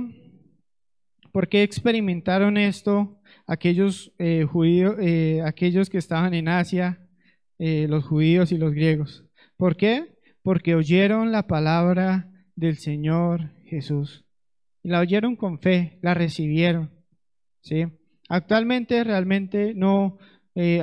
¿Por 1.32 1.48
qué 1.48 1.62
experimentaron 1.62 2.56
esto 2.56 3.20
aquellos 3.46 4.12
eh, 4.18 4.44
judíos, 4.44 4.96
eh, 5.00 5.42
aquellos 5.44 5.88
que 5.88 5.98
estaban 5.98 6.34
en 6.34 6.48
Asia, 6.48 7.06
eh, 7.58 7.86
los 7.88 8.04
judíos 8.04 8.50
y 8.50 8.58
los 8.58 8.72
griegos? 8.72 9.24
¿Por 9.56 9.76
qué? 9.76 10.16
Porque 10.42 10.74
oyeron 10.74 11.30
la 11.30 11.46
palabra 11.46 12.30
del 12.56 12.78
Señor 12.78 13.52
Jesús. 13.64 14.24
Y 14.82 14.88
la 14.88 15.00
oyeron 15.00 15.36
con 15.36 15.60
fe, 15.60 15.98
la 16.02 16.14
recibieron. 16.14 16.90
¿sí? 17.60 17.84
Actualmente 18.28 19.04
realmente 19.04 19.74
no, 19.74 20.18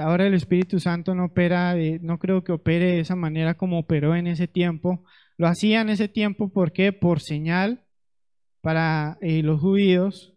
ahora 0.02 0.28
el 0.28 0.34
Espíritu 0.34 0.80
Santo 0.80 1.14
no 1.16 1.26
opera, 1.26 1.76
no 2.02 2.20
creo 2.20 2.44
que 2.44 2.52
opere 2.52 2.92
de 2.92 3.00
esa 3.00 3.16
manera 3.16 3.56
como 3.56 3.80
operó 3.80 4.16
en 4.16 4.28
ese 4.28 4.48
tiempo. 4.48 5.04
Lo 5.38 5.48
hacía 5.48 5.82
en 5.82 5.90
ese 5.90 6.08
tiempo, 6.08 6.50
¿por 6.50 6.72
qué? 6.72 6.94
Por 6.94 7.22
señal 7.22 7.84
para 8.62 9.18
los 9.22 9.60
judíos 9.60 10.37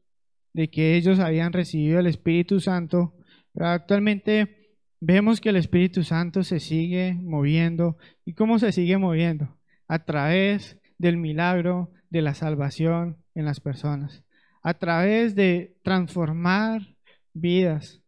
de 0.52 0.70
que 0.70 0.96
ellos 0.96 1.18
habían 1.18 1.52
recibido 1.52 2.00
el 2.00 2.06
Espíritu 2.06 2.60
Santo, 2.60 3.14
pero 3.52 3.68
actualmente 3.68 4.76
vemos 5.00 5.40
que 5.40 5.48
el 5.48 5.56
Espíritu 5.56 6.02
Santo 6.02 6.42
se 6.42 6.60
sigue 6.60 7.14
moviendo. 7.14 7.96
¿Y 8.24 8.34
cómo 8.34 8.58
se 8.58 8.72
sigue 8.72 8.98
moviendo? 8.98 9.58
A 9.88 10.04
través 10.04 10.78
del 10.98 11.16
milagro 11.16 11.90
de 12.10 12.22
la 12.22 12.34
salvación 12.34 13.18
en 13.34 13.44
las 13.44 13.60
personas, 13.60 14.24
a 14.62 14.74
través 14.74 15.34
de 15.34 15.76
transformar 15.82 16.96
vidas. 17.32 18.02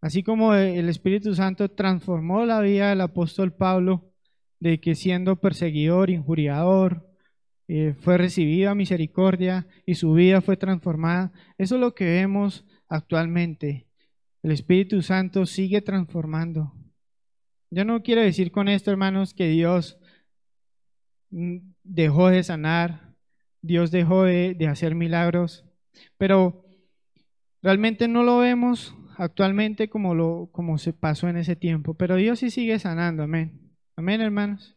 Así 0.00 0.22
como 0.22 0.54
el 0.54 0.88
Espíritu 0.88 1.34
Santo 1.34 1.70
transformó 1.70 2.44
la 2.44 2.60
vida 2.60 2.90
del 2.90 3.00
apóstol 3.00 3.54
Pablo, 3.54 4.12
de 4.60 4.80
que 4.80 4.94
siendo 4.94 5.36
perseguidor, 5.36 6.10
injuriador, 6.10 7.13
eh, 7.68 7.94
fue 8.00 8.18
recibida 8.18 8.74
misericordia 8.74 9.66
y 9.86 9.94
su 9.94 10.12
vida 10.12 10.40
fue 10.40 10.56
transformada. 10.56 11.32
Eso 11.58 11.76
es 11.76 11.80
lo 11.80 11.94
que 11.94 12.04
vemos 12.04 12.64
actualmente. 12.88 13.86
El 14.42 14.52
Espíritu 14.52 15.00
Santo 15.02 15.46
sigue 15.46 15.80
transformando. 15.80 16.74
Yo 17.70 17.84
no 17.84 18.02
quiero 18.02 18.20
decir 18.20 18.52
con 18.52 18.68
esto, 18.68 18.90
hermanos, 18.90 19.34
que 19.34 19.48
Dios 19.48 19.98
mm, 21.30 21.58
dejó 21.82 22.28
de 22.28 22.42
sanar, 22.42 23.14
Dios 23.62 23.90
dejó 23.90 24.24
de, 24.24 24.54
de 24.54 24.66
hacer 24.68 24.94
milagros, 24.94 25.64
pero 26.18 26.66
realmente 27.62 28.08
no 28.08 28.22
lo 28.22 28.38
vemos 28.38 28.94
actualmente 29.16 29.88
como, 29.88 30.14
lo, 30.14 30.50
como 30.52 30.78
se 30.78 30.92
pasó 30.92 31.28
en 31.28 31.36
ese 31.36 31.56
tiempo, 31.56 31.94
pero 31.94 32.16
Dios 32.16 32.40
sí 32.40 32.50
sigue 32.50 32.78
sanando, 32.78 33.22
amén. 33.22 33.72
Amén, 33.96 34.20
hermanos. 34.20 34.76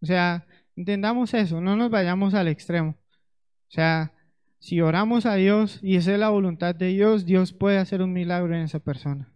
O 0.00 0.06
sea, 0.06 0.46
Entendamos 0.76 1.32
eso, 1.32 1.60
no 1.62 1.74
nos 1.74 1.90
vayamos 1.90 2.34
al 2.34 2.48
extremo. 2.48 2.90
O 2.90 3.70
sea, 3.70 4.12
si 4.58 4.82
oramos 4.82 5.24
a 5.24 5.34
Dios 5.34 5.80
y 5.82 5.96
esa 5.96 6.12
es 6.12 6.18
la 6.18 6.28
voluntad 6.28 6.74
de 6.74 6.88
Dios, 6.88 7.24
Dios 7.24 7.54
puede 7.54 7.78
hacer 7.78 8.02
un 8.02 8.12
milagro 8.12 8.54
en 8.54 8.62
esa 8.62 8.78
persona. 8.78 9.32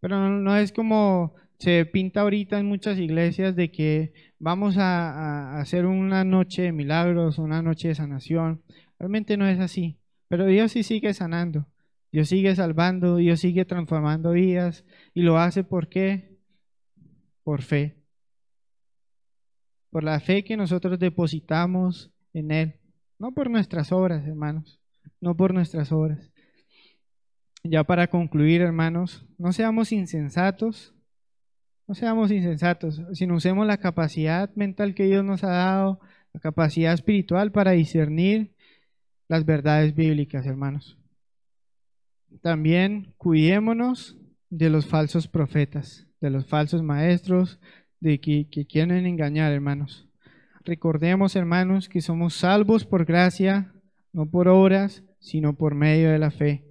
Pero 0.00 0.28
no, 0.28 0.56
es 0.56 0.72
como 0.72 1.34
se 1.58 1.86
pinta 1.86 2.20
ahorita 2.20 2.58
en 2.58 2.66
muchas 2.66 2.98
iglesias 2.98 3.56
de 3.56 3.70
que 3.70 4.12
vamos 4.38 4.76
a, 4.76 5.54
a, 5.54 5.60
hacer 5.60 5.86
una 5.86 6.24
noche 6.24 6.62
de 6.62 6.72
milagros, 6.72 7.38
una 7.38 7.62
noche 7.62 7.88
de 7.88 7.94
sanación. 7.94 8.62
Realmente 8.98 9.36
no 9.38 9.46
es 9.46 9.58
así. 9.58 10.00
Pero 10.28 10.46
Dios 10.46 10.72
sí 10.72 10.82
sigue 10.82 11.14
sanando. 11.14 11.68
Dios 12.10 12.28
sigue 12.28 12.54
salvando, 12.54 13.16
Dios 13.16 13.40
sigue 13.40 13.64
transformando 13.64 14.32
vidas 14.32 14.84
y 15.14 15.22
lo 15.22 15.38
hace 15.38 15.64
¿por 15.64 15.88
qué? 15.88 16.38
Por 17.42 17.62
fe 17.62 18.01
por 19.92 20.04
la 20.04 20.18
fe 20.20 20.42
que 20.42 20.56
nosotros 20.56 20.98
depositamos 20.98 22.10
en 22.32 22.50
Él. 22.50 22.80
No 23.18 23.32
por 23.32 23.50
nuestras 23.50 23.92
obras, 23.92 24.26
hermanos, 24.26 24.80
no 25.20 25.36
por 25.36 25.52
nuestras 25.52 25.92
obras. 25.92 26.32
Ya 27.62 27.84
para 27.84 28.08
concluir, 28.08 28.62
hermanos, 28.62 29.26
no 29.36 29.52
seamos 29.52 29.92
insensatos, 29.92 30.94
no 31.86 31.94
seamos 31.94 32.32
insensatos, 32.32 33.02
sino 33.12 33.36
usemos 33.36 33.66
la 33.66 33.76
capacidad 33.76 34.50
mental 34.54 34.94
que 34.94 35.04
Dios 35.04 35.24
nos 35.24 35.44
ha 35.44 35.50
dado, 35.50 36.00
la 36.32 36.40
capacidad 36.40 36.94
espiritual 36.94 37.52
para 37.52 37.72
discernir 37.72 38.56
las 39.28 39.44
verdades 39.44 39.94
bíblicas, 39.94 40.46
hermanos. 40.46 40.98
También 42.40 43.12
cuidémonos 43.18 44.16
de 44.48 44.70
los 44.70 44.86
falsos 44.86 45.28
profetas, 45.28 46.08
de 46.22 46.30
los 46.30 46.46
falsos 46.46 46.82
maestros, 46.82 47.60
de 48.02 48.20
que, 48.20 48.66
quieren 48.68 49.06
engañar, 49.06 49.52
hermanos. 49.52 50.08
Recordemos, 50.64 51.36
hermanos, 51.36 51.88
que 51.88 52.00
somos 52.00 52.34
salvos 52.34 52.84
por 52.84 53.04
gracia, 53.04 53.72
no 54.12 54.28
por 54.28 54.48
obras, 54.48 55.04
sino 55.20 55.54
por 55.54 55.76
medio 55.76 56.10
de 56.10 56.18
la 56.18 56.32
fe. 56.32 56.64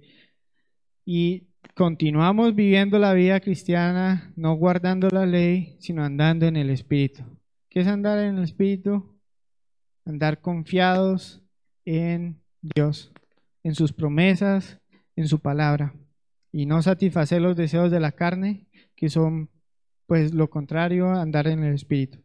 Y 1.06 1.48
continuamos 1.74 2.54
viviendo 2.54 2.98
la 2.98 3.14
vida 3.14 3.40
cristiana, 3.40 4.30
no 4.36 4.54
guardando 4.56 5.08
la 5.08 5.24
ley, 5.24 5.76
sino 5.80 6.04
andando 6.04 6.44
en 6.44 6.56
el 6.56 6.68
Espíritu. 6.68 7.22
¿Qué 7.70 7.80
es 7.80 7.86
andar 7.86 8.18
en 8.18 8.36
el 8.36 8.44
Espíritu? 8.44 9.18
Andar 10.04 10.42
confiados 10.42 11.42
en 11.86 12.42
Dios, 12.60 13.10
en 13.62 13.74
sus 13.74 13.94
promesas, 13.94 14.80
en 15.16 15.28
su 15.28 15.40
palabra, 15.40 15.94
y 16.52 16.66
no 16.66 16.82
satisfacer 16.82 17.40
los 17.40 17.56
deseos 17.56 17.90
de 17.90 18.00
la 18.00 18.12
carne, 18.12 18.66
que 18.94 19.08
son 19.08 19.48
pues 20.12 20.34
lo 20.34 20.50
contrario, 20.50 21.08
andar 21.08 21.46
en 21.46 21.64
el 21.64 21.72
Espíritu. 21.72 22.18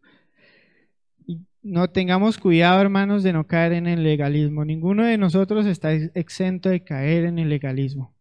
No 1.62 1.90
tengamos 1.90 2.38
cuidado, 2.38 2.82
hermanos, 2.82 3.24
de 3.24 3.32
no 3.32 3.48
caer 3.48 3.72
en 3.72 3.88
el 3.88 4.04
legalismo. 4.04 4.66
Ninguno 4.66 5.06
de 5.06 5.18
nosotros 5.18 5.66
está 5.66 5.94
exento 5.94 6.68
de 6.68 6.84
caer 6.84 7.24
en 7.24 7.40
el 7.40 7.48
legalismo. 7.48 8.14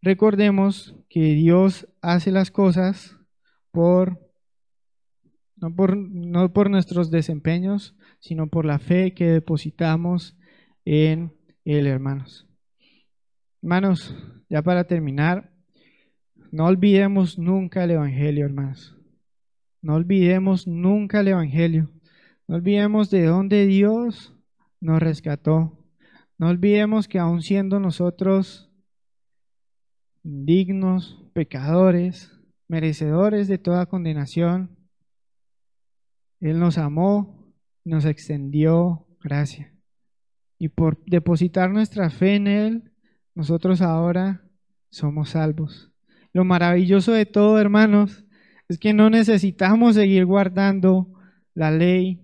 Recordemos 0.00 0.94
que 1.08 1.34
Dios 1.34 1.88
hace 2.02 2.30
las 2.30 2.52
cosas 2.52 3.16
por 3.72 4.20
no 5.56 5.74
por, 5.74 5.96
no 5.96 6.52
por 6.52 6.70
nuestros 6.70 7.10
desempeños, 7.10 7.96
sino 8.20 8.46
por 8.46 8.64
la 8.64 8.78
fe 8.78 9.12
que 9.12 9.26
depositamos 9.26 10.36
en 10.84 11.32
Él, 11.64 11.88
hermanos. 11.88 12.46
Hermanos, 13.60 14.14
ya 14.48 14.62
para 14.62 14.84
terminar, 14.84 15.50
no 16.54 16.66
olvidemos 16.66 17.36
nunca 17.36 17.82
el 17.82 17.90
Evangelio, 17.90 18.44
hermanos. 18.46 18.96
No 19.82 19.96
olvidemos 19.96 20.68
nunca 20.68 21.18
el 21.18 21.26
Evangelio. 21.26 21.90
No 22.46 22.54
olvidemos 22.54 23.10
de 23.10 23.24
dónde 23.24 23.66
Dios 23.66 24.36
nos 24.80 25.00
rescató. 25.00 25.84
No 26.38 26.50
olvidemos 26.50 27.08
que 27.08 27.18
aun 27.18 27.42
siendo 27.42 27.80
nosotros 27.80 28.70
indignos, 30.22 31.28
pecadores, 31.32 32.30
merecedores 32.68 33.48
de 33.48 33.58
toda 33.58 33.86
condenación, 33.86 34.78
Él 36.38 36.60
nos 36.60 36.78
amó, 36.78 37.52
nos 37.84 38.04
extendió 38.04 39.08
gracia. 39.20 39.74
Y 40.60 40.68
por 40.68 41.04
depositar 41.04 41.72
nuestra 41.72 42.10
fe 42.10 42.36
en 42.36 42.46
Él, 42.46 42.92
nosotros 43.34 43.82
ahora 43.82 44.48
somos 44.88 45.30
salvos. 45.30 45.90
Lo 46.34 46.44
maravilloso 46.44 47.12
de 47.12 47.24
todo, 47.24 47.58
hermanos, 47.58 48.24
es 48.68 48.78
que 48.78 48.92
no 48.92 49.08
necesitamos 49.08 49.94
seguir 49.94 50.26
guardando 50.26 51.08
la 51.54 51.70
ley, 51.70 52.20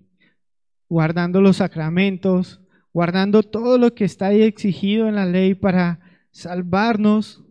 guardando 0.89 1.41
los 1.41 1.57
sacramentos, 1.57 2.61
guardando 2.93 3.41
todo 3.41 3.77
lo 3.77 3.95
que 3.95 4.03
está 4.03 4.27
ahí 4.27 4.41
exigido 4.41 5.07
en 5.07 5.15
la 5.15 5.25
ley 5.25 5.55
para 5.55 5.99
salvarnos, 6.31 7.45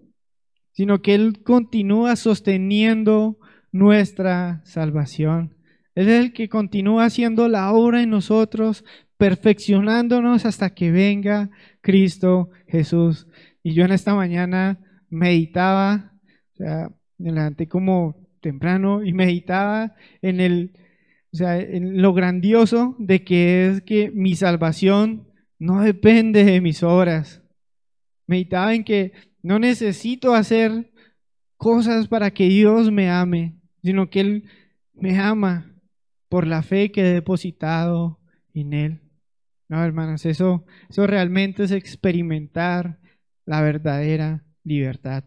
sino 0.72 1.00
que 1.00 1.14
Él 1.14 1.42
continúa 1.42 2.14
sosteniendo 2.16 3.38
nuestra 3.72 4.60
salvación. 4.64 5.56
Él 5.94 6.08
es 6.08 6.24
el 6.24 6.32
que 6.34 6.50
continúa 6.50 7.06
haciendo 7.06 7.48
la 7.48 7.72
obra 7.72 8.02
en 8.02 8.10
nosotros, 8.10 8.84
perfeccionándonos 9.16 10.44
hasta 10.44 10.74
que 10.74 10.90
venga 10.90 11.50
Cristo 11.80 12.50
Jesús. 12.66 13.26
Y 13.62 13.72
yo 13.72 13.84
en 13.84 13.92
esta 13.92 14.14
mañana 14.14 14.78
meditaba, 15.08 16.09
sea, 16.64 16.90
me 17.18 17.32
levanté 17.32 17.68
como 17.68 18.16
temprano 18.40 19.04
y 19.04 19.12
meditaba 19.12 19.94
en 20.22 20.40
el 20.40 20.72
o 21.32 21.36
sea, 21.36 21.58
en 21.58 22.02
lo 22.02 22.12
grandioso 22.12 22.96
de 22.98 23.22
que 23.22 23.68
es 23.68 23.82
que 23.82 24.10
mi 24.10 24.34
salvación 24.34 25.28
no 25.58 25.80
depende 25.82 26.44
de 26.44 26.60
mis 26.60 26.82
obras. 26.82 27.42
Meditaba 28.26 28.74
en 28.74 28.82
que 28.82 29.12
no 29.42 29.58
necesito 29.58 30.34
hacer 30.34 30.90
cosas 31.56 32.08
para 32.08 32.32
que 32.32 32.48
Dios 32.48 32.90
me 32.90 33.10
ame, 33.10 33.60
sino 33.82 34.10
que 34.10 34.20
Él 34.20 34.44
me 34.94 35.18
ama 35.18 35.72
por 36.28 36.46
la 36.46 36.62
fe 36.62 36.90
que 36.90 37.02
he 37.02 37.14
depositado 37.14 38.18
en 38.52 38.72
Él. 38.72 39.00
No, 39.68 39.84
hermanas, 39.84 40.26
eso, 40.26 40.64
eso 40.88 41.06
realmente 41.06 41.62
es 41.62 41.70
experimentar 41.70 42.98
la 43.46 43.60
verdadera 43.62 44.44
libertad. 44.64 45.24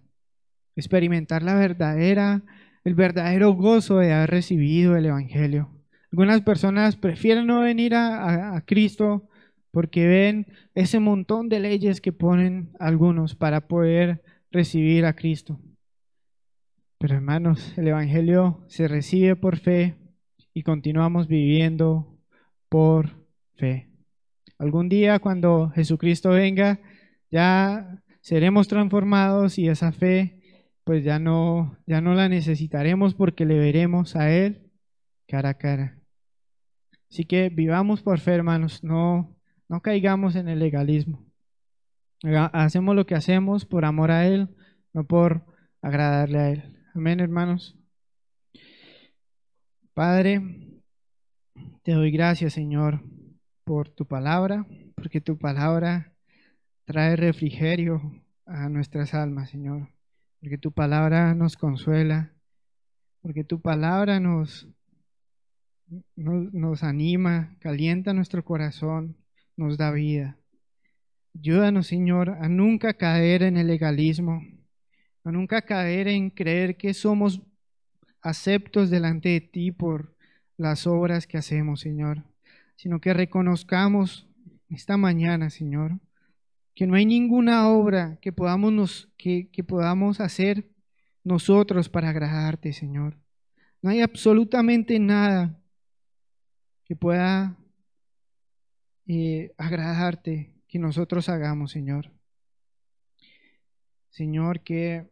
Experimentar 0.76 1.44
la 1.44 1.56
verdadera, 1.56 2.44
el 2.84 2.96
verdadero 2.96 3.54
gozo 3.54 4.00
de 4.00 4.14
haber 4.14 4.30
recibido 4.30 4.96
el 4.96 5.06
Evangelio. 5.06 5.70
Algunas 6.12 6.42
personas 6.42 6.96
prefieren 6.96 7.48
no 7.48 7.62
venir 7.62 7.96
a, 7.96 8.62
Cristo 8.68 9.30
porque 9.72 10.08
ven 10.08 10.46
ese 10.76 11.00
montón 11.00 11.50
de 11.50 11.60
leyes 11.60 12.02
que 12.02 12.12
ponen 12.12 12.72
algunos 12.80 13.34
para 13.36 13.68
poder 13.68 14.22
recibir 14.52 15.06
a 15.06 15.14
Cristo. 15.14 15.60
Pero 17.00 17.16
hermanos, 17.16 17.76
el 17.78 17.88
Evangelio 17.88 18.64
se 18.68 18.88
recibe 18.88 19.36
por 19.36 19.58
fe 19.58 19.96
y 20.54 20.62
continuamos 20.62 21.28
viviendo 21.28 22.16
por 22.70 23.26
fe. 23.56 23.90
Algún 24.60 24.90
día 24.90 25.18
cuando 25.18 25.72
Jesucristo 25.72 26.30
venga, 26.30 26.80
ya 27.32 28.04
seremos 28.22 28.68
transformados 28.68 29.58
y 29.58 29.68
esa 29.68 29.92
fe 29.92 30.43
pues 30.84 31.04
ya 31.04 31.20
no, 31.20 31.78
ya 31.86 32.02
no 32.02 32.14
la 32.14 32.30
necesitaremos 32.30 33.14
porque 33.14 33.46
le 33.46 33.58
veremos 33.58 34.16
a 34.16 34.32
Él 34.32 34.72
cara 35.28 35.50
a 35.50 35.54
cara. 35.56 36.00
Así 37.10 37.26
que 37.26 37.50
vivamos 37.50 38.02
por 38.02 38.20
fe, 38.20 38.34
hermanos, 38.34 38.84
no, 38.84 39.36
no 39.70 39.82
caigamos 39.82 40.36
en 40.36 40.48
el 40.48 40.60
legalismo. 40.60 41.26
Hacemos 42.24 42.96
lo 42.96 43.06
que 43.06 43.16
hacemos 43.16 43.66
por 43.66 43.86
amor 43.86 44.12
a 44.12 44.26
Él, 44.28 44.50
no 44.94 45.06
por 45.06 45.46
agradarle 45.82 46.40
a 46.40 46.50
Él. 46.50 46.78
Amén, 46.96 47.20
hermanos. 47.20 47.78
Padre, 49.94 50.42
te 51.84 51.92
doy 51.92 52.12
gracias, 52.12 52.54
Señor, 52.54 53.02
por 53.64 53.90
tu 53.90 54.08
palabra, 54.08 54.66
porque 54.96 55.22
tu 55.22 55.38
palabra 55.38 56.14
trae 56.86 57.16
refrigerio 57.16 58.24
a 58.46 58.70
nuestras 58.70 59.14
almas, 59.14 59.50
Señor, 59.50 59.90
porque 60.44 60.58
tu 60.58 60.74
palabra 60.74 61.34
nos 61.36 61.56
consuela, 61.56 62.34
porque 63.22 63.46
tu 63.46 63.62
palabra 63.62 64.20
nos 64.20 64.68
nos, 66.18 66.84
anima, 66.84 67.56
calienta 67.60 68.14
nuestro 68.14 68.44
corazón, 68.44 69.16
nos 69.56 69.78
da 69.78 69.92
vida. 69.92 70.38
Ayúdanos, 71.34 71.88
Señor, 71.88 72.32
a 72.32 72.50
nunca 72.50 72.96
caer 72.96 73.42
en 73.42 73.56
el 73.56 73.68
legalismo, 73.68 74.46
a 75.24 75.32
nunca 75.32 75.62
caer 75.62 76.10
en 76.10 76.30
creer 76.30 76.76
que 76.76 76.94
somos 76.94 77.42
aceptos 78.22 78.90
delante 78.90 79.30
de 79.30 79.40
ti 79.40 79.72
por 79.72 80.14
las 80.58 80.88
obras 80.88 81.26
que 81.26 81.38
hacemos, 81.38 81.80
Señor, 81.80 82.26
sino 82.76 83.00
que 83.00 83.14
reconozcamos 83.14 84.28
esta 84.68 84.98
mañana, 84.98 85.50
Señor, 85.50 86.00
que 86.76 86.88
no 86.88 86.96
hay 86.96 87.06
ninguna 87.06 87.70
obra 87.70 88.18
que 88.22 88.32
podamos, 88.32 89.10
que, 89.18 89.50
que 89.52 89.64
podamos 89.64 90.20
hacer 90.20 90.68
nosotros 91.24 91.90
para 91.90 92.10
agradarte, 92.10 92.74
Señor. 92.74 93.18
No 93.82 93.90
hay 93.90 94.02
absolutamente 94.02 95.00
nada 95.00 95.60
que 96.86 96.96
pueda 96.96 97.58
eh, 99.08 99.54
agradarte, 99.58 100.54
que 100.68 100.80
nosotros 100.80 101.30
hagamos, 101.30 101.72
Señor. 101.72 102.12
Señor, 104.10 104.62
que 104.62 105.10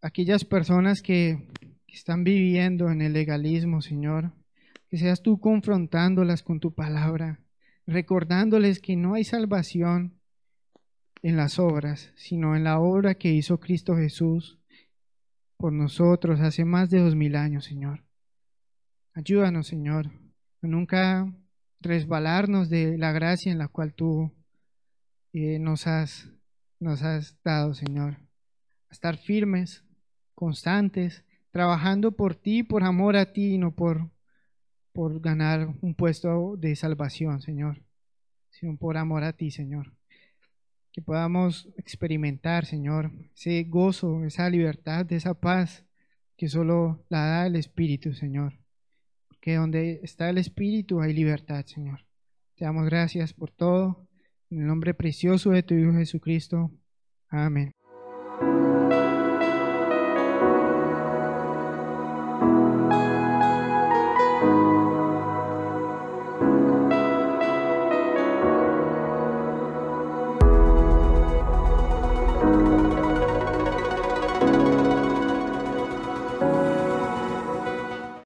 aquellas 0.00 0.44
personas 0.44 1.02
que 1.02 1.48
están 1.86 2.24
viviendo 2.24 2.90
en 2.90 3.00
el 3.00 3.12
legalismo, 3.12 3.80
Señor, 3.80 4.32
que 4.88 4.96
seas 4.96 5.22
tú 5.22 5.40
confrontándolas 5.40 6.42
con 6.42 6.60
tu 6.60 6.74
palabra, 6.74 7.40
recordándoles 7.86 8.80
que 8.80 8.96
no 8.96 9.14
hay 9.14 9.24
salvación 9.24 10.20
en 11.24 11.38
las 11.38 11.58
obras, 11.58 12.12
sino 12.16 12.54
en 12.54 12.64
la 12.64 12.78
obra 12.78 13.14
que 13.14 13.32
hizo 13.32 13.58
Cristo 13.58 13.96
Jesús 13.96 14.58
por 15.56 15.72
nosotros 15.72 16.38
hace 16.40 16.66
más 16.66 16.90
de 16.90 17.00
dos 17.00 17.16
mil 17.16 17.34
años, 17.34 17.64
Señor. 17.64 18.04
Ayúdanos, 19.14 19.66
Señor, 19.66 20.10
nunca 20.60 21.32
resbalarnos 21.80 22.68
de 22.68 22.98
la 22.98 23.12
gracia 23.12 23.50
en 23.50 23.56
la 23.56 23.68
cual 23.68 23.94
tú 23.94 24.34
eh, 25.32 25.58
nos, 25.58 25.86
has, 25.86 26.30
nos 26.78 27.02
has 27.02 27.38
dado, 27.42 27.72
Señor. 27.72 28.18
Estar 28.90 29.16
firmes, 29.16 29.82
constantes, 30.34 31.24
trabajando 31.52 32.12
por 32.12 32.34
ti, 32.34 32.64
por 32.64 32.84
amor 32.84 33.16
a 33.16 33.32
ti 33.32 33.54
y 33.54 33.58
no 33.58 33.74
por, 33.74 34.10
por 34.92 35.22
ganar 35.22 35.74
un 35.80 35.94
puesto 35.94 36.58
de 36.58 36.76
salvación, 36.76 37.40
Señor, 37.40 37.82
sino 38.50 38.76
por 38.76 38.98
amor 38.98 39.24
a 39.24 39.32
ti, 39.32 39.50
Señor. 39.50 39.94
Que 40.94 41.02
podamos 41.02 41.68
experimentar, 41.76 42.66
Señor, 42.66 43.10
ese 43.34 43.64
gozo, 43.64 44.24
esa 44.24 44.48
libertad, 44.48 45.10
esa 45.12 45.34
paz 45.34 45.84
que 46.36 46.48
solo 46.48 47.04
la 47.08 47.26
da 47.26 47.46
el 47.48 47.56
Espíritu, 47.56 48.14
Señor. 48.14 48.60
Porque 49.26 49.56
donde 49.56 49.98
está 50.04 50.30
el 50.30 50.38
Espíritu 50.38 51.00
hay 51.00 51.12
libertad, 51.12 51.66
Señor. 51.66 52.06
Te 52.54 52.64
damos 52.64 52.84
gracias 52.86 53.32
por 53.32 53.50
todo. 53.50 54.08
En 54.50 54.60
el 54.60 54.66
nombre 54.68 54.94
precioso 54.94 55.50
de 55.50 55.64
tu 55.64 55.74
Hijo 55.74 55.94
Jesucristo. 55.94 56.70
Amén. 57.28 57.72